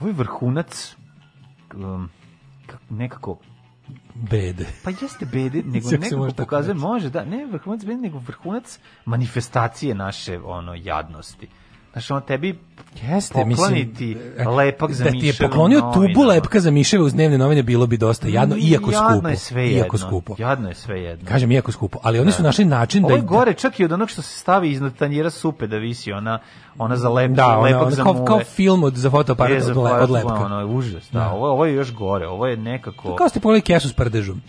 [0.00, 0.96] ovo je vrhunac
[1.74, 2.08] um,
[2.66, 3.38] kak- nekako
[4.14, 4.66] Bede.
[4.84, 10.40] Pa jeste bede, nego nekako pokazuje, može, da, ne vrhunac bede, nego vrhunac manifestacije naše
[10.40, 11.48] ono jadnosti.
[11.92, 12.58] Znaš, ono tebi
[13.02, 16.26] Jeste, pokloniti mislim, lepak za da ti je poklonio tubu novinama.
[16.26, 19.28] lepka za miševe uz dnevne novine bilo bi dosta jadno, iako Jadno skupo.
[19.28, 20.08] je sve iako jedno.
[20.08, 20.34] skupo.
[20.38, 21.28] Jadno je sve jedno.
[21.28, 23.92] Kažem iako skupo, ali oni su našli način Ovo da je gore čak i od
[23.92, 26.38] onog što se stavi iznad tanjira supe da visi ona
[26.78, 28.26] ona za lep, Da, ona, lepak ona, za kao, muve.
[28.26, 30.34] kao film od, za fotoaparat od, le- od lepka.
[30.34, 31.18] Ono je užas, da.
[31.18, 31.30] Da.
[31.30, 33.16] Ovo, ovo je još gore, ovo je nekako...
[33.16, 34.42] Kao ste pogledali kesu s prdežom.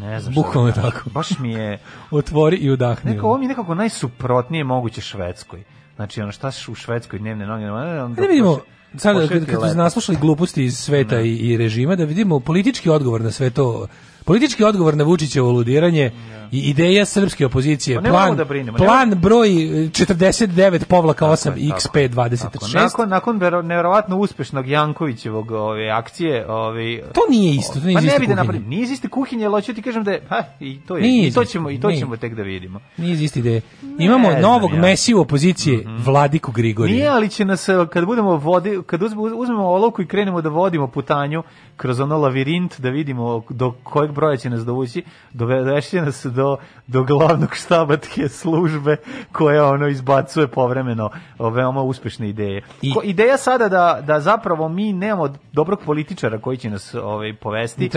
[0.00, 1.10] Ne znam Bukvalno je da tako.
[1.10, 1.78] Baš mi je...
[2.10, 3.10] Otvori i udahni.
[3.10, 5.64] Neko, ovo mi je nekako najsuprotnije moguće Švedskoj.
[5.96, 7.70] Znači, ono šta u Švedskoj dnevne noge...
[7.70, 8.58] Ono, Da vidimo,
[8.96, 12.90] sad pošeti kad, kad su naslušali gluposti iz sveta i, i režima, da vidimo politički
[12.90, 13.86] odgovor na sve to,
[14.26, 16.10] politički odgovor na Vučićevo ludiranje
[16.52, 21.44] i ideja srpske opozicije, Pa ne plan, da brinemo, ne plan broj 49 povlaka 8
[21.44, 22.10] Tako je, tako XP je.
[22.10, 22.74] 26.
[22.74, 26.46] Nakon, nakon nevjerovatno uspešnog Jankovićevog ove, akcije...
[26.50, 28.34] Ove, To nije isto, to nije pa iz ne iste kuhinje.
[28.34, 28.68] napravim.
[28.68, 30.22] Nije iz iste kuhinje, ali hoću ti kažem da je...
[30.28, 32.00] Ha, i to, je, Nije i to ćemo, i to nije.
[32.00, 32.80] ćemo tek da vidimo.
[32.96, 33.60] Nije iz iste ideje.
[33.98, 34.80] Imamo znam novog ja.
[34.80, 36.96] mesiju opozicije, Vladiku Grigorija.
[36.96, 39.02] Nije, ali će nas, e, kad budemo vodi, kad
[39.36, 41.42] uzmemo olovku i krenemo da vodimo putanju
[41.76, 47.02] kroz ono lavirint, da vidimo do kojeg broja će nas dovući, dovešće nas do, do
[47.04, 48.96] glavnog štabatke službe
[49.32, 52.62] koja ono izbacuje povremeno veoma uspešne ideje.
[52.82, 57.34] I- Ko, ideja sada da, da zapravo mi nemamo dobrog političara koji će nas ovaj,
[57.34, 57.88] povesti,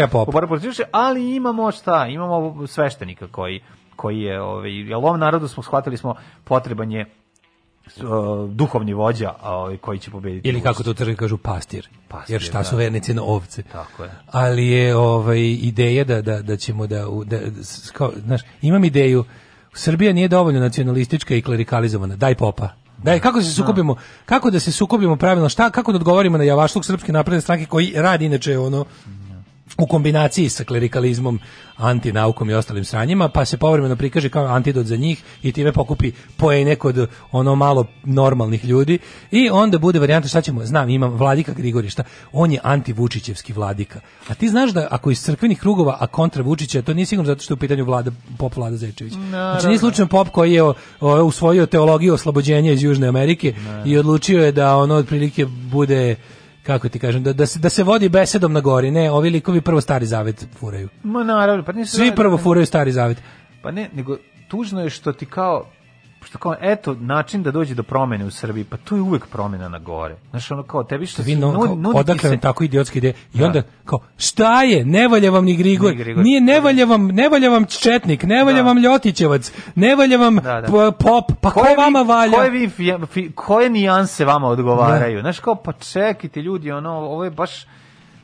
[0.92, 3.62] ali imamo šta, imamo sveštenika koji
[3.96, 7.06] koji je ovaj jel ovom narodu smo shvatili smo potreban je
[7.98, 10.50] uh, duhovni vođa ovaj, koji će pobediti.
[10.50, 11.90] Ili kako to crkvi kažu pastir.
[12.08, 12.64] Pastir, Jer šta da.
[12.64, 13.64] su vernici na ovce.
[13.64, 14.12] Tako je.
[14.28, 17.40] Ali je ovaj ideja da da da ćemo da, da
[17.94, 19.26] kao, znaš, imam ideju
[19.74, 22.16] Srbija nije dovoljno nacionalistička i klerikalizovana.
[22.16, 22.70] Daj popa.
[23.04, 23.96] Daj, kako da se sukobimo,
[24.26, 27.94] kako da se sukobimo pravilno, šta, kako da odgovorimo na javašluk Srpske napredne stranke koji
[27.96, 28.86] radi inače ono
[29.80, 31.40] u kombinaciji sa klerikalizmom,
[31.78, 36.12] antinaukom i ostalim sranjima, pa se povremeno prikaže kao antidot za njih i time pokupi
[36.38, 39.00] poene kod ono malo normalnih ljudi
[39.32, 44.00] i onda bude varijanta šta ćemo, znam, imam Vladika Grigorije, šta, on je antivučićevski vladika.
[44.28, 47.44] A ti znaš da ako iz crkvenih krugova, a kontra Vučića, to nije sigurno zato
[47.44, 49.14] što je u pitanju vlada, pop Vlada Zečević.
[49.30, 53.54] Znači nije slučajno pop koji je o, o, usvojio teologiju oslobođenja iz Južne Amerike
[53.86, 56.16] i odlučio je da ono otprilike bude
[56.70, 59.62] kako ti kažem, da, da, se, da se vodi besedom na gori, ne, ovi likovi
[59.62, 60.90] prvo stari zavet furaju.
[61.04, 63.18] Ma naravno, pa nisu Svi prvo furaju stari zavet.
[63.62, 64.18] Pa ne, nego
[64.48, 65.66] tužno je što ti kao
[66.30, 69.70] što kao eto način da dođe do promene u Srbiji, pa to je uvek promena
[69.70, 70.16] na gore.
[70.30, 71.50] Znaš, ono kao tebi što Vi no,
[71.96, 73.14] odakle se- vam tako idiotske ideje?
[73.34, 73.46] I Da.
[73.46, 74.86] onda kao šta je?
[74.86, 75.92] Ne valja vam ni Grigor.
[75.92, 76.24] Ni Grigor.
[76.24, 78.64] Nije ne valja vam, ne valja vam Četnik, ne valja Da.
[78.64, 80.92] vam Ljotićevac, ne valja vam Da, da.
[80.92, 82.34] pop, pa ko Koje vi- vama valja?
[82.34, 85.22] Koje, vi, fi- fi- koje nijanse vama odgovaraju?
[85.22, 87.66] Znaš, kao, pa čekajte ljudi, ono, ovo je baš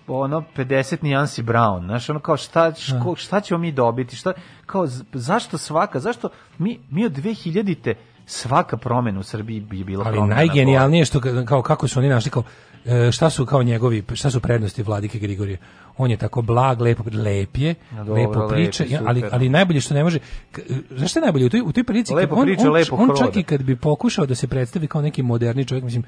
[0.09, 4.33] ono 50 nijansi brown, znaš, ono kao šta, ško, šta ćemo mi dobiti, šta,
[4.65, 7.93] kao, zašto svaka, zašto mi, mi od 2000-te
[8.27, 12.09] svaka promena u Srbiji bi bila Ali najgenijalnije je što ka- kao kako su oni
[12.09, 12.43] našli kao
[12.85, 15.57] e, šta su kao njegovi šta su prednosti vladike Grigorije.
[15.97, 19.81] On je tako blag, lepo lep je, dobro, lepo priča, lep je, ali ali najbolje
[19.81, 20.19] što ne može
[20.51, 20.59] k-
[20.91, 21.45] znaš šta je najbolje?
[21.45, 23.75] U toj u toj prilici Lepo on, priča, on, lepo on čak i kad bi
[23.75, 26.03] pokušao da se predstavi kao neki moderni čovjek, mislim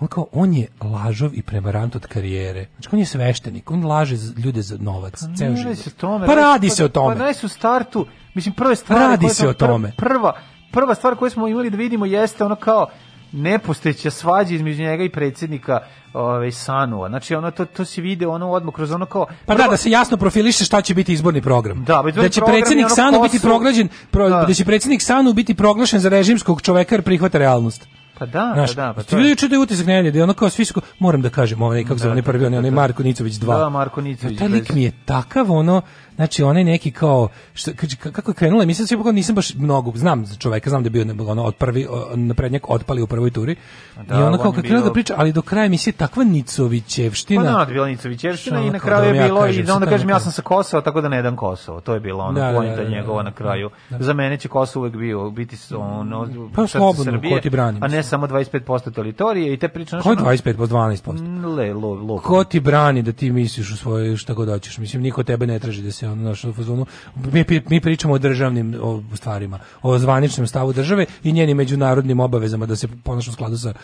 [0.00, 2.66] on kao on je lažov i prevarant od karijere.
[2.74, 5.64] Znači on je sveštenik, on laže ljude za novac, ceo Ne život.
[5.64, 6.26] radi se tome.
[6.26, 7.18] Pa radi radi se o tome.
[7.18, 9.88] Pa su u startu, mislim prve stvari Radi koje se o tome.
[9.88, 10.36] pr- Prva,
[10.72, 12.86] prva stvar koju smo imali da vidimo jeste ono kao
[13.32, 15.80] nepostojeća svađa između njega i predsjednika
[16.12, 17.08] ovaj Sanova.
[17.08, 19.90] Znači ono to to se vidi ono odmah kroz ono kao Pa da, da se
[19.90, 21.84] jasno profiliše šta će biti izborni program.
[21.84, 24.44] Da, izborni će predsjednik ono Sanu biti proglašen, pro, Da.
[24.44, 24.54] da.
[24.54, 27.88] će predsjednik Sanu biti proglašen za režimskog čoveka jer prihvata realnost.
[28.18, 30.22] Pa da, Znaš, da, da, pa ti to vidio juče da je utisak nedelje, da
[30.22, 33.02] ono kao svi su, moram da kažem, onaj, kako se Da, onaj prvi, onaj, Marko
[33.02, 33.58] Nicović 2.
[33.58, 35.82] Da, Marko Nicović, Taj lik mi je takav, ono,
[36.16, 37.72] znači onaj neki kao, šta,
[38.12, 41.30] kako je krenula, mislim sve nisam baš mnogo, znam za čoveka, znam da je bio
[41.30, 43.56] ono, od prvi, o, naprednjak otpali u prvoj turi.
[43.98, 47.44] Da, I ono on kao bio- da priča, ali do kraja emisije takva Nicovićevština.
[47.44, 49.74] Pa da, bila Nicovićevština i ono na kraju da je ja bilo kažem, i da
[49.74, 51.80] onda kažem ja sam sa Kosova, tako da ne dam Kosovo.
[51.80, 52.06] To je Da,
[52.42, 53.70] da, poenta da, da, njegova da, na kraju.
[53.90, 53.98] da.
[54.00, 57.88] Za mene će Kosovo uvek bio biti ono Pa slobodno, Srbije, ko ti brani, a
[57.88, 61.12] ne samo 25% teritorije i te priče Ko je ono- 25 po 12%?
[61.14, 62.18] Mm, Le, lo, lo.
[62.18, 64.78] Ko ti brani da ti misliš u svoje šta god hoćeš?
[64.78, 66.86] Mislim niko tebe ne traži da se ono naš u fazonu.
[67.32, 72.66] Mi, mi pričamo o državnim o stvarima, o zvaničnom stavu države i njenim međunarodnim obavezama
[72.66, 73.74] da se ponaša u skladu sa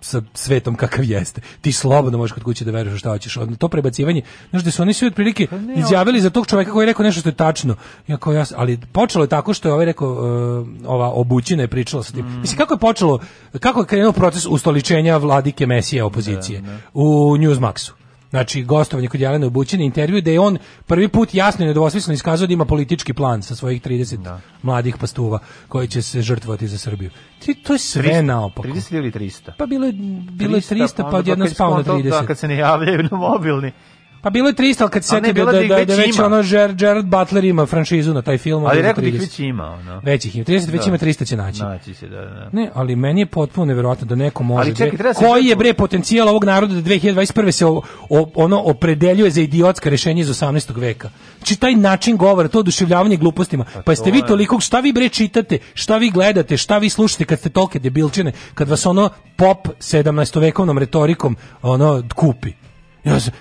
[0.00, 1.40] sa svetom kakav jeste.
[1.60, 3.36] Ti slobodno možeš kod kuće da veruješ šta hoćeš.
[3.36, 5.46] Od- To prebacivanje, znaš da su oni svi otprilike
[5.76, 7.74] izjavili za tog čoveka koji je rekao nešto što je tačno.
[8.06, 10.18] Ja kao ja, ali počelo je tako što je ovaj rekao uh,
[10.86, 12.26] ova obućina je pričala sa tim.
[12.40, 13.18] Mislim kako je počelo,
[13.60, 16.62] kako je krenuo proces ustoličenja vladike Mesije opozicije
[16.94, 17.04] u
[17.36, 17.90] Newsmaxu.
[18.30, 22.46] Znači, gostovanje kod Jelene Obućine, intervju da je on prvi put jasno i nedvosmisleno iskazao
[22.46, 25.38] da ima politički plan sa svojih 30 mladih pastuva
[25.68, 27.10] koji će se žrtvovati za Srbiju.
[27.38, 28.68] Ti, to je sve 300, naopako.
[28.68, 29.50] 30 ili 300?
[29.58, 29.92] Pa bilo je,
[30.32, 32.10] bilo je 300, pa onda odjedno kad spao na skonto 30.
[32.10, 33.72] Da, kad se ne javljaju na mobilni.
[34.20, 36.16] Pa bilo je 300, ali kad se setio da, da, da da, da već već
[36.16, 36.26] ima.
[36.26, 38.66] ono Ger, Gerard Butler ima franšizu na taj film.
[38.66, 39.20] Ali rekao da ih 30.
[39.20, 40.00] već ima, ono.
[40.00, 40.88] Već ih ima, 30 već Da.
[40.88, 41.62] ima 300 će naći.
[41.62, 42.48] Naći se, da, da.
[42.52, 44.60] Ne, ali meni je potpuno neverovatno da neko može.
[44.60, 47.50] Ali čekaj, bre- treba se koji je bre potencijal ovog naroda da 2021.
[47.50, 47.80] se o,
[48.10, 50.48] o- ono opredeljuje za idiotska rešenja iz 18.
[50.76, 51.10] veka.
[51.38, 53.64] Znači taj način govora, to oduševljavanje glupostima.
[53.84, 57.24] Pa, jeste to vi toliko šta vi bre čitate, šta vi gledate, šta vi slušate
[57.24, 60.08] kad ste tolke debilčine, kad vas ono pop 17.
[60.40, 62.52] vekovnom retorikom ono kupi.
[63.08, 63.32] Ja sam,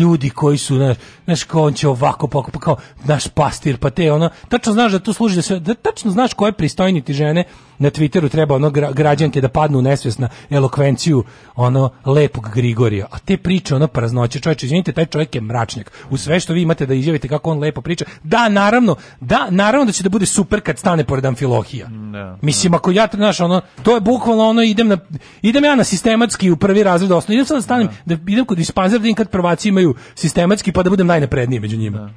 [0.00, 3.90] ljudi koji su, znaš, znaš, kao on će ovako, pa, pa kao naš pastir, pa
[3.90, 7.44] te, ono, tačno znaš da to služi da se, da tačno znaš koje pristojniti žene
[7.78, 11.24] na Twitteru treba ono gra- građanke da padnu u nesvest na elokvenciju
[11.56, 13.06] ono lepog Grigorija.
[13.10, 15.92] A te priče ono praznoće, čovječe, izvinite, taj čovjek je mračnjak.
[16.10, 18.04] U sve što vi imate da izjavite kako on lepo priča.
[18.22, 21.86] Da, naravno, da, naravno da će da bude super kad stane pored Amfilohija.
[22.12, 22.38] Da.
[22.42, 24.98] Mislim, ako ja, znaš, ono, to je bukvalno ono, idem, na,
[25.42, 28.58] idem ja na sistematski u prvi razred osnovno, idem sad da stanem, da idem kod
[28.58, 32.10] dispanzera da kad prvaci imaju sistematski, pa da budem najnapredniji među njima.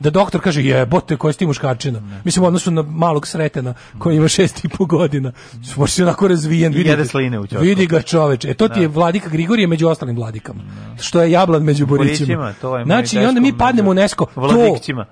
[0.00, 2.02] Da, doktor kaže, jebote, koji si ti muškarčina.
[2.24, 5.32] Mislim, u odnosu na malog sretena, koji ima šest i po godina.
[5.76, 6.72] Možeš si onako razvijen.
[6.72, 7.46] Vidi jede sline u.
[7.60, 8.50] Vidi ga čoveče.
[8.50, 10.60] E, to ti je vladika Grigorije među ostalim vladikama.
[11.00, 12.54] Što je jablan među borićima.
[12.84, 14.26] Znači, i onda mi padnemo u među nesko.
[14.36, 15.06] Vladikćima.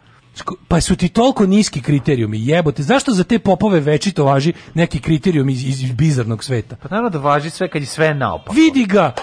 [0.69, 2.83] Pa su ti toliko niski kriterijumi, jebote.
[2.83, 6.77] Zašto za te popove večito važi neki kriterijum iz, iz bizarnog sveta?
[6.77, 8.55] Pa naravno da važi sve kad je sve naopako.
[8.55, 9.15] Vidi ga!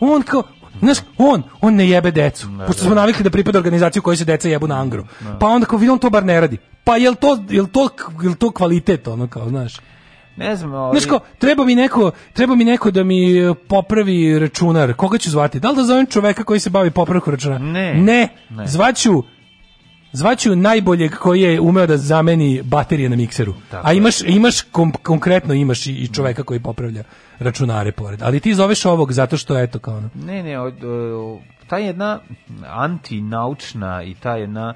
[0.00, 0.42] On kao,
[0.80, 2.48] znaš, on, on ne jebe decu.
[2.66, 5.06] Pošto smo navikli da pripada organizaciju kojoj se deca jebu na angro.
[5.40, 6.58] Pa onda kao vidi, on to bar ne radi.
[6.84, 7.88] Pa jel to, jel to,
[8.22, 9.76] jel to kvalitet, ono kao, znaš?
[10.36, 10.98] Ne znam, ali...
[10.98, 14.94] Znaš kao, treba mi neko, treba mi neko da mi e, popravi računar.
[14.94, 15.60] Koga ću zvati?
[15.60, 17.58] Da li da zovem čoveka koji se bavi popravkom računara?
[17.58, 17.94] Ne.
[17.94, 18.28] Ne.
[18.50, 18.66] Ne.
[18.66, 19.22] Zvaću
[20.16, 23.54] Zvaću najboljeg koji je umeo da zameni baterije na mikseru.
[23.70, 23.96] Tako A je.
[23.96, 27.02] imaš, imaš kom- konkretno imaš i, i čoveka koji popravlja
[27.38, 28.22] računare pored.
[28.22, 30.08] Ali ti zoveš ovog zato što eto kao ono.
[30.14, 32.20] Ne, ne, od, o, ta jedna
[32.66, 34.74] antinaučna i ta jedna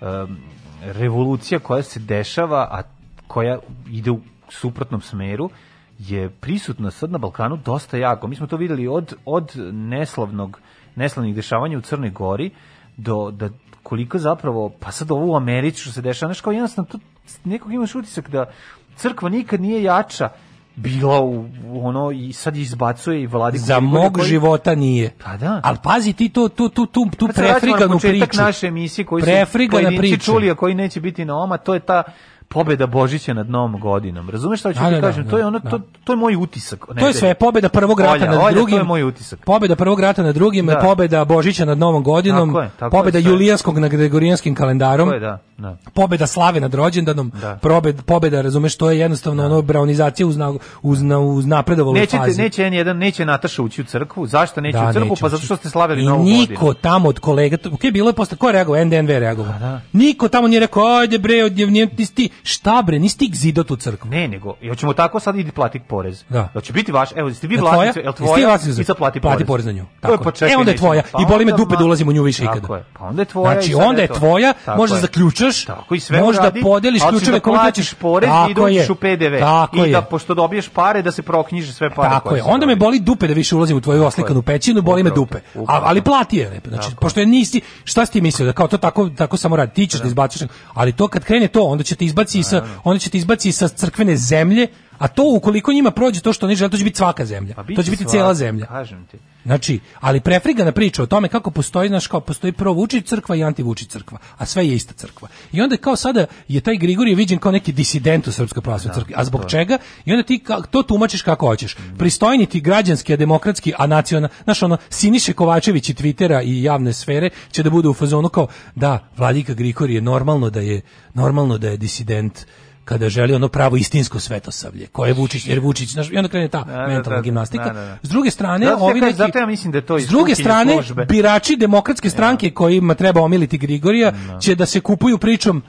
[0.00, 0.36] em,
[0.82, 2.82] revolucija koja se dešava, a
[3.26, 3.58] koja
[3.90, 5.50] ide u suprotnom smeru,
[5.98, 8.26] je prisutna sad na Balkanu dosta jako.
[8.26, 10.60] Mi smo to videli od, od neslavnog,
[10.96, 12.50] neslavnih dešavanja u Crnoj Gori
[12.96, 13.48] do da
[13.84, 16.98] koliko zapravo, pa sad ovo u Americi što se dešava, znaš kao jednostavno, tu
[17.44, 18.50] nekog imaš utisak da
[18.96, 20.28] crkva nikad nije jača
[20.76, 25.10] bila u, u ono i sad izbacuje i vladi Za mog života nije.
[25.24, 25.60] Pa da.
[25.64, 28.40] Ali pazi ti to, tu, tu, tu, tu prefriganu priču.
[28.40, 30.24] naše emisije koji su Prefrigana pojedinci priča.
[30.24, 32.02] čuli, a koji neće biti na oma, to je ta
[32.48, 34.30] pobeda Božića nad Novom godinom.
[34.30, 35.24] Razumeš šta ću Da, ti da, da, kažem?
[35.24, 35.70] da, to je ono, da.
[35.70, 36.84] to, to je moj utisak.
[36.98, 38.72] To je sve pobeda prvog rata Olja, nad Olja, drugim.
[38.72, 39.44] to je moj utisak.
[39.44, 40.78] Pobeda prvog rata nad drugim, Da.
[40.78, 43.24] pobeda Božića nad Novom godinom, Tako je, tako pobeda je.
[43.24, 45.08] Julijanskog nad Gregorijanskim kalendarom.
[45.08, 45.76] To je, da, da.
[45.94, 47.56] Pobeda slave nad rođendanom, Da.
[47.56, 52.16] probed, pobeda, razumeš, to je jednostavno ono braunizacija uz, na, uz, na, uz napredovalu Nećete,
[52.18, 52.42] fazi.
[52.42, 54.26] neće N1, neće Nataša ući u crkvu.
[54.26, 55.08] Zašto neće Da, u crkvu?
[55.08, 56.74] neće Pa zato što ste slavili I Novu niko godinu.
[56.74, 58.84] tamo od kolega, ok, bilo je posle, ko je reagovao?
[58.84, 59.58] NDNV je reagovao.
[59.58, 59.80] da.
[59.92, 63.70] Niko tamo nije rekao, ajde bre, od, nije, nisi ti, šta bre, nisi ti zidot
[63.70, 64.10] u crkvu.
[64.10, 66.24] Ne, nego, i hoćemo tako sad idi plati porez.
[66.28, 66.48] Da.
[66.52, 67.74] Hoće biti vaš, evo, jeste vi tvoja?
[67.74, 68.58] vlasnici, jel tvoja?
[68.80, 69.84] I sad plati, plati porez na nju.
[70.00, 71.02] Tako pa E, onda je tvoja.
[71.12, 72.68] Pa I boli me onda dupe da ulazim u nju više ikada.
[72.98, 73.52] Pa onda je tvoja.
[73.52, 74.96] Znači, onda je tvoja, Tako možda
[75.44, 77.98] zaključaš, Tako i sve možda uradi, podeliš ključeve da kome platiš hoćeš.
[77.98, 78.86] porez i da je.
[78.90, 79.38] u PDV.
[79.40, 79.92] Tako I je.
[79.92, 82.08] da, pošto dobiješ pare, da se proknjiže sve pare.
[82.08, 82.42] Tako koje je.
[82.42, 85.38] Onda me boli dupe da više ulazim u tvoju oslikanu pećinu, boli me dupe.
[85.54, 86.60] A, ali plati je.
[86.68, 89.56] Znači, Tako pošto je nisi, šta si ti mislio da kao to tako tako samo
[89.56, 90.42] radi, ti ćeš da izbaciš,
[90.74, 93.68] ali to kad krene to, onda će te izbaci sa onda će te izbaci sa
[93.68, 94.66] crkvene zemlje,
[94.98, 97.54] A to ukoliko njima prođe to što oni žele, to će biti svaka zemlja.
[97.54, 98.66] Pa to će biti cijela zemlja.
[98.66, 99.18] Kažem ti.
[99.44, 103.44] Znači, ali prefrigana priča o tome kako postoji, znaš, kao postoji pro Vučić crkva i
[103.44, 105.28] anti Vučić crkva, a sve je ista crkva.
[105.52, 109.14] I onda kao sada je taj Grigorije viđen kao neki disident u Srpskoj pravoslavnoj crkvi.
[109.16, 109.78] A zbog čega?
[110.04, 111.76] I onda ti ka- to tumačiš kako hoćeš.
[111.98, 116.92] Pristojni ti građanski, a demokratski, a nacionalno, znaš ono, Siniše Kovačević i Twittera i javne
[116.92, 120.80] sfere će da budu u fazonu kao, da, Vladika Grigorije normalno da je,
[121.14, 122.46] normalno da je disident
[122.84, 126.48] kada želi ono pravo istinsko svetosavlje, koje je Vučić, jer Vučić, znaš, i onda krene
[126.48, 127.64] ta da, mentalna da, gimnastika.
[127.64, 127.98] da, da, da.
[128.02, 130.72] S druge strane, ja ovi neki, zato ja mislim da je to s druge strane,
[130.72, 131.04] službe.
[131.04, 135.62] birači demokratske stranke kojima treba omiliti Grigorija će da se kupuju pričom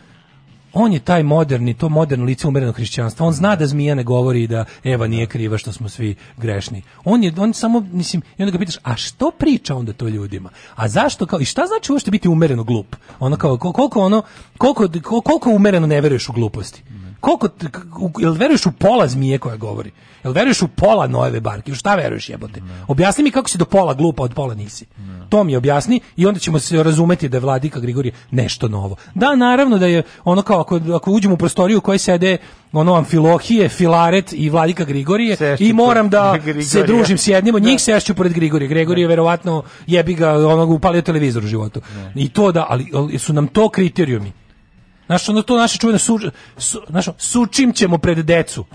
[0.77, 3.25] on je taj moderni, to moderno lice umerenog hrišćanstva.
[3.27, 6.81] On zna da zmija ne govori i da Eva nije kriva što smo svi grešni.
[7.05, 10.49] On je on samo mislim i onda ga pitaš, a što priča onda to ljudima?
[10.75, 12.95] A zašto kao i šta znači uopšte biti umereno glup?
[13.19, 14.21] Ono kao kol- koliko ono
[14.57, 14.87] koliko
[15.21, 16.83] koliko umereno ne veruješ u gluposti?
[17.25, 17.49] Koliko
[18.19, 19.91] jel veruješ u pola zmije koja govori?
[20.23, 21.75] Jel veruješ u pola Noeve barke?
[21.75, 22.61] Šta veruješ jebote?
[22.87, 24.85] Objasni mi kako si do pola glupa, od pola nisi.
[25.29, 28.95] To mi objasni i onda ćemo se razumeti da je Vladika Grigorije nešto novo.
[29.15, 32.37] Da, naravno da je ono kao ako, ako uđemo u prostoriju u kojoj sede
[32.73, 36.39] ono Amfilohije, Filaret i Vladika Grigorije Sešću i moram da
[36.69, 38.67] se družim s jednim od njih, sešću pored Grigorije.
[38.67, 41.81] Grigorije je verovatno jebi ga onog upalio televizor u životu.
[42.15, 44.31] I to da, ali, ali su nam to kriterijumi.
[45.05, 46.19] Znaš, ono to naše čuvene su,
[46.57, 48.65] su, znaš, sučim ćemo pred decu.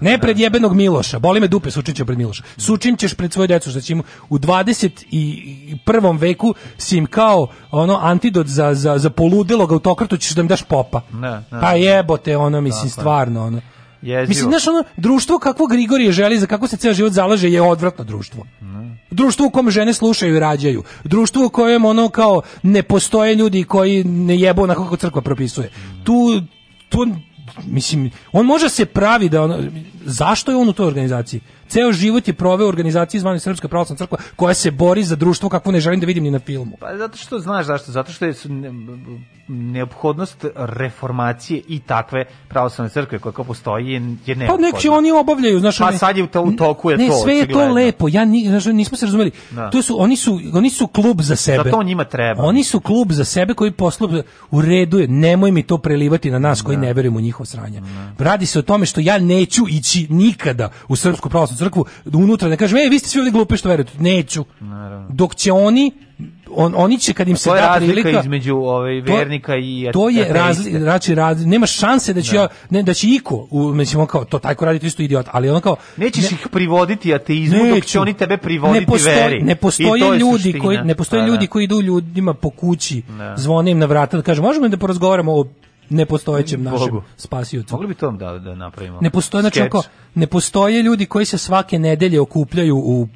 [0.00, 1.18] ne pred jebenog Miloša.
[1.18, 2.42] Boli me dupe, sučim ćemo pred Miloša.
[2.56, 6.18] Sučim ćeš pred svoje decu, što će im u 21.
[6.20, 10.62] veku si im kao ono antidot za, za, za poludelog autokratu ćeš da im daš
[10.62, 11.00] popa.
[11.12, 11.60] Ne, ne.
[11.60, 13.60] Pa jebote, ono, mislim, stvarno, ono.
[14.04, 14.28] Jezivo.
[14.28, 18.04] Mislim, znaš, ono, društvo kakvo Grigorije želi, za kako se ceo život zalaže, je odvratno
[18.04, 18.46] društvo.
[19.10, 20.82] Društvo u kom žene slušaju i rađaju.
[21.04, 25.70] Društvo u kojem ono kao ne postoje ljudi koji ne jebu onako kako crkva propisuje.
[26.04, 26.42] Tu,
[26.88, 27.06] tu
[27.66, 29.58] mislim, on može se pravi da ono,
[30.04, 31.40] zašto je on u toj organizaciji?
[31.68, 35.48] Ceo život je proveo u organizaciji zvanoj Srpska pravoslavna crkva koja se bori za društvo
[35.48, 36.76] kakvo ne želim da vidim ni na filmu.
[36.80, 37.92] Pa zato što znaš zašto?
[37.92, 38.72] Zato što je ne-
[39.48, 44.66] neophodnost reformacije i takve pravoslavne crkve koja kao postoji je, je Pa neophodna.
[44.66, 47.12] nek će oni obavljaju, znaš, Pa sad je u to- u toku je ne, to,
[47.14, 48.08] sve je to lepo.
[48.08, 49.30] Ja ni, znaš, nismo se razumeli.
[49.50, 49.70] Da.
[49.70, 51.62] To su oni su oni su klub za sebe.
[51.64, 52.42] Zato njima treba.
[52.42, 54.08] Oni su klub za sebe koji poslu
[54.50, 55.08] u redu je.
[55.08, 57.82] Nemoj mi to prelivati na nas koji ne verujemo u njihovo sranje.
[58.18, 62.48] Radi se o tome što ja neću ići nikada u srpsku pravoslavnu crkvu da unutra
[62.48, 63.92] ne kažem ej vi ste svi ovdje glupi što verujete.
[63.98, 64.44] Neću.
[65.08, 65.92] Dok će oni
[66.50, 69.56] on, oni će kad im se To je da razlika prilika između ovaj To- vernika
[69.56, 70.38] i to je ateista.
[70.38, 74.06] razli, znači raz, nema šanse da će ja, ne da će iko u mislim on
[74.06, 76.48] kao to taj ko radi to je isto idiot ali ono kao Nećeš ne- ih
[76.48, 78.00] privoditi ateizmu dok će Neću.
[78.00, 79.42] oni tebe privoditi ne postoji, veri.
[79.42, 80.60] Ne to postoje je ljudi suština.
[80.60, 81.50] koji ne postoje Pa, ljudi da.
[81.50, 83.34] koji idu ljudima po kući, Da.
[83.36, 85.44] zvone im na vrata da kažu možemo da porazgovaramo o
[85.94, 87.02] nepostojećem našem Bogu.
[87.16, 87.74] spasiocu.
[87.74, 88.98] Mogli bi to da, da napravimo.
[89.00, 89.82] Ne postoje, znači, oko,
[90.14, 93.08] ne postoje ljudi koji se svake nedelje okupljaju u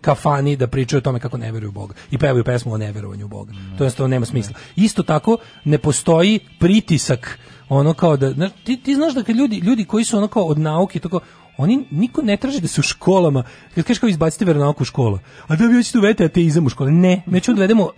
[0.00, 3.24] kafani da pričaju o tome kako ne veruju u Boga i pevaju pesmu o neverovanju
[3.24, 3.52] u Boga.
[3.52, 4.54] To jednostavno nema smisla.
[4.76, 7.38] Isto tako ne postoji pritisak
[7.68, 10.44] ono kao da znaš, ti, ti znaš da kad ljudi ljudi koji su ono kao
[10.44, 11.20] od nauke tako
[11.56, 13.42] oni niko ne traži da su u školama.
[13.74, 15.18] Kad kažeš kao izbacite veronauku u školu.
[15.46, 16.90] A da vi hoćete uvete ateizam u škole.
[16.90, 17.90] Ne, mi ćemo da uvedemo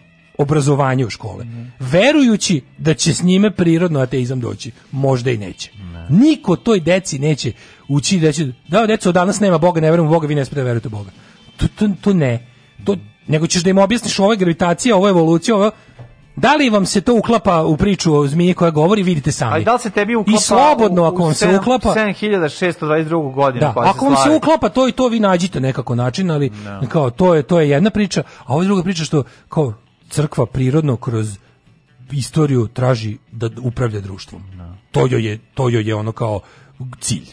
[0.43, 1.47] obrazovanje u škole.
[1.79, 4.71] Verujući da će s njime prirodno ateizam doći.
[4.93, 5.71] Možda i neće.
[6.09, 7.53] Niko toj deci neće
[7.89, 10.61] ući da će, da deco danas nema Boga, ne verujemo u Boga, vi ne smete
[10.61, 11.11] da verujete u Boga.
[11.57, 12.47] To, to, to ne.
[12.85, 12.97] To,
[13.27, 15.71] nego ćeš da im objasniš ovo je gravitacija, ovo je evolucija, ovo
[16.37, 19.55] da li vam se to uklapa u priču o zmiji koja govori, vidite sami.
[19.55, 23.61] A i da li se tebi uklapa I slobodno ako vam se uklapa 7622 godinu
[23.61, 26.53] da, ako vam se uklapa to i to vi nađite nekako način, ali
[26.89, 29.75] kao to je to je jedna priča, a ovo je druga priča što kao
[30.11, 31.39] crkva prirodno kroz
[32.13, 34.43] istoriju traži da upravlja društvom.
[34.91, 36.41] To joj je to joj je ono kao
[37.01, 37.27] cilj.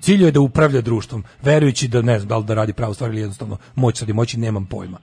[0.00, 2.94] Cilj joj je da upravlja društvom, verujući da ne znam da li da radi pravu
[2.94, 4.98] stvar ili jednostavno moć sad i moći nemam pojma.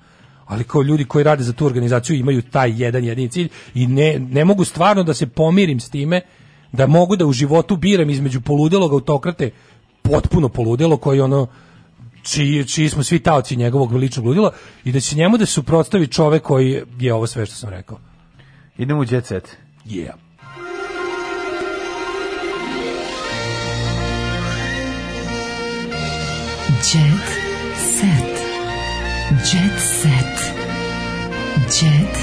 [0.45, 4.19] Ali kao ljudi koji rade za tu organizaciju imaju taj jedan jedini cilj i ne,
[4.19, 6.21] ne mogu stvarno da se pomirim s time
[6.71, 9.51] da mogu da u životu biram između poludelog autokrate
[10.01, 11.47] potpuno poludelo koji ono
[12.23, 14.51] čiji, čiji smo svi taoci njegovog ličnog ludila
[14.83, 17.99] i da će njemu da se suprotstavi čovek koji je ovo sve što sam rekao.
[18.77, 19.57] Idemo u jet set.
[19.85, 20.11] Yeah.
[26.83, 27.27] Jet
[27.75, 28.39] set.
[29.43, 30.37] Jet set.
[31.57, 32.15] Jet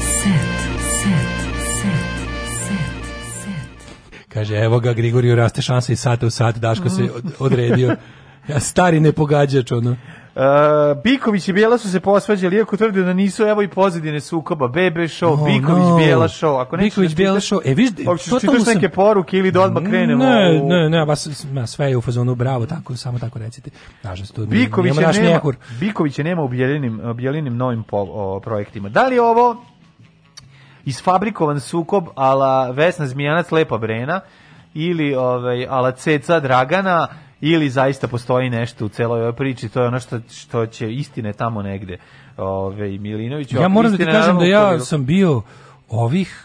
[0.00, 0.54] set.
[1.02, 1.34] Set.
[1.80, 2.94] Set.
[3.42, 4.28] Set.
[4.28, 7.96] Kaže, evo ga, Grigoriju raste šansa i sata u sat, Daško se od- odredio.
[8.48, 9.90] Ja, stari nepogađač, ono.
[9.90, 10.42] Uh,
[11.04, 15.00] Biković i Bijela su se posvađali, iako tvrde da nisu, evo i pozadine sukoba, Bebe
[15.00, 15.96] show, Oh, Biković, no.
[15.96, 16.60] Bijela show.
[16.60, 17.60] Ako nećeš Biković, da Bijela čitaš- show.
[17.64, 20.90] E, viš, ćeš totalno čitaš sam- neke poruke ili da odmah krenemo Ne, u- ne,
[20.90, 21.28] ne, vas,
[21.66, 23.70] sve je u fazonu bravo, tako, samo tako recite.
[24.02, 25.56] Nažalost, to Bikovića nije naš nema, mjehur.
[25.80, 28.88] Bikovića nema u Bijelinim, Bijelinim novim po, o, projektima.
[28.88, 29.64] Da li je ovo
[30.84, 34.20] isfabrikovan sukob ala Vesna Zmijanac Lepa Brena
[34.74, 37.08] ili ovaj, ala Ceca Dragana
[37.46, 41.32] ili zaista postoji nešto u celoj ovoj priči, to je ono što, što će istine
[41.32, 41.98] tamo negde.
[42.36, 45.42] Ove, Milinović, Ja moram da ti kažem da ja sam bio
[45.88, 46.44] ovih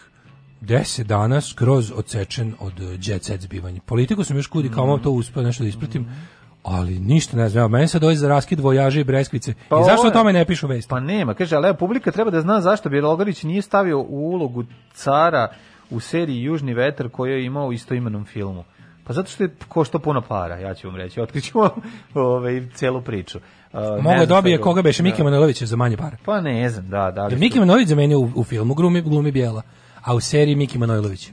[0.61, 3.79] 10 dana skroz odsečen od jet set zbivanja.
[3.85, 5.03] Politiku sam još kudi kao Mhm.
[5.03, 6.05] to uspeo nešto da ispratim,
[6.63, 7.71] ali ništa ne znam.
[7.71, 9.53] Meni sad dođe za raskid vojaže i breskvice.
[9.69, 10.89] Pa I zašto o tome ne pišu vesti?
[10.89, 14.63] Pa nema, kaže, ali publika treba da zna zašto Bjelogarić nije stavio u ulogu
[14.93, 15.47] cara
[15.89, 18.63] u seriji Južni vetar koju je imao u istoimenom filmu.
[19.09, 21.21] Pa zato što je košto puno para, ja ću vam reći.
[21.25, 21.69] Otkriću vam
[22.13, 23.37] ovaj, celu priču.
[23.73, 25.23] Uh, Mogu znam dobije sad- koga beše Miki Da.
[25.23, 26.17] Manojlović za manje para.
[26.25, 29.01] Pa ne znam, da, da li Jer su- Miki Manojlović zamenio u, u filmu glumi,
[29.01, 29.61] glumi Bijela,
[30.03, 31.29] a u seriji Miki Manojlović.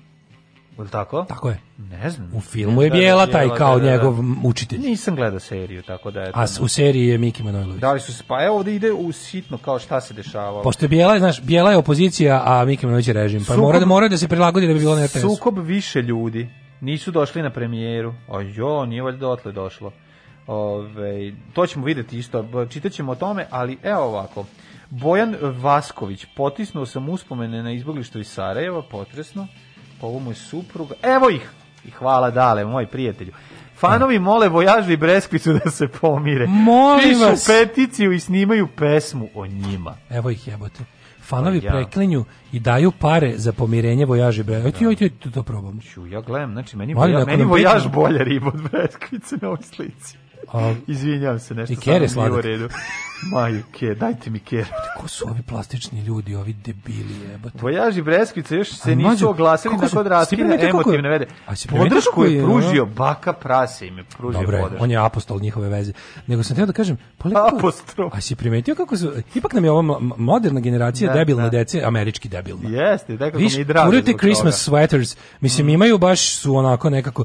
[0.79, 1.25] Jel tako?
[1.25, 1.59] Tako je.
[1.79, 2.31] Ne znam.
[2.35, 3.93] U filmu je Da, da, Bijela taj kao da, da, da.
[3.93, 4.79] njegov učitelj.
[4.79, 6.31] Nisam gledao seriju, tako da je...
[6.35, 7.81] A u seriji je Miki Manojlović.
[7.81, 10.63] Da li su se, pa evo ovde ide u sitno kao šta se dešavalo.
[10.63, 13.41] Pošto je Bijela, znaš, Bijela je opozicija, a Miki Manojlović je režim.
[13.41, 15.21] Pa Sukob- mora da mora da se prilagodi da bi bilo na RTS.
[15.21, 16.49] Sukob više ljudi.
[16.81, 18.15] Nisu došli na premijeru.
[18.29, 19.93] A jo, nije valjda dotle došlo.
[20.47, 22.43] Ove, to ćemo videti isto.
[22.43, 24.45] B- Čitat ćemo o tome, ali evo ovako.
[24.91, 29.47] Bojan Vasković, potisnuo sam uspomene na izboglištu iz Sarajeva, potresno.
[30.01, 30.95] Pa ovo mu je supruga.
[31.03, 31.51] Evo ih!
[31.85, 33.33] I hvala dale, moj prijatelju.
[33.77, 36.47] Fanovi mole Vojažu i Breskvicu da se pomire.
[36.47, 37.47] Molim Pišu vas.
[37.47, 39.97] peticiju i snimaju pesmu o njima.
[40.11, 40.85] Evo ih jebote.
[41.27, 41.73] Fanovi Pa ja.
[41.73, 44.57] preklinju i daju pare za pomirenje vojaže bre.
[44.57, 45.81] Ajde, ajde, ajde, to, probam.
[45.81, 49.63] Ću, ja gledam, znači meni, Mali, ako meni vojaž bolja riba od Breskvice na ovoj
[49.63, 50.19] slici.
[50.49, 52.69] A, Izvinjavam se, nešto I samo nije u redu.
[53.25, 54.65] Maju, Ker, dajte mi Ker.
[54.99, 57.59] ko su ovi plastični ljudi, ovi debili jebote?
[57.59, 61.27] Vojaž i Breskvice još se nisu oglasili nakon raskida primetio kako je- emotivne vede.
[61.71, 62.93] Podršku je je, pružio, ono?
[62.93, 64.85] baka prase im je pružio Dobro, je, podršku.
[64.85, 65.93] on je apostol njihove veze.
[66.27, 66.97] Nego sam teo da kažem,
[67.49, 68.15] Apostrof.
[68.15, 71.51] A si primetio kako su, ipak nam je ova mo- moderna generacija Da, debilne da.
[71.51, 72.69] dece, američki debilna.
[72.71, 74.77] Jeste, nekako mi Viš, je drago kuraju Christmas toga.
[74.79, 77.25] sweaters, mislim, imaju baš su onako nekako,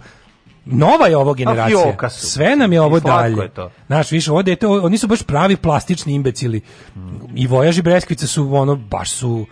[0.66, 2.10] Nova je ovo generacija.
[2.10, 3.42] Sve nam je ovo dalje.
[3.42, 3.72] je to.
[3.88, 6.62] Znaš, više, ovo dete, oni su baš pravi plastični imbecili.
[7.36, 9.46] I Vojaž i Breskvica su, ono, baš su...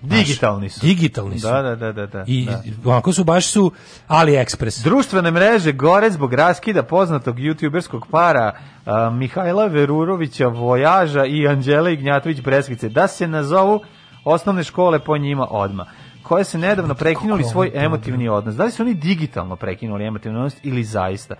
[0.00, 0.80] Digitalni su.
[0.80, 1.46] Digitalni su.
[1.46, 2.06] Da, da, da, da.
[2.06, 2.24] da.
[2.26, 2.90] I da.
[2.90, 3.72] onako su, baš su
[4.08, 4.84] AliExpress.
[4.84, 8.52] Društvene mreže gore zbog raskida poznatog youtuberskog para
[8.86, 13.80] a, Mihajla Verurovića Vojaža i Anđele Ignjatović Breskvice da se nazovu
[14.24, 15.86] osnovne škole po njima odma
[16.26, 18.54] koje se nedavno prekinuli svoj emotivni odnos.
[18.54, 21.34] Da li su oni digitalno prekinuli emotivni odnos ili zaista?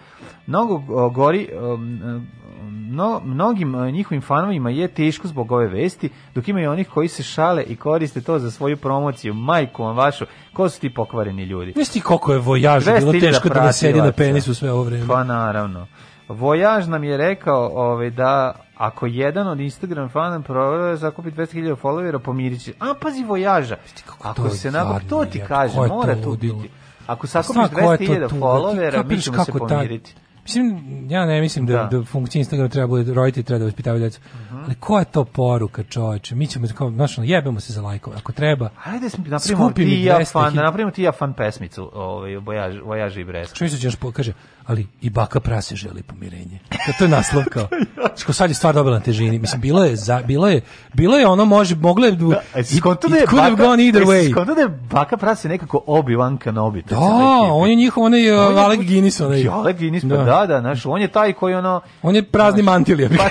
[0.47, 0.79] Mnogo
[1.11, 1.49] gori,
[2.91, 7.23] no, mnogim njihovim fanovima je teško zbog ove vesti, dok ima i onih koji se
[7.23, 9.35] šale i koriste to za svoju promociju.
[9.35, 11.73] Majku vam vašu, ko su ti pokvareni ljudi?
[11.73, 14.83] Znaš ti koliko je Vojažu bilo 200.000 teško da ne sedi na penisu sve ovo
[14.83, 15.07] vreme?
[15.07, 15.87] Pa naravno.
[16.29, 22.19] Vojaž nam je rekao ovaj, da ako jedan od Instagram fana provere zakupi 200.000 followera,
[22.19, 22.73] pomirit će.
[22.81, 23.77] A, pazi Vojaža.
[24.23, 26.57] Ako to se nabog, jadno, to ti kaže, to mora ludilo?
[26.59, 26.71] biti.
[27.07, 28.35] Ako sakupiš Stvarno, ko je to 200.000 tu?
[28.35, 30.15] Ti followera, mi ćemo se pomiriti.
[30.43, 30.81] Mislim,
[31.11, 31.99] ja ne mislim da, Da.
[31.99, 32.05] da.
[32.05, 34.21] funkcija Instagrama treba bude roditelji treba da vaspitavaju decu.
[34.35, 34.57] Mhm.
[34.65, 36.35] Ali koja je to poruka, čoveče?
[36.35, 38.17] Mi ćemo kao, znaš, jebemo se za lajkove.
[38.17, 40.33] Ako treba, Hajde da napravimo ti ja 200.000.
[40.33, 43.55] fan, da napravimo ti ja fan pesmicu, ovaj Vojaž, Vojaž i Bresk.
[43.57, 44.33] što mi se ćeš kaže,
[44.67, 46.59] ali i baka prase želi pomirenje.
[46.69, 47.69] Kao to je naslov kao.
[48.17, 49.39] Što sad je stvar dobila na težini.
[49.39, 50.61] Mislim, bilo je, za, bilo je,
[50.95, 53.57] bilo je ono, može, moglo je, Da, a jesi it, it da je could have
[53.57, 54.31] gone either way.
[54.33, 56.83] skonto da je baka prase nekako Obi-Wan Kenobi.
[56.83, 56.99] Da,
[57.53, 60.87] on je njihov, onaj uh, On je- Alec Guinness, Alec Guinness, pa da, da, znaš,
[60.87, 61.81] on je taj koji ono...
[62.03, 63.09] On je prazni mantilija.
[63.09, 63.25] Pa,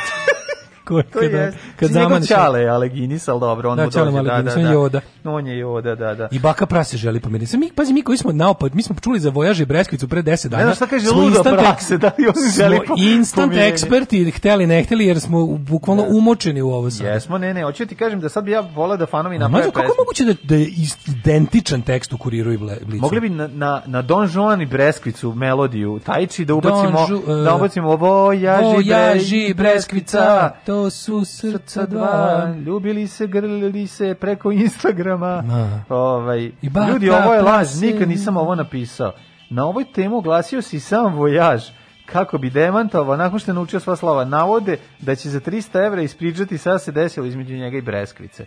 [0.85, 1.53] Ko, to kad, je.
[1.75, 2.27] kad zamaneš.
[2.27, 4.61] Čale Guinness, ali dobro, on Da, mu dođe, da, da, da.
[4.61, 4.99] Yoda.
[5.23, 6.27] On je Yoda, da, da.
[6.31, 7.51] I baka prase želi pomiriti.
[7.51, 10.22] Sad mi, pazi, mi koji smo naopad, mi smo čuli za Vojaž i Breskvicu pre
[10.22, 10.57] 10 dana.
[10.57, 13.69] Ne znam šta kaže instant- prakse, da li on želi po- instant pomirenje.
[13.69, 17.07] eksperti, hteli, ne hteli, jer smo bukvalno umočeni u ovo sad.
[17.07, 19.65] Jesmo, ne, ne, hoću da ti kažem da sad bi ja volao da fanovi naprave
[19.65, 19.95] kako je pesmu.
[19.99, 20.67] moguće da, da je
[21.07, 23.01] identičan tekst u kuriru i blicu?
[23.01, 27.43] Mogli bi na, na, na Don Juan i Breskvicu melodiju Tajči da ubacimo, Don Ju-
[27.43, 32.53] da e, ubacimo Vojaži, Vojaži, Bre- Breskvica, to su srca dva.
[32.65, 35.41] Ljubili se, grlili se preko Instagrama.
[35.41, 35.95] Da.
[35.95, 39.13] Ovaj, I baka ljudi, ovo je laž, nikad nisam ovo napisao.
[39.49, 41.63] Na ovoj temu oglasio si sam Vojaž
[42.05, 44.25] kako bi demantovao nakon što je naučio sva slova.
[44.25, 48.45] Navode da će za 300 evra ispričati šta se desilo između njega i Breskvice.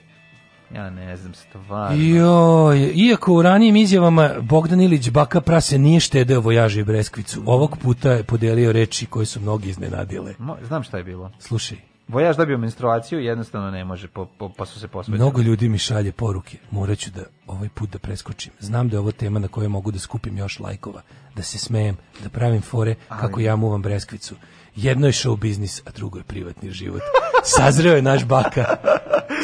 [0.74, 1.96] Ja ne znam, stvarno.
[1.96, 7.76] Joj, iako u ranijim izjavama Bogdan Ilić baka prase nije štedeo vojaže i breskvicu, ovog
[7.82, 10.34] puta je podelio reči koje su mnogi iznenadile.
[10.38, 11.30] Mo- Znam šta je bilo.
[11.38, 11.78] Slušaj,
[12.08, 15.18] Vojaž dobio menstruaciju, jednostavno ne može, po, po- pa su se posvetili.
[15.18, 16.58] mnogo ljudi mi šalje poruke.
[16.70, 18.52] Morat ću da ovaj put da preskočim.
[18.60, 21.02] Znam da je ovo tema na kojoj mogu da skupim još lajkova,
[21.36, 24.34] da se smejem, da pravim fore kako ja muvam breskvicu.
[24.76, 27.02] Jedno je show biznis, a drugo je privatni život.
[27.44, 28.64] Sazreo je naš baka.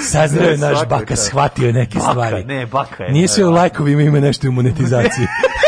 [0.03, 2.45] Sazreo je naš baka, shvatio je neke Baka, stvari.
[2.45, 5.27] ne, baka je, Nije sve u lajkovima, ima nešto u monetizaciji.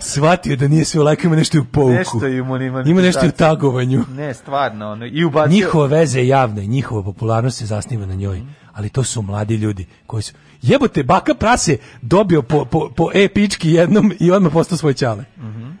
[0.00, 1.90] shvatio da nije sve u lajkovima, nešto i u pouku.
[1.90, 2.90] Nešto i u monetizaciji.
[2.90, 4.04] Ima nešto i u tagovanju.
[4.16, 5.52] Ne, stvarno, ono, i ubacio...
[5.52, 8.42] Njihova veza je javna i njihova popularnost se zasniva na njoj.
[8.72, 10.32] Ali to su mladi ljudi koji su...
[10.62, 15.24] Jebote, baka prase dobio po, po, po e-pički jednom i odmah postao svoj ćale.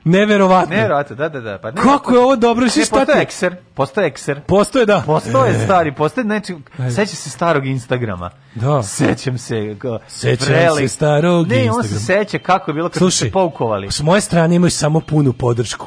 [0.04, 0.76] Neverovatno.
[0.76, 1.58] Ne, vrate, da, da, da.
[1.58, 2.64] Pa ne, Kako je ovo dobro?
[2.66, 3.12] Ne, Šta ti?
[3.14, 4.40] ekser, postoje ekser.
[4.40, 5.02] Postoje, da.
[5.06, 5.64] Postoje E.
[5.64, 6.90] stari, postoje, znači, Ajde.
[6.90, 8.30] seća se starog Instagrama.
[8.54, 8.82] Da.
[8.82, 9.76] Sećam se.
[10.08, 10.46] Sećam
[10.76, 12.24] se starog Ne, on se Instagrama.
[12.24, 13.90] seća kako je bilo kad su Slušaj, se poukovali.
[13.90, 15.86] s moje strane imaju samo punu podršku.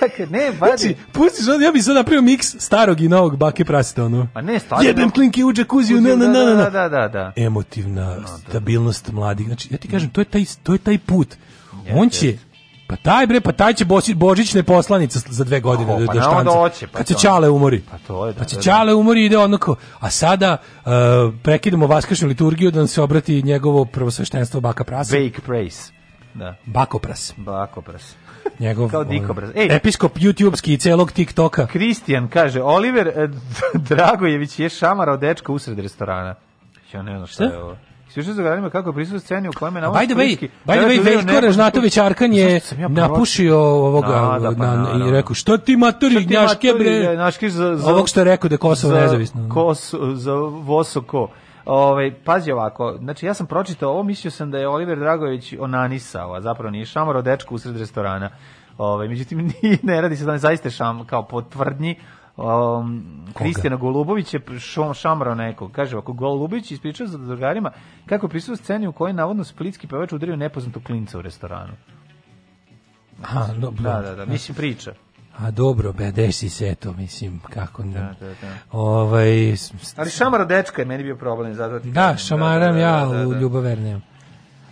[0.00, 0.76] Kako, ne, badi.
[0.76, 4.26] Znači, pustiš, ono, ja bih sad napravio miks starog i novog bake praseta, ono.
[4.34, 4.86] Pa ne, stvarno.
[4.88, 6.54] Jebem klinke u džakuziju, na, na, na, na, na.
[6.54, 7.32] Da, da, da, da.
[7.36, 8.16] emotivna
[8.48, 9.46] stabilnost mladih.
[9.46, 11.36] Znači, ja ti kažem, to je taj, to je taj put.
[11.94, 12.36] On će,
[12.86, 16.18] pa taj bre, pa taj će Bosi- božićne poslanica za dve godine da pa do
[16.20, 16.44] naravno štanca.
[16.44, 17.20] da hoće, pa kad se to.
[17.20, 17.82] Ćale umori.
[17.90, 18.62] Pa to je, da, Pa će da, da.
[18.62, 20.90] Ćale umori ide onako, a sada uh,
[21.42, 25.16] prekidamo vaskršnju liturgiju da nam se obrati njegovo prvosveštenstvo Baka Prasa.
[25.16, 25.92] Bake praise.
[26.34, 27.32] Da, Bakopras.
[27.36, 28.14] bakopras.
[28.58, 29.50] Njegov, Kao dikobraz.
[29.54, 29.68] Ej.
[29.70, 31.66] episkop YouTubeski i celog TikToka.
[31.66, 33.28] Kristijan kaže, Oliver eh,
[33.74, 36.34] Dragojević je šamarao dečka usred restorana.
[36.92, 37.44] Ja ne znam šta, Šta?
[37.44, 37.76] je ovo.
[38.08, 40.72] Ispričao za gradima kako je prisustvo sceni u kojem je na by the way, by
[40.76, 45.08] the way, Veljko Ražnatović Arkan je napušio ovoga Da, da, pa na, naravno.
[45.08, 47.16] i rekao, što ti matori, gnjaške bre?
[47.16, 49.48] Naški za, za, Ovog što je rekao da je Kosovo nezavisno.
[49.52, 51.28] Kos, za Vosoko.
[51.64, 56.34] Ovaj pazi ovako, znači ja sam pročitao ovo, mislio sam da je Oliver Dragović onanisao,
[56.34, 58.30] a zapravo nije šamaro dečko usred restorana.
[58.78, 61.96] Ovaj međutim nije, ne radi se da zaista šam kao po tvrdnji
[62.36, 65.72] um, Kristijana Golubović je šom, šamrao nekog.
[65.72, 67.70] Kaže, ako Golubović ispričao za drugarima
[68.06, 71.72] kako je prisustvo sceni u kojoj navodno splitski pevač udario nepoznatog klinca u restoranu.
[73.22, 73.82] Aha, dobro.
[73.82, 74.92] Da, da, da, mislim priča.
[75.42, 77.92] A dobro, be, desi se to, mislim, kako ne.
[77.92, 78.54] Da, da, da.
[78.72, 79.54] Ovaj,
[79.96, 82.26] Ali šamara dečka je meni bio problem, zato ti da, kažem.
[82.26, 83.38] šamaram da, ja da, da, u da.
[83.40, 84.02] ljubav nemam.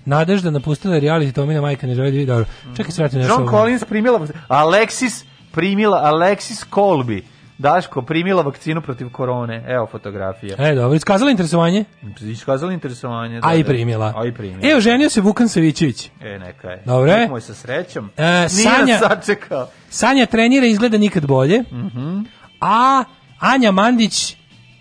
[0.04, 2.44] Nadežda napustila reality Tomina majka ne želi da vidi dobro.
[2.76, 3.48] Čekaj, vratim na John.
[3.48, 7.22] Collins primila Alexis primila Alexis Colby.
[7.58, 9.64] Daško primila vakcinu protiv korone.
[9.68, 10.56] Evo fotografija.
[10.60, 11.84] E, dobro, iskazala interesovanje,
[12.22, 13.38] Iskazala interesovanje.
[13.38, 13.68] a da, i da.
[13.68, 14.12] primila.
[14.16, 14.70] A i primila.
[14.70, 16.10] Evo, ženio se Vukan Savićević.
[16.20, 16.82] E, neka je.
[16.86, 17.28] Dobro je.
[17.28, 18.10] Moj sa srećom.
[18.16, 19.68] E, Nije Sanja- sačekao.
[19.90, 21.60] Sanja trenira i izgleda nikad bolje.
[21.62, 22.18] Mhm.
[22.60, 23.04] A
[23.40, 24.36] Anja Mandić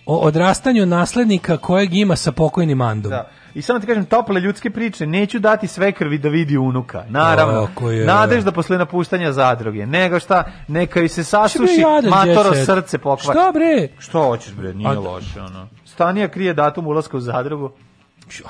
[0.05, 3.09] o odrastanju naslednika kojeg ima sa pokojnim Andom.
[3.09, 3.29] Da.
[3.57, 7.03] I samo ti kažem, tople ljudske priče, neću dati sve krvi da vidi unuka.
[7.09, 8.05] Naravno, je.
[8.05, 9.85] nadežda posle napuštanja zadruge.
[9.85, 12.65] Nego šta, neka joj se sasuši, jadan matoro set?
[12.65, 13.39] srce pokvari.
[13.39, 13.87] Šta bre?
[13.99, 15.67] Što hoćeš bre, nije A- loše ono.
[15.85, 17.71] Stanija krije datum ulaska u zadrugu.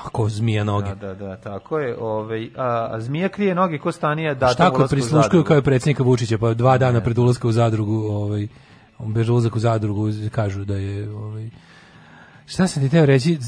[0.04, 0.94] Ako zmija noge.
[0.94, 1.96] Da, da, da, tako je.
[2.00, 5.62] Ovaj a, a zmija krije noge ko Stanija datum Šta ako ulaska prisluškuju kao i
[5.62, 8.48] predsjednika Vučića, pa dva dana pred ulazka u zadrugu, ovaj,
[8.98, 11.10] on beže ulazak u zadrugu, kažu da je...
[11.10, 11.50] Ovaj,
[12.48, 13.38] Šta sam ti teo reći?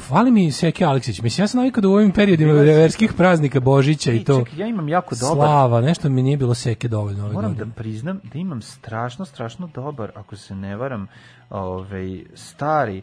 [0.00, 1.20] Fali mi Seke Aleksić.
[1.20, 4.58] Mislim, ja sam navikao da u ovim periodima verskih praznika Božića i Ej, to čekaj,
[4.58, 7.74] ja imam jako dobar- slava, nešto mi nije bilo Seke dovoljno ove Moram da godine.
[7.74, 11.06] priznam da imam strašno, strašno dobar, ako se ne varam,
[11.50, 13.02] ovaj, stari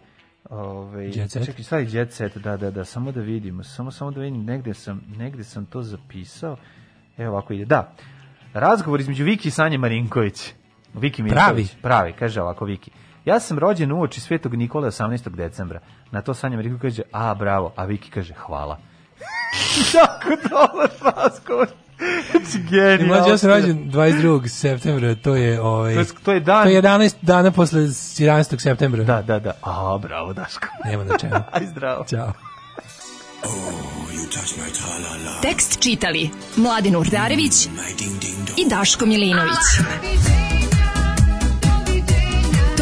[0.50, 1.46] Ovaj Jet set?
[1.46, 4.74] čekaj, stari jet set, da, da, da, samo da vidimo, samo samo da vidim, negde
[4.74, 6.58] sam, negde sam to zapisao.
[7.18, 7.66] Evo ovako ide.
[7.66, 7.94] Da.
[8.54, 10.54] Razgovor između Viki i Sanje Marinković.
[10.94, 11.38] Viki Mirković.
[11.46, 11.68] Pravi?
[11.82, 12.92] Pravi, kaže ovako Viki.
[13.26, 15.30] Ja sam rođen u oči Svetog Nikole 18.
[15.30, 15.80] decembra.
[16.12, 18.78] Na to Sanja Marinković kaže, a bravo, a Viki kaže, hvala.
[19.96, 21.68] Jako dobar razgovor.
[22.32, 23.08] Znači, I genijal.
[23.08, 24.48] mlađe, ja sam rođen 22.
[24.50, 28.60] septembra, to je, ovaj, To je- to je dan- To je 11 dana posle 11.
[28.60, 29.04] septembra.
[29.04, 29.52] Da, da, da.
[29.62, 30.68] A, bravo, Daško.
[30.86, 31.34] Nema na čemu.
[31.52, 32.06] Aj, zdravo.
[32.06, 32.34] Ćao.
[35.42, 37.66] Tekst čitali Mladin Urdarević
[38.58, 39.58] i Daško Milinović.